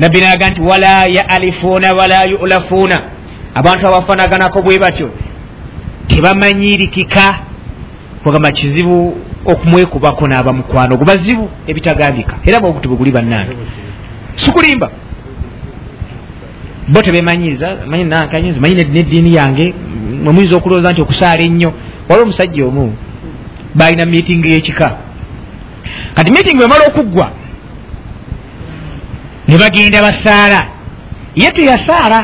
nabbi 0.00 0.20
naga 0.20 0.50
nti 0.50 0.60
wala 0.60 1.06
yaalifuuna 1.06 1.92
wala 1.92 2.24
yulafuuna 2.24 3.02
abantu 3.54 3.86
abafanaganako 3.86 4.62
bwe 4.62 4.78
batyo 4.78 5.10
tebamanyirikika 6.08 7.38
kugamba 8.22 8.52
kizibu 8.52 9.16
okumwekubako 9.46 10.28
naaba 10.28 10.52
mukwano 10.52 10.96
gubazibu 10.96 11.50
ebitagambika. 11.66 12.34
Era 12.46 12.60
bobuti 12.60 12.88
bweguli 12.88 13.10
bannange. 13.10 13.56
Sikulimba 14.36 14.90
bo 16.88 17.02
tebemanyiza 17.02 17.76
manyi 17.86 18.74
neddiini 18.74 19.34
yange 19.34 19.74
mwemuyinza 20.24 20.56
okulowooza 20.56 20.92
nti 20.92 21.02
okusaala 21.02 21.42
ennyo. 21.42 21.72
Waliwo 22.08 22.26
omusajja 22.26 22.64
omu 22.66 22.96
balina 23.74 24.06
miitingi 24.06 24.48
y'ekika 24.52 24.96
kati 26.14 26.32
miitingi 26.32 26.56
bwemala 26.56 26.86
okuggwa 26.86 27.30
ne 29.48 29.58
bagenda 29.58 30.02
basaala. 30.02 30.60
Ye 31.34 31.50
teyasaala. 31.50 32.20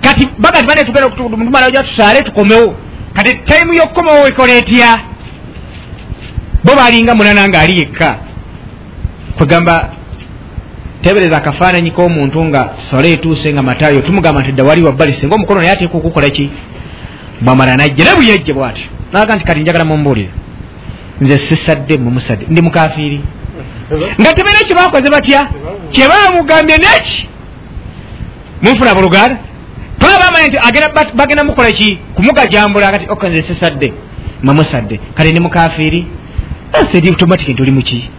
Kati 0.00 0.28
bagati 0.38 0.66
bane 0.66 0.84
tugenda 0.84 1.10
tumalaja 1.10 1.82
tusaale 1.82 2.20
tukomewo. 2.22 2.74
Kati 3.14 3.38
taimu 3.38 3.74
yokukomawo 3.74 4.28
ekola 4.28 4.52
etya? 4.52 5.00
Bo 6.64 6.74
balinga 6.76 7.14
munana 7.14 7.48
nga 7.48 7.60
ali 7.60 7.80
yekka. 7.80 8.18
Kwegamba 9.36 9.90
tebereza 11.02 11.36
akafaananyi 11.36 11.90
k'omuntu 11.90 12.44
nga 12.44 12.70
sola 12.90 13.08
etuuse 13.08 13.52
nga 13.52 13.62
matayo 13.62 14.00
tumugamba 14.00 14.42
nti 14.42 14.52
ddawali 14.52 14.82
wabbali 14.82 15.12
singa 15.20 15.34
omukono 15.34 15.60
naye 15.60 15.72
ateeka 15.72 15.98
okukola 15.98 16.30
ki? 16.30 16.50
Bwamala 17.40 17.76
najja 17.76 18.04
ne 18.04 18.16
buyejje 18.16 18.52
bwati 18.52 18.84
naga 19.12 19.36
nti 19.36 19.44
kati 19.44 19.60
njagala 19.60 19.84
mumbuulire. 19.84 20.30
Nze 21.20 21.38
sisadde 21.38 21.98
mumusadde 21.98 22.46
ndi 22.48 22.62
mukafiiri 22.62 23.20
nga 24.20 24.32
tebeera 24.34 24.58
kyebakoze 24.66 25.10
batya? 25.10 25.48
Kyebamugambye 25.92 26.76
neki 26.78 27.28
munfuna 28.62 28.94
buluganda? 28.94 29.36
Twabamanya 29.98 30.46
nti 30.46 30.58
bagenda 31.14 31.44
mukola 31.44 31.72
ki? 31.72 31.98
Kumugajambula 32.14 32.90
kati 32.90 33.06
ok 33.08 33.28
nze 33.28 33.42
sisadde 33.42 33.92
mumusadde 34.42 35.00
kati 35.14 35.32
ndi 35.32 35.40
mukafiiri? 35.40 36.06
Asedi 36.72 37.08
automatic 37.08 37.48
nti 37.48 37.62
oli 37.62 37.72
muki 37.72 38.10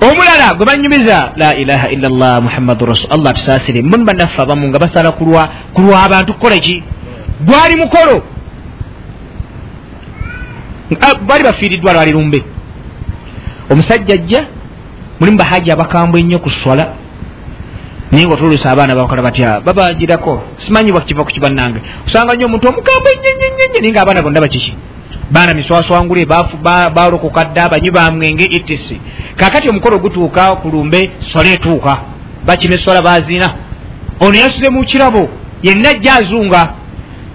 omulala 0.00 0.54
gwe 0.56 0.66
banyumiza 0.66 1.32
la 1.36 1.54
ilaha 1.54 1.88
illa 1.88 2.08
llah 2.08 2.42
muhammadu 2.42 2.86
rasul 2.86 3.08
allah 3.10 3.32
tusaasire. 3.34 3.82
Muni 3.82 4.04
bannaffe 4.04 4.42
abamu 4.42 4.68
nga 4.68 4.78
basala 4.78 5.12
ku 5.12 5.24
lwabantu 5.82 6.34
kukola 6.34 6.58
ki? 6.58 6.82
Gwali 7.40 7.76
mukolo. 7.76 8.22
Bali 11.26 11.44
bafiiriddwa 11.44 11.92
lwali 11.92 12.12
lumbe 12.12 12.42
omusajja 13.70 14.14
ajja 14.14 14.46
mulimu 15.20 15.38
bahaji 15.38 15.70
abakambwe 15.70 16.20
ennyo 16.20 16.38
ku 16.38 16.50
swala. 16.50 16.86
Naye 18.12 18.26
nga 18.26 18.34
otulusa 18.34 18.70
abaana 18.70 18.94
bakola 18.94 19.22
batya 19.22 19.60
babagirako 19.60 20.42
simanyi 20.56 20.92
bakiva 20.92 21.24
ku 21.24 21.30
kibannange? 21.30 21.80
Osanga 22.06 22.34
nnyo 22.34 22.46
omuntu 22.46 22.68
omukambwe 22.68 23.10
nnyenyenyenye 23.14 23.80
naye 23.80 23.92
nga 23.92 24.02
abaana 24.02 24.22
bonna 24.22 24.40
bakiki? 24.40 24.74
Baana 25.30 25.54
miswaswangule 25.54 26.26
balokoka 26.94 27.44
dda 27.44 27.68
banywi 27.68 27.90
bamwenge 27.90 28.44
etc 28.44 28.96
kakati 29.36 29.68
omukolo 29.68 29.98
gutuuka 29.98 30.56
kulumbe 30.56 31.10
sola 31.32 31.48
etuuka. 31.48 31.98
Bakima 32.46 32.74
esola 32.74 33.02
bazina 33.02 33.54
ono 34.20 34.38
yasuze 34.38 34.70
mu 34.70 34.84
kirabo 34.84 35.28
yenna 35.62 35.90
ajja 35.90 36.14
azunga. 36.14 36.72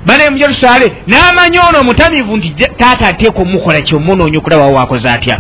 Banaye 0.05 0.29
mujerusaale 0.29 0.87
n'amanyi 1.07 1.59
ono 1.69 1.79
omutamivu 1.79 2.37
nti 2.37 2.49
taata 2.77 3.07
ateeka 3.07 3.41
omukola 3.41 3.81
kyomunoonya 3.81 4.37
okulaba 4.39 4.67
wakoze 4.67 5.09
atya 5.09 5.39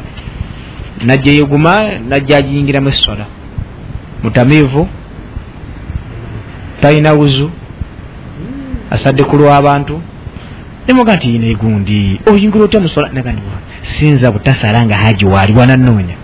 najja 1.05 1.31
yeguma 1.31 1.73
najja 2.09 2.37
agiyingiramu 2.37 2.89
esola 2.89 3.25
mutamivu 4.23 4.87
talina 6.81 7.13
wuzu 7.13 7.51
asadde 8.91 9.23
ku 9.23 9.35
lw'abantu 9.37 10.01
nemuga 10.87 11.15
nti 11.15 11.35
ina 11.35 11.47
egundi 11.53 12.19
oyingira 12.29 12.63
otya 12.65 12.79
musola 12.79 13.09
nagandi 13.13 13.41
sinza 13.99 14.31
butasala 14.31 14.85
nga 14.85 14.95
haji 14.95 15.25
waali 15.25 15.53
wananoonya. 15.53 16.15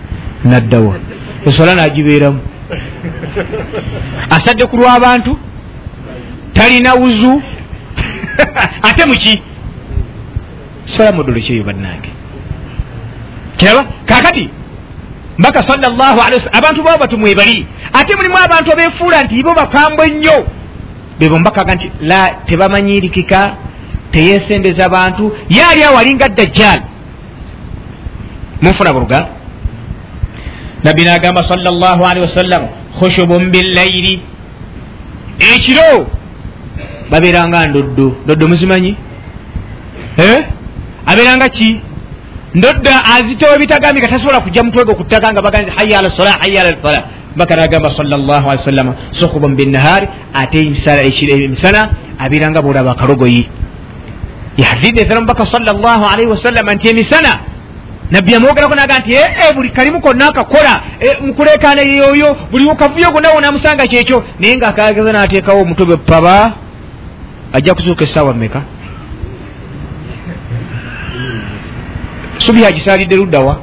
Naddawa 0.44 0.94
esola 1.46 1.74
nagibeeramu. 1.74 2.40
Asadde 4.30 4.66
ku 4.66 4.76
lw'abantu 4.76 5.38
talina 6.54 6.94
wuzu. 6.94 7.42
Ate 8.88 9.06
muki 9.06 9.42
sola 10.84 11.12
mudolo 11.12 11.40
kyeyo 11.40 11.64
bannange? 11.64 12.10
Kiraba 13.56 13.84
kakati 14.06 14.50
mbaka 15.38 15.62
salllahu 15.68 16.20
alehi 16.20 16.34
wasallam 16.34 16.58
abantu 16.58 16.82
babo 16.82 16.98
batumwebali 16.98 17.66
ate 17.92 18.16
mulimu 18.16 18.36
abantu 18.36 18.72
abefuula 18.72 19.22
nti 19.22 19.34
ibo 19.38 19.54
bakambwe 19.54 20.08
nnyo. 20.08 20.46
Bebo 21.18 21.38
mbakaga 21.38 21.74
nti 21.74 21.90
la 22.00 22.30
tebamanyirikika 22.46 23.56
teyesembeza 24.10 24.88
bantu. 24.88 25.32
Ye 25.48 25.62
ali 25.64 25.82
awo 25.82 25.98
alinga 25.98 26.28
dajjal 26.28 26.80
munfuna 28.62 28.92
buruga 28.92 29.26
nabbi 30.84 31.04
nagamba 31.04 31.48
salllahu 31.48 32.06
alehi 32.06 32.26
wasallam 32.26 32.62
khushubun 32.98 33.50
billairi 33.50 34.22
ekiro 35.54 36.06
babeeranga 37.10 37.66
ndoddo. 37.66 38.16
Ndoddo 38.24 38.48
muzimanyi? 38.48 38.96
Eh? 40.18 40.38
abeeranga 41.06 41.48
ki 41.48 41.80
ndodda 42.54 43.04
azitowa 43.14 43.54
ebitagambi 43.54 44.00
nga 44.00 44.08
tasobola 44.08 44.40
kujja 44.40 44.62
mutwege 44.62 44.90
okuttaka 44.92 45.32
nga 45.32 45.42
bagaa 45.42 45.70
haya 45.76 45.98
ala 45.98 46.10
sola 46.10 46.30
haya 46.30 46.60
ala 46.62 46.76
sola. 46.82 47.02
Mbaka 47.36 47.56
nagamba 47.56 47.96
salllah 47.96 48.46
ali 48.48 48.58
wasallama 48.58 48.94
sukhubun 49.10 49.54
binnahaari 49.54 50.08
ate 50.34 50.58
emisana 51.44 51.90
abeeranga 52.18 52.62
boolaba 52.62 52.90
akalogoyi. 52.90 53.48
Yahadidde 54.56 55.02
ethala 55.02 55.20
mubaka 55.20 55.46
salllah 55.46 56.12
alaihi 56.12 56.30
wasallama 56.30 56.74
nti 56.74 56.88
emisana 56.88 57.38
nabbi 58.10 58.32
yamwogerako 58.32 58.74
naga 58.74 58.98
nti 58.98 59.14
ee 59.14 59.52
buli 59.54 59.68
kalimu 59.68 60.00
konna 60.00 60.28
akakola 60.28 60.82
mukulekaana 61.26 61.82
yeyoyo 61.82 62.36
buli 62.50 62.76
kavuyo 62.76 63.10
gonna 63.12 63.30
wonamusanga 63.30 63.86
kyekyo. 63.86 64.24
Naye 64.40 64.56
nga 64.56 64.68
akageza 64.68 65.12
nateekawo 65.12 65.62
omutobe 65.62 65.96
paba 65.96 66.52
ajja 67.52 67.74
kuzuuka 67.74 68.04
essaawa 68.04 68.34
mmeka 68.34 68.62
subi 72.48 72.64
agisalidde 72.64 73.16
luddawa 73.16 73.60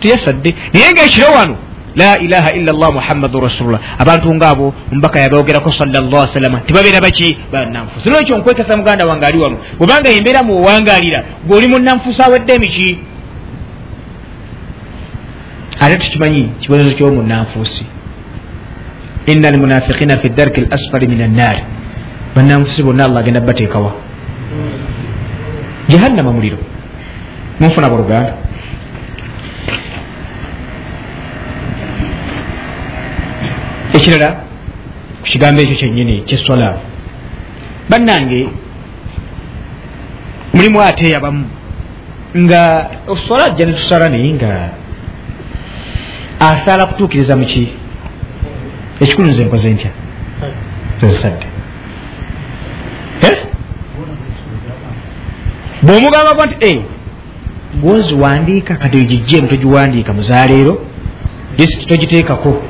teyasadde 0.00 0.50
naye 0.72 0.88
ngaekiro 0.92 1.28
wano 1.36 1.56
la 1.96 2.18
ilaha 2.18 2.50
illa 2.58 2.72
llah 2.72 2.90
muhammadun 2.92 3.40
rasulullah. 3.46 3.80
Abantu 3.98 4.34
ngaabo 4.34 4.74
mubaka 4.92 5.20
yabogerako 5.20 5.70
salllah 5.72 6.26
salama 6.26 6.60
tibabeera 6.66 7.00
baki 7.00 7.36
bananfuusa 7.52 8.10
nolwekyo 8.10 8.38
nkwekasa 8.38 8.76
muganda 8.76 9.06
wange 9.06 9.26
ali 9.26 9.38
wano? 9.38 9.56
Bwebanga 9.78 10.10
yembeera 10.10 10.42
muwangalira 10.42 11.24
gweoli 11.46 11.68
munanfuusa 11.68 12.26
awedde 12.26 12.52
emiki? 12.54 12.98
Ate 15.80 15.98
tukimanyi 15.98 16.50
kibonezo 16.60 16.90
kyomunanfuusi 16.96 17.86
ina 19.26 19.48
almunafiqina 19.48 20.18
fi 20.18 20.28
darki 20.28 20.60
l 20.60 20.66
asfali 20.70 21.06
min 21.06 21.22
annaari 21.22 21.62
bananfuusi 22.34 22.82
bonna 22.82 23.04
allah 23.04 23.20
agenda 23.20 23.40
bateekawa. 23.40 23.92
Jahannama 25.88 26.32
muliro 26.32 26.58
munfuna 27.60 27.90
buluganda 27.90 28.32
ekirala 33.96 34.28
ku 35.22 35.26
kigambo 35.32 35.60
ekyo 35.62 35.76
kyennyini 35.80 36.14
kyeswala 36.26 36.68
bannange 37.90 38.40
mulimu 40.54 40.78
ate 40.82 41.10
yabamu 41.14 41.44
nga 42.42 42.90
oswala 43.06 43.44
ajja 43.44 43.66
netusala 43.66 44.08
naye 44.08 44.32
nga 44.34 44.50
asaala 46.40 46.86
kutuukiriza 46.86 47.36
muki 47.36 47.68
ekikulu 49.00 49.28
nze 49.28 49.44
nkoze 49.44 49.70
ntya? 49.70 49.90
Zezisadde 50.98 51.46
bwomugamba 55.82 56.34
gwa 56.34 56.46
nti 56.46 56.56
gwozi 57.80 58.14
wandiika 58.14 58.76
kati 58.76 58.96
ogijjeemu 58.98 59.48
togiwandiika 59.48 60.12
muzaaleero 60.12 60.78
lisiti 61.58 61.86
togiteekako 61.86 62.62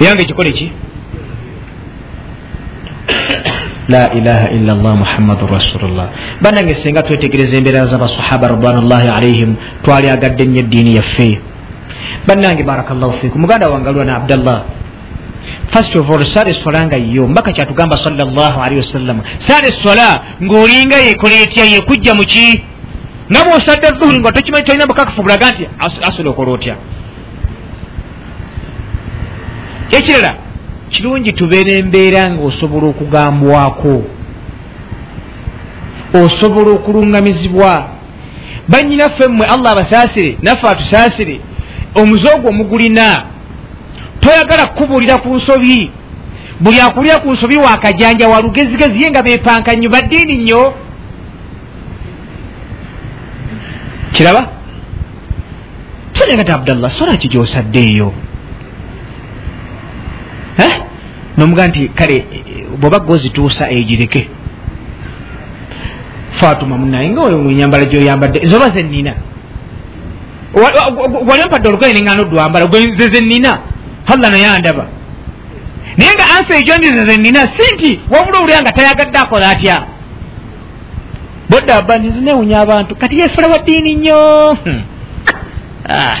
eyange 0.00 0.22
ekikole 0.22 0.52
ki? 0.52 0.72
La 3.88 4.12
ilaha 4.14 4.50
illa 4.50 4.74
llah 4.74 4.96
muhammadun 4.96 5.48
rasulullah 5.48 6.08
banange 6.40 6.74
senga 6.82 7.02
twetegereza 7.02 7.56
embeera 7.56 7.86
zabasahaba 7.86 8.48
ridwanullahi 8.48 9.08
alaihim 9.08 9.54
twali 9.84 10.08
agadde 10.10 10.44
nnyo 10.44 10.60
eddiini 10.60 10.96
yaffe. 10.96 11.40
Bannange 12.26 12.62
barakallahu 12.62 13.12
fikum 13.20 13.40
muganda 13.40 13.68
wange 13.68 13.88
alwana 13.88 14.16
abdallah. 14.16 14.64
First 15.72 15.96
of 15.96 16.10
all 16.10 16.24
sala 16.26 16.50
eswala 16.50 16.86
nga 16.86 16.96
yo. 16.96 17.28
Mbaka 17.28 17.52
kyatugamba 17.52 17.96
salllah 17.96 18.64
alihi 18.64 18.80
wasallama 18.80 19.22
sala 19.38 19.68
eswala 19.68 20.22
ng'olinga 20.42 20.96
yekola 20.96 21.34
etya 21.34 21.64
yekujja 21.64 22.14
muki 22.14 22.62
nga 23.30 23.40
bwosadde 23.44 23.86
zuhuri 23.98 24.20
nga 24.20 24.32
tokimanyi 24.32 24.64
tolina 24.64 24.86
bukakafu 24.86 25.22
bulaga 25.22 25.50
nti 25.50 25.68
asola 26.08 26.30
okola 26.30 26.50
otya? 26.52 26.76
Ekirala 29.96 30.34
kirungi 30.90 31.32
tubeera 31.32 31.72
embeera 31.78 32.30
ngaosobola 32.30 32.86
okugambwako 32.86 34.02
osobola 36.14 36.70
okulungamizibwa. 36.70 37.88
Banyinaffe 38.68 39.28
mmwe 39.28 39.46
allah 39.46 39.72
abasaasire 39.72 40.38
naffe 40.42 40.68
atusaasire 40.68 41.40
omuzoogo 41.94 42.48
omugulina 42.48 43.22
toyagala 44.20 44.66
kukubuulira 44.66 45.18
ku 45.18 45.34
nsobi. 45.36 45.90
Buli 46.60 46.80
akulira 46.80 47.18
ku 47.18 47.32
nsobi 47.32 47.56
wakajanja 47.56 48.28
wa 48.28 48.40
lugezigezi 48.40 49.02
ye 49.02 49.10
nga 49.10 49.22
bepanka 49.22 49.72
nnyo 49.72 49.88
baddiini 49.90 50.36
nnyo 50.36 50.74
kiraba? 54.14 54.42
Sonegati 56.14 56.52
abdallah 56.52 56.90
sola 56.90 57.16
ki 57.16 57.28
gyosaddeeyo 57.28 58.12
nomuga 61.36 61.66
nti 61.66 61.88
kale 61.98 62.16
bwoba 62.78 62.98
gozituusa 62.98 63.70
egireke 63.70 64.22
fatuma 66.40 66.78
munaye 66.78 67.10
nga 67.10 67.20
oyo 67.26 67.38
munyambala 67.38 67.84
gyoyambadde 67.90 68.38
zoba 68.46 68.70
zenina 68.70 69.14
wali 71.28 71.42
ompadde 71.44 71.68
olugoye 71.68 71.92
nengana 71.92 72.22
odwambala 72.22 72.66
gwezeze 72.66 73.20
nina. 73.20 73.58
Allah 74.06 74.30
naye 74.30 74.46
andaba 74.46 74.86
naye 75.96 76.10
nga 76.14 76.24
ansa 76.38 76.54
ejonjezeze 76.60 77.16
nina. 77.16 77.40
Si 77.40 77.74
nti 77.74 78.00
wabula 78.10 78.38
olya 78.42 78.62
nga 78.62 78.72
tayagadde 78.72 79.18
akola 79.18 79.50
atya 79.50 79.76
bodaba 81.54 81.98
nizinewunya 81.98 82.60
abantu 82.60 82.96
kati 82.96 83.18
yefula 83.18 83.48
wa 83.48 83.58
ddiini 83.58 83.94
nnyo. 83.94 84.18
Hmm. 84.64 84.82
ah, 85.88 86.16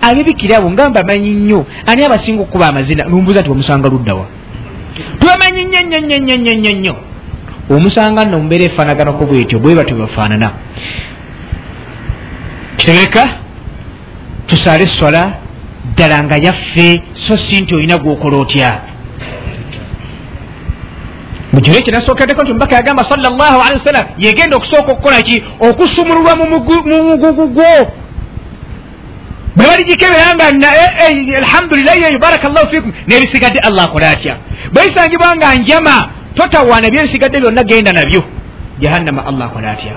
abibikirabo 0.00 0.70
nga 0.70 0.90
mbamanyi 0.90 1.30
nnyo. 1.30 1.66
Ani 1.86 2.04
abasinga 2.04 2.42
okukuba 2.42 2.68
amazina? 2.68 3.04
Numbuza 3.04 3.40
nti 3.40 3.48
bamusanga 3.48 3.88
luddawa 3.88 4.26
tubamanyi 5.18 5.64
nnyo 5.64 5.80
nnyo 5.82 5.98
nnyo 6.00 6.18
nnyo 6.18 6.36
nnyo 6.36 6.54
nnyo 6.54 6.72
nnyo. 6.72 6.94
Omusanga 7.70 8.24
nno 8.24 8.38
mubeera 8.38 8.64
efaanaganako 8.64 9.26
bwetyo 9.26 9.58
bwe 9.58 9.74
batyo 9.74 9.96
bafaanana. 9.96 10.50
Kitegereka 12.76 13.22
tusaale 14.46 14.84
eswala 14.84 15.22
ddala 15.92 16.24
nga 16.24 16.36
yaffe 16.36 17.02
so 17.14 17.36
si 17.36 17.60
nti 17.60 17.74
olina 17.74 17.98
gwokola 17.98 18.36
otya 18.36 18.80
mukiro 21.56 21.78
ekyo 21.78 21.92
nasookeddeko 21.92 22.42
nti 22.42 22.50
omubaka 22.50 22.76
yagamba 22.76 23.04
salllah 23.08 23.52
alihi 23.66 23.80
wasallam 23.80 24.06
yegenda 24.18 24.56
okusooka 24.56 24.92
okukola 24.92 25.22
ki 25.22 25.36
okusumululwa 25.60 26.36
mu 26.36 26.44
mugugu 26.52 27.16
gwo 27.18 27.46
bwe 29.56 29.66
baligikebera 29.66 30.34
nga 30.36 30.70
eh, 30.82 30.90
eh, 31.04 31.38
alhamdulilahi 31.42 32.04
eyo 32.04 32.18
baraka 32.18 32.48
llahu 32.48 32.68
fikum 32.70 32.92
nebisigadde 33.06 33.58
allah 33.58 33.84
akola 33.84 34.10
atya 34.10 34.36
bwebisangibwa 34.72 35.36
nga 35.36 35.54
njama 35.54 36.08
totawaana 36.34 36.90
byebisigadde 36.90 37.40
byonna 37.40 37.64
genda 37.64 37.92
nabyo 37.92 38.22
jahannama 38.80 39.26
allah 39.26 39.46
akola 39.46 39.70
atya 39.70 39.92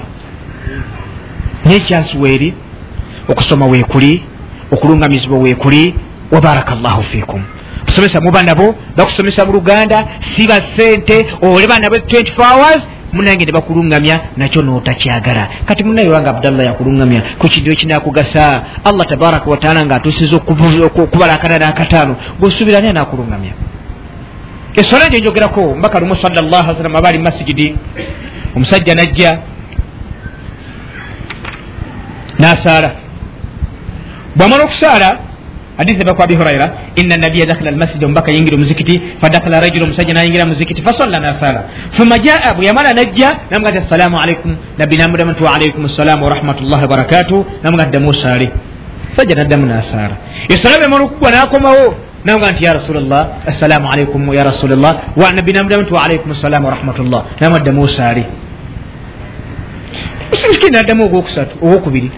nekyansi 1.65 2.17
weeri 2.17 2.53
okusoma 3.27 3.65
weekuli 3.65 4.23
okulungamizibwa 4.71 5.39
weekuli 5.39 5.95
wa 6.31 6.41
baraka 6.41 6.75
llahu 6.75 7.03
fikum 7.03 7.43
kusomesa 7.85 8.21
muba 8.21 8.41
nabo 8.43 8.75
bakusomesa 8.97 9.45
mu 9.45 9.51
luganda 9.51 10.07
siba 10.35 10.57
sente 10.77 11.25
oleba 11.41 11.79
nabo 11.79 11.95
24 11.95 12.33
hours 12.39 12.81
munange 13.13 13.45
ne 13.45 13.51
bakuluŋŋamya 13.51 14.15
nakyo 14.37 14.61
nootakyagala 14.61 15.47
kati 15.65 15.83
munaye 15.83 16.09
wange 16.09 16.29
abdallah 16.29 16.65
yakuluŋŋamya 16.65 17.21
ku 17.39 17.47
kintu 17.47 17.71
ekinakugasa. 17.71 18.45
Allah 18.85 19.05
tabaraka 19.09 19.49
wataala 19.49 19.85
nga 19.85 19.95
atusiza 19.95 20.35
okubalakana 20.37 21.57
nakataano 21.57 22.15
gweosuubira 22.39 22.79
naye 22.81 22.93
nakuluŋŋamya 22.93 23.53
esola 24.75 25.07
nje 25.07 25.19
njogerako 25.19 25.75
mbaka 25.75 25.99
lumu 25.99 26.15
salllah 26.15 26.65
salam 26.77 26.95
aba 26.95 27.09
ali 27.09 27.17
mumasigidi 27.17 27.75
omusajja 28.55 28.95
najja 28.95 29.39
nasaala. 32.39 32.91
Bwamala 34.35 34.63
okusaala 34.63 35.28
hadisi 35.79 36.01
eva 36.03 36.13
ku 36.13 36.21
abi 36.21 36.35
huraira 36.35 36.67
ina 36.95 37.15
nabiya 37.17 37.45
dakhala 37.51 37.69
almasjidi 37.71 38.05
omubaka 38.05 38.31
yingira 38.35 38.55
omuzikiti 38.59 38.95
fadakhala 39.21 39.59
rajulu 39.63 39.83
omusajja 39.87 40.13
nayingira 40.13 40.45
muzikiti 40.51 40.81
fasalla 40.87 41.19
nasala 41.27 41.61
thumma 41.95 42.17
jaa 42.25 42.53
bwe 42.55 42.65
yamala 42.69 42.91
najja 42.99 43.29
namuga 43.51 43.71
ti 43.71 43.77
assalamu 43.83 44.15
alaikum 44.23 44.51
nabbi 44.77 44.95
namudamu 44.97 45.31
nti 45.31 45.43
waalaikum 45.47 45.85
assalamu 45.85 46.21
warahmatullahi 46.27 46.83
wabarakatu 46.83 47.45
namuga 47.63 47.85
ddamu 47.89 48.09
osaale 48.09 48.47
sajja 49.15 49.35
naddamu 49.39 49.65
nasaala 49.65 50.15
esala 50.53 50.75
bemala 50.83 51.03
okugwa 51.05 51.31
nakomawo 51.31 51.85
namuga 52.25 52.51
nti 52.51 52.65
ya 52.65 52.73
rasulllah 52.73 53.21
assalamu 53.51 53.85
alaikum 53.91 54.21
ya 54.33 54.43
rasulllah 54.43 54.91
nabbi 55.37 55.51
namudamu 55.57 55.83
nti 55.83 55.93
waalaikum 55.93 56.31
assalamu 56.31 56.65
warahmatullah 56.67 57.21
namuga 57.41 57.59
ddamu 57.63 57.81
osaale 57.87 58.23
musikiti 60.31 60.71
naddamu 60.71 61.03
ogwokusatu 61.05 61.55
ogwokubiri 61.65 62.11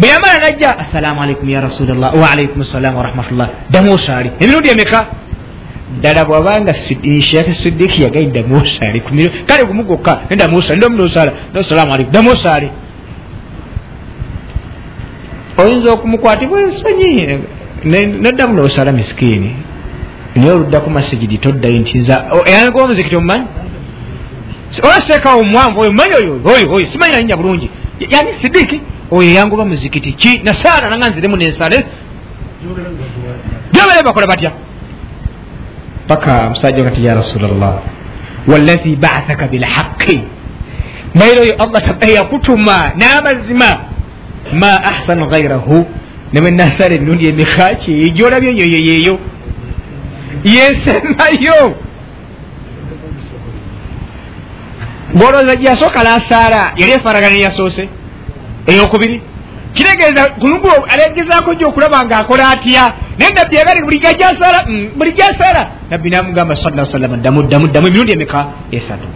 bwe 0.00 0.08
yamala 0.08 0.38
najja 0.38 0.78
assalamu 0.78 1.22
alaikum 1.22 1.48
ya 1.50 1.60
rasulllah 1.60 2.14
waalaikum 2.14 2.60
assalamu 2.60 2.98
warahmatullah 2.98 3.48
damu 3.70 3.92
osaali 3.94 4.30
emirundi 4.40 4.68
emeka 4.68 5.06
ddala 5.98 6.24
bwabanga 6.24 6.74
sheekh 7.20 7.54
sidiki 7.62 8.02
yagai 8.02 8.26
damu 8.26 8.56
osaali 8.62 9.00
kale 9.46 9.64
gumu 9.64 9.82
gokka 9.84 10.20
nedamu 10.30 10.56
osaali 10.58 10.78
ndomunosala 10.78 11.32
assalamu 11.54 11.92
alaikum 11.94 12.12
damu 12.12 12.30
osaali 12.30 12.70
oyinza 15.58 15.92
okumukwatibwa 15.92 16.62
ensonyi 16.62 17.38
noddamu 18.22 18.54
nosala 18.54 18.92
miskiini 18.92 19.56
naye 20.34 20.50
oludda 20.52 20.80
ku 20.80 20.90
masijidi 20.90 21.38
toddayo 21.38 21.78
nti 21.78 21.98
nza 21.98 22.24
eyangoba 22.46 22.84
omuzikiti 22.84 23.16
omumanyi 23.16 23.46
olaseekawo 24.82 25.40
omuwanvu 25.40 25.80
oyo 25.80 25.90
mumanyi 25.90 26.14
oyo 26.14 26.40
oyo 26.74 26.86
simanyi 26.92 27.14
nanyina 27.14 27.36
bulungi 27.36 27.70
yani 28.00 28.30
sidiki. 28.42 28.80
Oyo 29.10 29.30
yanguba 29.30 29.64
muzikiti. 29.64 30.12
Ki 30.12 30.40
nasaala 30.44 30.90
nanga 30.90 31.10
nziremu 31.10 31.36
nensale. 31.36 31.78
Gyobere 33.72 34.02
bakola 34.04 34.26
batya? 34.26 34.52
Paka 36.08 36.48
musajja 36.50 36.84
kati 36.84 37.04
ya 37.04 37.14
rasulllah 37.14 37.74
wallahi 38.48 38.96
baathaka 38.96 39.46
bilhaqi 39.46 40.20
maire 41.14 41.40
oyo 41.40 41.54
allah 41.58 41.82
yakutuma 42.14 42.92
n'amazima 42.96 43.70
ma 44.52 44.72
ahsanu 44.90 45.26
gairahu 45.28 45.86
newe 46.32 46.50
nasala 46.50 46.94
emirundi 46.94 47.28
emikaki 47.28 47.92
egyolabyo 48.06 48.50
yoyo 48.50 48.78
yeeyo 48.88 49.18
yensemayo 50.44 51.74
ngolowooza 55.16 55.56
gyeyasooka 55.56 56.02
nasaala 56.02 56.72
yali 56.80 56.92
efaragana 56.92 57.36
eyasoose 57.36 57.88
eyokubiri. 58.66 59.22
Kitegeeza 59.74 60.30
kulugu 60.40 60.70
alegezaako 60.88 61.54
gy 61.54 61.64
okulaba 61.64 62.04
nga 62.04 62.16
akola 62.16 62.48
atya 62.50 62.92
naye 63.18 63.32
nabbi 63.32 63.56
yagali 63.56 63.82
buli 63.82 63.98
gajasala 63.98 64.66
mm, 64.68 64.88
buli 64.96 65.12
jasala 65.12 65.62
nabbi 65.90 66.10
namugamba 66.10 66.56
sala 66.56 66.84
salama 66.84 67.16
ddamu 67.16 67.42
ddamu 67.42 67.66
ddamu 67.68 67.86
emirundi 67.88 68.12
emeka? 68.12 68.46
Esatu. 68.70 69.08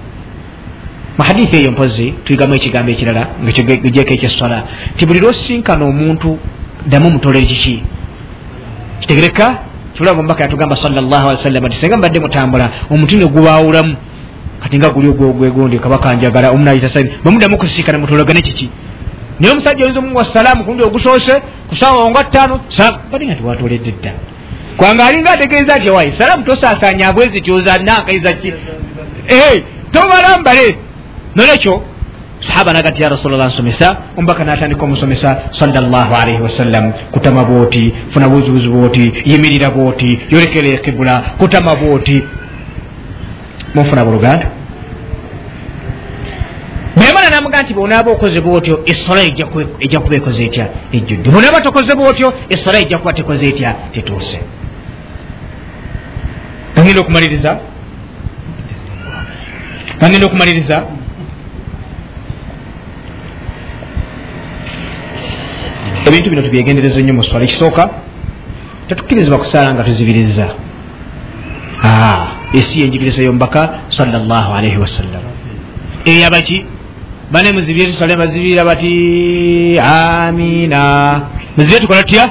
Muhadithi 1.18 1.57
eyo 1.57 1.70
mpozi 1.72 2.14
tuyigamu 2.24 2.55
ekigambo 2.55 2.92
ekirala 2.92 3.26
ngajeko 3.42 4.12
ekyesala 4.14 4.62
ti 4.97 5.07
buli 5.07 5.20
lwosinkana 5.20 5.84
omuntu 5.84 6.38
ddamu 6.86 7.11
mutolere 7.11 7.47
kiki? 7.47 7.82
Kitegereka 9.01 9.59
tulaba 9.95 10.18
omubaka 10.18 10.42
yatugamba 10.42 10.76
salllah 10.76 11.20
ali 11.20 11.36
wasallama 11.36 11.68
ti 11.68 11.76
senga 11.76 11.97
mbadde 11.97 12.20
mutambula 12.20 12.70
omuti 12.90 13.16
ne 13.16 13.26
gubawulamu 13.26 13.97
kati 14.65 14.79
nga 14.79 14.91
guli 14.91 15.09
ogwegwondi 15.09 15.79
kabaka 15.79 16.15
njagala 16.15 16.51
omunayita 16.51 16.93
saini 16.93 17.11
bwemuddamu 17.23 17.59
kusinkana 17.59 17.99
mutolagane 17.99 18.41
kiki? 18.41 18.71
Naye 19.41 19.53
omusajja 19.53 19.85
oyinza 19.85 20.01
omuwa 20.01 20.25
salaamu 20.25 20.65
kulundi 20.65 20.85
ogusoose 20.85 21.43
kusawa 21.69 22.11
nga 22.11 22.25
ttaano 22.25 22.61
balinga 23.12 23.35
tiwatoledde 23.35 23.91
dda. 23.93 24.12
Kwanga 24.77 25.07
alinga 25.07 25.31
ategeeza 25.31 25.79
ti 25.79 25.91
wayi? 25.91 26.12
Salaamu 26.19 26.45
tosaasanya 26.45 27.12
bwezi 27.12 27.41
tyoza 27.41 27.79
nankaiza 27.79 28.33
ki? 28.33 28.53
Tobala 29.93 30.39
mbale. 30.41 30.77
Nolwekyo 31.35 31.83
sahaba 32.47 32.73
nagati 32.73 33.03
ya 33.03 33.09
rasulllah 33.09 33.47
nsomesa. 33.47 33.97
Omubaka 34.17 34.45
natandika 34.45 34.85
omusomesa 34.85 35.37
salllah 35.51 36.23
alaihi 36.23 36.43
wasallam 36.43 36.93
kutama 36.93 37.45
bwoti 37.45 37.93
funa 38.11 38.29
buzibuzi 38.29 38.69
bwoti 38.69 39.12
yimirira 39.25 39.71
bwoti 39.71 40.21
yolekera 40.31 40.69
ekibula 40.69 41.15
kutama 41.39 41.75
bwoti. 41.75 42.23
Munfuna 43.75 44.05
buluganda 44.05 44.47
bwemala 47.25 47.37
namuga 47.37 47.62
nti 47.62 47.75
bwonaaba 47.75 48.11
okoze 48.12 48.41
bwotyo 48.41 48.83
esola 48.87 49.22
ejja 49.22 50.01
kuba 50.01 50.16
ekoze 50.16 50.45
etya? 50.45 50.68
Ejjudde. 50.93 51.31
Bwonaaba 51.31 51.61
tokoze 51.61 51.95
bwotyo 51.97 52.33
esola 52.49 52.79
ejja 52.79 52.99
kuba 52.99 53.12
tekoze 53.12 53.47
etya? 53.47 53.75
Tetuuse. 53.93 54.41
Kagenda 56.75 57.01
okumaliriza? 57.01 57.59
Kagenda 60.01 60.27
okumaliriza? 60.27 60.77
Ebintu 66.07 66.31
bino 66.31 66.43
tubyegendereza 66.43 67.01
nnyo 67.01 67.14
mu 67.14 67.22
swala 67.22 67.45
ekisooka. 67.45 67.91
Tetukkirizibwa 68.89 69.39
kusaala 69.39 69.75
nga 69.75 69.85
tuzibiriza. 69.85 70.47
Esi 72.53 72.81
yenjigiriza 72.81 73.22
yomubaka 73.22 73.81
salllah 73.89 74.57
alaihi 74.57 74.79
wasallam 74.79 75.22
eyabaki 76.05 76.66
bane 77.35 77.53
muzibire 77.53 77.93
tusale 77.93 78.16
bazibira 78.16 78.64
bati 78.64 79.78
amina. 79.78 81.20
Muzibire 81.57 81.80
tukola 81.80 82.03
tutya? 82.03 82.30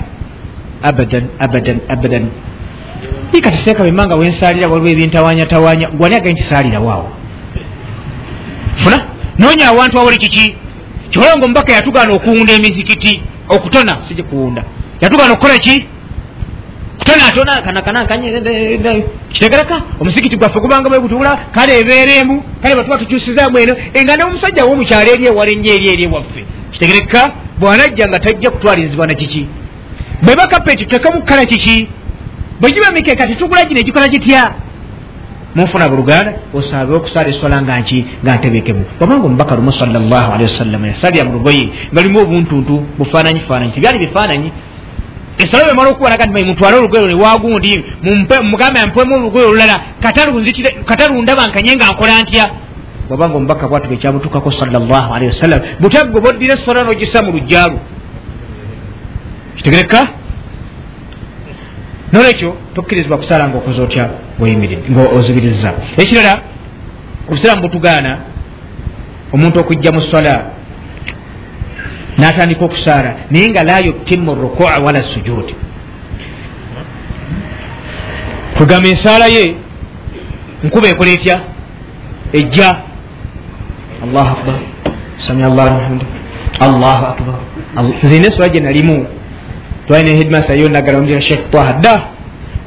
Abadan 0.81 1.23
abadan 1.39 1.79
abadan. 1.89 2.27
Ikateseeka 3.33 3.83
bemanga 3.83 4.15
wensalira 4.15 4.67
waliwo 4.67 4.89
ebintawanyatawanya 4.91 5.87
gwani 5.89 6.15
agai 6.15 6.33
nti 6.33 6.43
saalirawoawo 6.43 7.09
funa? 8.83 8.97
Noonya 9.37 9.67
awantu 9.67 9.99
awali 9.99 10.17
kiki? 10.17 10.55
Kikola 11.09 11.37
nga 11.37 11.45
omubaka 11.45 11.73
yatugaana 11.73 12.13
okuwunda 12.13 12.53
emizikiti 12.53 13.21
okutona 13.49 13.97
sigikuwunda 14.07 14.63
yatugaana 15.01 15.33
okukola 15.33 15.57
ki 15.57 15.85
kutonatona 17.03 17.61
kanakanakitegereka 17.61 19.81
omusigiti 19.99 20.37
gwaffe 20.37 20.59
gubanga 20.59 20.89
bwebutula 20.89 21.37
kale 21.51 21.79
ebeeremu 21.79 22.43
kale 22.61 22.75
batuba 22.75 22.97
tukyusizamu 22.97 23.59
eno 23.59 23.75
nga 24.03 24.15
ne 24.15 24.23
omusajja 24.23 24.65
womukyalo 24.65 25.11
eri 25.13 25.25
ewala 25.25 25.51
enyo 25.51 25.73
eri 25.73 25.89
eri 25.89 26.03
ewaffe. 26.03 26.45
Kitegereka 26.71 27.31
bwanajja 27.59 28.07
nga 28.07 28.19
tajja 28.19 28.51
kutwalirizibwa 28.51 29.07
nakiki 29.07 29.47
bweba 30.21 30.47
kapeti 30.47 30.85
tutekamukukala 30.85 31.45
kiki? 31.45 31.87
Bwegiba 32.59 32.91
mikeeka 32.91 33.27
tetugula 33.27 33.65
gino 33.65 33.79
egikola 33.79 34.07
gitya? 34.07 34.51
Munfuna 35.55 35.89
buluganda 35.89 36.33
osabe 36.53 36.95
okusala 36.95 37.29
eswala 37.29 37.61
nga 37.61 37.79
nki 37.79 38.05
nga 38.23 38.35
ntebekemu 38.35 38.85
obanga 39.01 39.25
omubaka 39.25 39.55
lumu 39.55 39.71
salllahalihi 39.71 40.51
wasallama 40.51 40.87
yasalira 40.87 41.25
mu 41.25 41.33
lugoye 41.33 41.69
nga 41.93 42.01
limu 42.01 42.19
obuntuntu 42.19 42.83
bufaananyi 42.97 43.39
faananyi 43.39 43.71
tebyali 43.71 43.99
bifaananyi 43.99 44.51
esala 45.43 45.67
bemala 45.67 45.89
okubona 45.89 46.15
nti 46.15 46.45
mutwale 46.45 46.77
olugoye 46.77 47.07
newagundi 47.07 47.71
mugambe 48.51 48.79
mpwemu 48.87 49.15
olugoye 49.15 49.45
olulala 49.47 49.75
katalundaba 50.85 51.47
nkanye 51.47 51.75
nga 51.75 51.91
nkola 51.91 52.21
ntya? 52.21 52.45
Obanga 53.11 53.35
omubaka 53.37 53.67
bwatuba 53.67 53.93
ekyamutukako 53.95 54.51
salllahalihi 54.51 55.31
wasallam 55.33 55.59
butagwe 55.79 56.21
boddira 56.21 56.53
eswala 56.57 56.83
nogisa 56.83 57.21
mu 57.23 57.31
lujjalo 57.31 57.79
kitegereka? 59.55 59.99
Nolwekyo 62.11 62.55
tokkirizibwa 62.75 63.17
kusala 63.17 63.47
nga 63.49 63.57
okoze 63.57 63.81
otya? 63.81 64.09
Ngaozibiriza 64.91 65.73
ekirala 65.97 66.33
obusiraamu 67.27 67.61
butugaana 67.61 68.11
omuntu 69.33 69.59
okujja 69.59 69.91
mu 69.91 70.01
swala 70.01 70.33
n'atandika 72.17 72.65
okusaala 72.65 73.15
naye 73.31 73.49
nga 73.49 73.63
la 73.63 73.79
yutimu 73.79 74.35
rukua 74.35 74.77
wala 74.85 75.03
sujudi 75.03 75.55
kugamba 78.57 78.89
ensaala 78.89 79.25
ye 79.27 79.55
nkuba 80.63 80.87
ekola 80.87 81.11
etya 81.11 81.37
ejja. 82.33 82.69
Allahu 84.03 84.29
akbar. 84.35 84.59
Samia 85.17 85.47
llahu 85.49 85.79
hamdu 85.79 86.05
allahu 86.59 87.03
akbar. 87.05 87.35
Nzina 88.03 88.27
eswala 88.27 88.49
gye 88.49 88.61
nalimu. 88.61 89.07
Twalina 89.87 90.17
hedmasa 90.17 90.53
yo 90.55 90.69
nagala 90.69 90.97
omujira 90.97 91.21
sheikh 91.21 91.49
taha. 91.51 91.73
Dda 91.73 92.01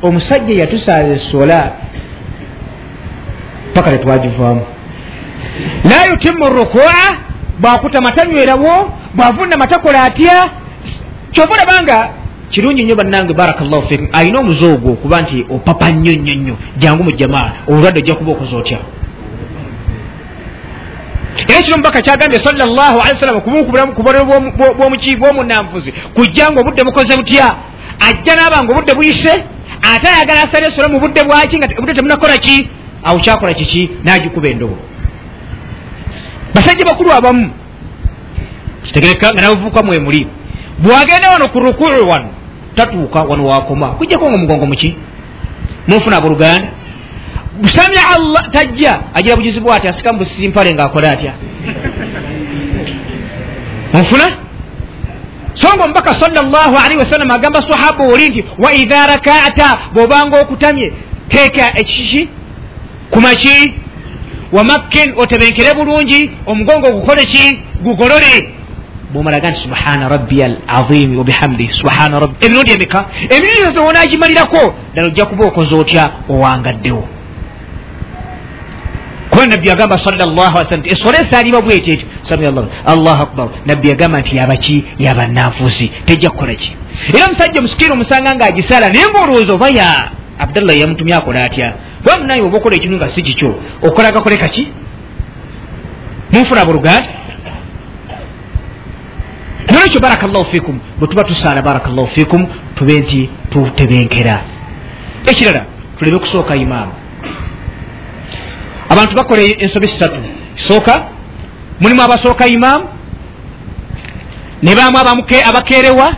omusajja 0.03 0.55
yatusaala 0.55 1.09
esola 1.15 1.73
paka 3.75 3.91
tetwagivaamu 3.91 4.65
la 5.85 6.05
yutimu 6.11 6.49
rukua 6.49 7.26
bwakutama 7.59 8.13
tanywerawo 8.13 8.91
bwavunama 9.15 9.67
takola 9.67 10.03
atya? 10.03 10.51
Kyova 11.33 11.55
olabanga 11.55 12.09
kirungi 12.51 12.83
nnyo 12.83 12.97
bannange 12.97 13.35
barakllahu 13.35 13.89
fikum 13.89 14.09
alina 14.13 14.39
omuzoogo 14.39 14.93
okuba 14.93 15.21
nti 15.21 15.47
opapa 15.51 15.91
nnyo 15.91 16.13
nnyo 16.13 16.35
nnyo 16.35 16.57
jangu 16.79 17.05
mu 17.05 17.11
jamaa 17.11 17.53
olwadde 17.69 18.01
ojja 18.01 18.15
kuba 18.15 18.33
okoze 18.33 18.57
otya? 18.57 18.79
Era 21.49 21.63
kino 21.63 21.77
mubaka 21.77 22.03
kyagambye 22.03 22.41
salllahu 22.45 23.01
alehi 23.01 23.15
wasallama 23.15 23.41
kubulamu 23.41 23.93
bwomuki 24.79 25.17
bwomunanfuzi 25.17 25.93
kujja 26.15 26.51
nga 26.51 26.61
obudde 26.61 26.85
bukoze 26.85 27.17
butya? 27.17 27.57
Ajja 28.09 28.35
naaba 28.37 28.65
nga 28.65 28.73
obudde 28.73 28.95
buyise? 28.95 29.33
Ate 29.95 30.09
ayagala 30.09 30.43
asala 30.43 30.67
esola 30.67 30.89
mu 30.89 31.01
budde 31.01 31.21
bwaki 31.25 31.57
nga 31.59 31.69
obudde 31.79 31.95
temunakola 31.95 32.37
ki? 32.37 32.69
Awo 33.05 33.19
kyakola 33.19 33.55
kiki? 33.55 33.91
Nagikuba 34.05 34.49
endobo 34.49 34.77
basajja 36.57 36.85
bakulu 36.85 37.13
abamu. 37.13 37.51
Kitegereka 38.83 39.33
nga 39.33 39.43
nabavubuka 39.43 39.83
mwemuli 39.83 40.27
bwagenda 40.79 41.31
wano 41.31 41.49
ku 41.49 41.61
rukuu 41.61 42.09
wano 42.09 42.29
tatuuka 42.75 43.21
wano 43.21 43.47
wakoma. 43.47 43.89
Kujjako 43.89 44.31
nga 44.31 44.37
omugongo 44.37 44.67
muki 44.67 44.97
munfuna 45.89 46.17
aboluganda 46.17 46.69
busamya 47.61 48.03
allah 48.17 48.51
tajja. 48.53 49.01
Agira 49.15 49.37
bugizi 49.37 49.61
bwati 49.61 49.89
asika 49.89 50.13
mu 50.13 50.19
busisimpale 50.19 50.75
ngaakola 50.75 51.11
atya? 51.13 51.33
Onfuna 53.95 54.27
so 55.55 55.69
nga 55.69 55.85
omubaka 55.85 56.21
salllah 56.21 56.85
alaihi 56.85 56.99
wasallama 56.99 57.35
agamba 57.35 57.63
sahaba 57.63 58.05
oli 58.05 58.29
nti 58.29 58.45
wa 58.59 58.73
idha 58.73 59.07
rakata 59.07 59.79
bwobanga 59.95 60.41
okutamye 60.41 60.93
teeka 61.29 61.79
ekiki 61.81 62.29
kumaki 63.11 63.75
wamakken 64.53 65.15
otebenkere 65.17 65.75
bulungi 65.75 66.31
omugongo 66.47 66.93
gukole 66.93 67.25
ki? 67.25 67.61
Gugolole. 67.83 68.53
Bwomalaga 69.13 69.51
nti 69.51 69.61
subhana 69.61 70.09
rabbi 70.09 70.43
al 70.43 70.57
azimi 70.67 71.17
wabihamdi 71.17 71.69
subhana 71.73 72.21
rabbi 72.21 72.47
emirundi 72.47 72.73
emeka? 72.73 73.05
Emirundi 73.31 73.71
ezo 73.71 73.85
wonagimalirako 73.85 74.75
ddala 74.93 75.09
ojja 75.09 75.25
kuba 75.27 75.45
okoze 75.47 75.75
otya? 75.75 76.11
Owangaddewo. 76.29 77.09
Kuba 79.31 79.47
nabbi 79.47 79.69
yagamba 79.69 79.99
sallaalwasalam 79.99 80.81
nti 80.81 80.89
esola 80.89 81.19
esaalibwa 81.21 81.63
bwekyo 81.63 81.95
ekyo 81.95 82.07
allahu 82.87 83.23
akbar. 83.23 83.49
Nabbi 83.67 83.89
yagamba 83.89 84.21
nti 84.21 84.37
yabaki 84.37 84.85
yabananfuusi 84.99 85.91
tejja 86.07 86.31
kukola 86.31 86.55
ki? 86.55 86.77
Era 87.15 87.27
omusajja 87.27 87.59
omusikiiri 87.61 87.93
omusanga 87.93 88.35
ngaagisala 88.35 88.89
naye 88.89 89.07
ngaolowooza 89.11 89.53
oba 89.55 89.69
ya? 89.69 90.11
Abdallah 90.39 90.79
yamutumye 90.79 91.15
akola 91.15 91.45
atya 91.45 91.73
kuba 92.07 92.19
munaye 92.19 92.43
oba 92.43 92.59
okola 92.59 92.77
ekintu 92.77 92.97
nga 92.97 93.09
si 93.09 93.23
kikyo 93.23 93.51
okolaga 93.83 94.21
koleka 94.21 94.49
ki 94.49 94.69
munfuna 96.33 96.65
buluganda 96.65 97.09
nolwekyo 99.71 100.01
barakallahu 100.01 100.45
fikum 100.51 100.79
bwe 100.99 101.09
tuba 101.09 101.25
tusaala 101.25 101.63
barakallahu 101.63 102.07
fikum 102.15 102.47
tube 102.75 102.95
nti 103.01 103.31
tutebenkera. 103.51 104.41
Ekirala 105.27 105.67
tuleme 105.99 106.19
kusooka 106.19 106.55
imaamu. 106.55 106.93
Abantu 108.89 109.17
bakola 109.17 109.43
ensobi 109.43 109.89
satu 109.99 110.21
sooka 110.55 111.05
mulimu 111.81 112.03
abasooka 112.03 112.47
imaamu 112.47 112.85
nebamu 114.63 114.99
abakerewa 115.49 116.17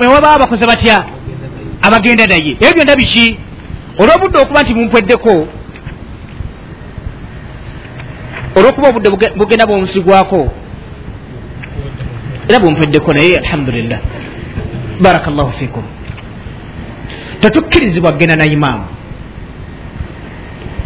newabaa 0.00 0.38
bakoze 0.38 0.66
batya? 0.66 1.04
Abagenda 1.82 2.26
naye. 2.26 2.56
Ebyo 2.60 2.74
byonna 2.74 2.96
biki 2.96 3.38
olwobudde 3.98 4.38
okuba 4.38 4.62
nti 4.62 4.74
mumpweddeko 4.74 5.46
olwokuba 8.56 8.88
obudde 8.88 9.08
bugenda 9.36 9.66
bwomusigwako 9.66 10.40
era 12.48 12.60
bwompeddeko 12.60 13.12
naye 13.12 13.38
alhamdulillah. 13.38 14.00
Baraka 15.00 15.30
llahu 15.30 15.52
fikum 15.52 15.82
tetukkirizibwa 17.40 18.12
kgenda 18.12 18.36
na 18.36 18.46
imaamu. 18.46 18.84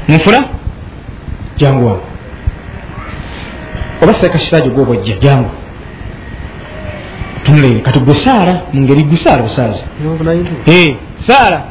Nfuna? 0.09 0.45
Jangu 1.57 2.01
oba 4.03 4.15
seeka 4.21 4.39
kitajo 4.39 4.71
gwoba 4.71 4.93
ojja 4.93 5.17
jangu 5.17 5.51
tunule 7.45 7.81
kati 7.81 8.01
gwe 8.01 8.15
saala 8.15 8.61
mungeri 8.73 9.03
gusaala 9.03 9.43
busaazi 9.43 9.85
saala 11.27 11.63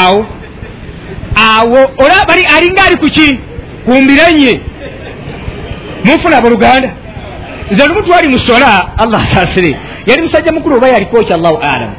awo. 0.00 0.26
Awo. 1.36 1.80
Olaba 1.98 2.32
alinga 2.56 2.84
ali 2.86 2.96
kuki 2.96 3.40
kumbiranye 3.84 4.60
munfuna 6.04 6.36
aboluganda 6.36 6.90
nze 7.70 7.86
lumu 7.86 8.02
twali 8.02 8.28
musola 8.28 8.98
allah 8.98 9.22
asasire. 9.22 9.76
Yali 10.06 10.22
musajja 10.22 10.52
mukulu 10.52 10.76
oba 10.76 10.88
yalikoki 10.88 11.32
allahu 11.32 11.56
alamu 11.56 11.96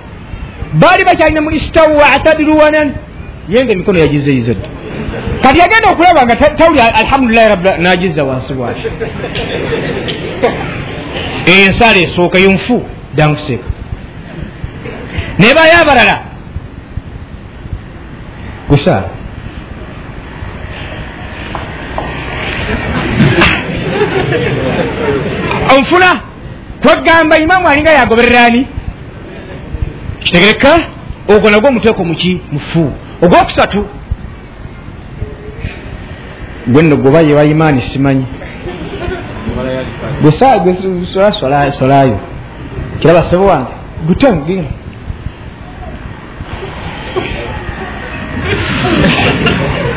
baali 0.74 1.06
bakyalina 1.06 1.42
mu 1.42 1.52
istawu 1.52 2.02
atadiru 2.16 2.58
wanan 2.58 2.94
ye 3.50 3.64
nga 3.64 3.72
emikono 3.74 4.00
yagizeyize 4.00 4.54
dda 4.54 4.70
kati 5.44 5.60
yagenda 5.60 5.90
okulaba 5.90 6.24
nga 6.26 6.36
tawuli 6.36 6.80
alhamdulilahi 6.80 7.50
rabi 7.50 7.70
nagiza 7.84 8.24
wansi 8.24 8.54
bwati 8.54 8.88
ensala 11.54 11.98
esooka 11.98 12.40
yonfu 12.40 12.86
dankuseeka 13.16 13.70
nebayo 15.40 15.74
abalala 15.82 16.16
gusaala 18.74 19.10
onfuna? 25.78 26.22
Kwegamba 26.82 27.38
imamu 27.40 27.68
alinga 27.68 27.92
yagobererani 27.92 28.68
kitegereka 30.24 30.80
ogwo 31.28 31.50
nagwo 31.52 31.70
omuteeko 31.70 32.04
muki? 32.06 32.42
Mufu 32.52 32.92
ogwokusatu 33.22 33.86
gwe 36.68 36.84
nno 36.84 36.96
gwoba 36.98 37.20
yewa 37.22 37.46
imaani 37.46 37.82
simanyi. 37.82 38.26
Gwesolasolayo 40.64 42.20
kiraba 43.00 43.24
sebo 43.24 43.46
wange 43.46 43.72
gutengina 44.08 44.64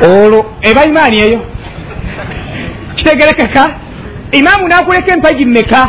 olwo. 0.03 0.47
Eba 0.62 0.84
imaani 0.84 1.20
eyo. 1.20 1.40
Kitegerekeka. 2.94 3.66
Imaamu 4.32 4.68
nakuleka 4.68 5.12
empagi 5.12 5.44
mmeka? 5.44 5.88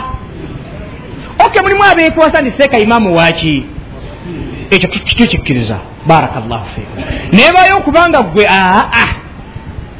Oke 1.45 1.61
mulimu 1.61 1.83
abekwasa 1.83 2.41
ndi 2.41 2.53
seeka 2.57 2.79
imaamu 2.79 3.15
waki 3.15 3.65
ekyo 4.71 4.89
kitukikkiriza 4.89 5.77
baraka 6.07 6.39
llahu 6.39 6.65
fikum 6.75 7.03
nebayo 7.31 7.77
okubanga 7.77 8.21
gwe 8.21 8.47
aa 8.49 9.07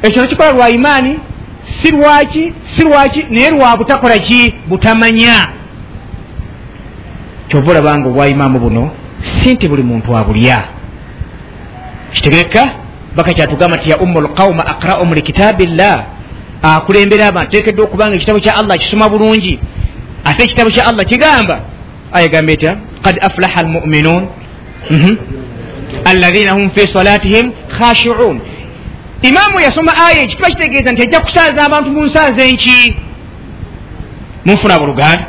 ekyo 0.02 0.22
nekikola 0.22 0.50
lwa 0.52 0.70
imaani? 0.70 1.18
Si 1.82 1.90
lwaki 1.90 2.52
si 2.76 2.82
lwaki 2.84 3.26
naye 3.30 3.50
lwa 3.50 3.76
butakola 3.76 4.18
ki? 4.18 4.54
Butamanya. 4.66 5.48
Kyova 7.48 7.70
olabanga 7.70 8.08
obwayimaamu 8.08 8.58
buno 8.58 8.90
si 9.42 9.54
nti 9.54 9.68
buli 9.68 9.82
muntu 9.82 10.16
abulya. 10.16 10.64
Kitegereka 12.12 12.70
baka 13.18 13.32
kyatugamba 13.34 13.76
nti 13.76 13.90
ya 13.90 13.98
ummu 13.98 14.20
lqauma 14.20 14.62
aqra'um 14.72 15.10
likitabi 15.14 15.66
llah 15.66 15.98
akulembera 16.62 17.26
abantu 17.28 17.50
tekedde 17.50 17.82
okubanga 17.82 18.14
ekitabo 18.16 18.38
kya 18.38 18.54
allah 18.60 18.78
kisoma 18.78 19.08
bulungi. 19.08 19.58
Ate 20.24 20.42
ekitabo 20.46 20.70
kya 20.70 20.86
allah 20.86 21.04
kigamba 21.04 21.56
ayegamba 22.12 22.52
etya? 22.52 22.72
Kad 23.02 23.16
aflaha 23.22 23.58
almuminun. 23.60 24.22
Mhm. 24.90 25.14
alladhina 26.04 26.52
hum 26.52 26.70
fi 26.70 26.82
salatihim 26.94 27.52
khashiun. 27.78 28.40
Imaamu 29.22 29.60
yasoma 29.60 29.92
aya 30.06 30.22
ekituba 30.22 30.48
kitegeeza 30.48 30.92
nti 30.92 31.02
ajja 31.02 31.20
kusaaza 31.20 31.60
abantu 31.66 31.90
mu 31.90 32.02
nsaaza 32.06 32.42
enki. 32.44 32.96
Munfuna 34.46 34.78
buluganda. 34.78 35.26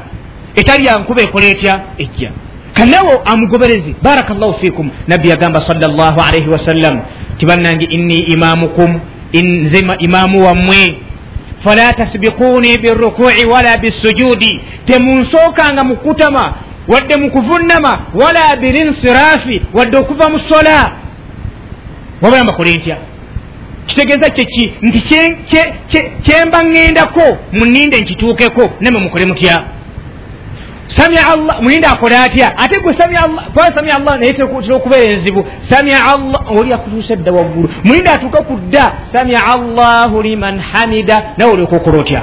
Etali 0.55 0.85
yankuba 0.85 1.21
ekola 1.21 1.45
etya? 1.45 1.73
Ejja. 1.97 2.31
Kanawo 2.73 3.21
amugoberezi 3.25 3.95
baraka 4.01 4.33
llahu 4.33 4.53
fikum 4.61 4.89
nabbi 5.07 5.29
yagamba 5.29 5.61
sal 5.67 5.79
llah 5.79 6.15
alaihi 6.27 6.49
wasallam 6.49 7.01
tibannange 7.39 7.85
inni 7.85 8.19
imamukum 8.19 8.99
nze 9.33 9.85
imaamu 9.99 10.45
wammwe. 10.45 10.97
Fala 11.63 11.93
tasbikuni 11.93 12.77
birukui 12.77 13.45
wala 13.45 13.77
bisujudi. 13.77 14.61
Temunsookanga 14.85 15.83
mukutama 15.83 16.53
wadde 16.87 17.15
mukuvunama 17.15 17.99
wala 18.13 18.55
birinsirafi 18.55 19.61
wadde 19.73 19.97
okuva 19.97 20.29
mu 20.29 20.39
sola. 20.39 20.91
Wabayamba 22.21 22.53
kole 22.53 22.73
ntya? 22.73 22.97
Kitegeeza 23.87 24.29
kyeki 24.29 24.73
nti 24.81 25.01
kyemba 26.23 26.63
ŋŋendako 26.63 27.37
muninde 27.51 27.97
nkituukeko 28.01 28.71
namwe 28.79 29.01
mukole 29.01 29.25
mutya 29.25 29.63
samia 30.97 31.27
allah 31.33 31.61
mulinde 31.61 31.87
akole 31.87 32.17
atya 32.17 32.57
ate 32.57 32.79
gwe 32.79 32.93
kuba 32.93 33.73
samia 33.75 33.95
allah 33.95 34.19
naye 34.19 34.33
tera 34.33 34.49
okubeera 34.75 35.11
enzibu 35.11 35.45
samia 35.69 36.05
allah 36.05 36.51
oli 36.51 36.73
akutuusa 36.73 37.13
edda 37.13 37.31
waggulu 37.31 37.69
mulinde 37.83 38.09
atuuka 38.09 38.41
ku 38.43 38.55
dda 38.55 38.93
samia 39.11 39.45
allahu 39.45 40.21
liman 40.21 40.59
hamida 40.59 41.33
nawe 41.37 41.51
olyoka 41.51 41.75
okola 41.75 41.97
otya 41.97 42.21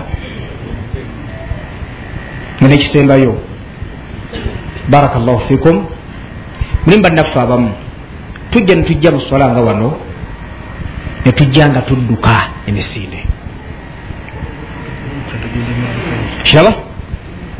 nekisembayo 2.60 3.38
baraka 4.88 5.18
llahu 5.18 5.40
fikum 5.48 5.86
mulimba 6.86 7.10
nnaffe 7.10 7.40
abamu 7.40 7.70
tujja 8.50 8.74
netujja 8.74 9.10
musola 9.10 9.48
nga 9.48 9.60
wano 9.60 9.96
netujja 11.24 11.68
nga 11.68 11.80
tudduka 11.82 12.42
emisinde 12.66 13.24
kiraba 16.42 16.85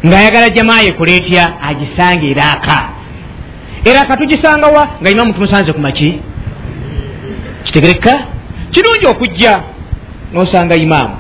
ngaayagala 0.05 0.51
jamaa 0.51 0.80
yekola 0.80 1.12
etya 1.12 1.44
agisanga 1.62 2.26
eraaka 2.26 2.78
eraaka 3.84 4.16
tugisangawa 4.16 4.88
nga 5.01 5.11
imamu 5.11 5.32
tumusanze 5.32 5.72
ku 5.72 5.80
maki? 5.80 6.20
Kitegereka? 7.64 8.12
Kirungi 8.70 9.07
okujja 9.07 9.62
nosanga 10.32 10.76
imaamu. 10.76 11.16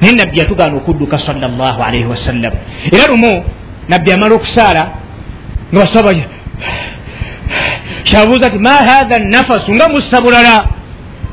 Naye 0.00 0.12
nabbi 0.12 0.38
yatugaana 0.38 0.76
okudduka 0.76 1.18
salllah 1.18 1.76
alaihi 1.86 2.04
wasallam. 2.04 2.52
Era 2.92 3.06
lumu 3.06 3.44
nabbi 3.88 4.12
amala 4.12 4.34
okusaala 4.34 4.82
nga 5.72 5.80
basaba 5.80 6.10
kyabuuza 8.04 8.50
ti 8.50 8.58
ma 8.58 8.70
hatha 8.70 9.18
nafasu 9.18 9.74
nga 9.74 9.88
mussa 9.88 10.20
bulala. 10.20 10.66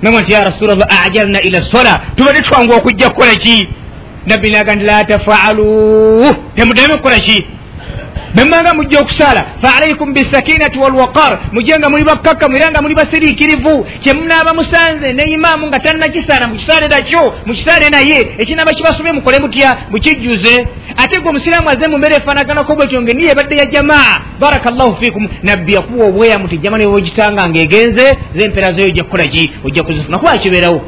Nama 0.01 0.21
nti 0.21 0.31
ya 0.31 0.43
rasulllah 0.43 1.05
ajalna 1.05 1.39
ila 1.41 1.61
sola 1.71 2.01
tubadde 2.15 2.41
twangu 2.41 2.73
okujja 2.73 3.09
kukola 3.09 3.35
ki 3.35 3.67
nabbi 4.27 4.49
naga 4.49 4.75
nti 4.75 4.85
la 4.85 5.03
tafaalu 5.03 6.35
temudeme 6.55 6.97
kukola 6.97 7.19
ki 7.19 7.45
bemmanga 8.35 8.73
mujja 8.73 8.99
okusala 8.99 9.45
faalaikum 9.61 10.13
bisakinati 10.13 10.77
walwaqar. 10.79 11.39
Mujje 11.51 11.75
nga 11.79 11.89
muli 11.89 12.03
bakkakkamu 12.03 12.55
era 12.55 12.71
nga 12.71 12.81
muli 12.81 12.95
basiriikirivu 12.95 13.85
kyemunaaba 14.03 14.53
musanze 14.53 15.13
ne 15.13 15.23
imaamu 15.23 15.67
nga 15.67 15.79
tannakisaala 15.79 16.47
mukisaale 16.47 16.87
nakyo 16.87 17.33
mukisaale 17.45 17.89
naye 17.89 18.35
ekinaaba 18.37 18.71
kibasomye 18.73 19.11
mukole 19.11 19.39
mutya 19.39 19.77
mukijjuze 19.91 20.67
ate 20.97 21.19
gwe 21.19 21.29
omusiraamu 21.29 21.69
aze 21.69 21.87
mumbeera 21.87 22.15
efaanaganako 22.15 22.75
bwetyo 22.75 23.01
ngeniyo 23.01 23.31
ebadde 23.31 23.55
ya 23.55 23.65
jamaa 23.65 24.21
baraka 24.39 24.71
llahu 24.71 24.97
fikum. 25.01 25.27
Nabbi 25.43 25.73
yakuwa 25.73 26.07
obweyamu 26.07 26.47
ti 26.47 26.57
jama 26.57 26.77
nebwogitanga 26.77 27.49
ngaegenze 27.49 28.17
zempera 28.35 28.73
zeyo 28.73 28.87
ojja 28.87 29.03
kukola 29.03 29.27
ki 29.27 29.51
ojja 29.65 29.83
kuzifuna 29.83 30.17
kuba 30.17 30.37
kibeerawo 30.37 30.81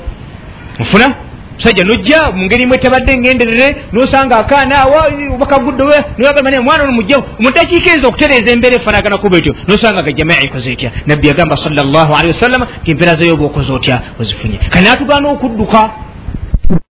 mufuna 0.79 1.24
musajja 1.57 1.83
nojja 1.83 2.31
mungeri 2.31 2.65
mwe 2.65 2.77
tabadde 2.77 3.17
ngenderere 3.17 3.75
nosanga 3.91 4.37
akaana 4.37 4.75
awa 4.79 5.11
bakaguddewe 5.39 5.97
noyagamba 6.17 6.59
omwana 6.59 6.83
ono 6.83 6.91
mujjawo 6.91 7.23
mudakiika 7.39 7.93
enza 7.93 8.07
okutereeza 8.07 8.51
embeera 8.53 8.75
efanagana 8.75 9.17
kuba 9.17 9.37
etyo 9.37 9.55
nosanga 9.67 10.01
ga 10.01 10.11
jamaa 10.11 10.41
ikoze 10.43 10.71
etya 10.71 10.91
nabbi 11.05 11.27
yagamba 11.27 11.57
salllah 11.57 12.19
alehi 12.19 12.33
wasallama 12.33 12.67
ti 12.83 12.91
empeera 12.91 13.15
zeyo 13.15 13.33
oba 13.33 13.45
okoze 13.45 13.71
otya 13.71 14.01
ozifunye. 14.19 14.57
Kale 14.69 14.89
natugaana 14.89 15.29
okudduka 15.29 15.89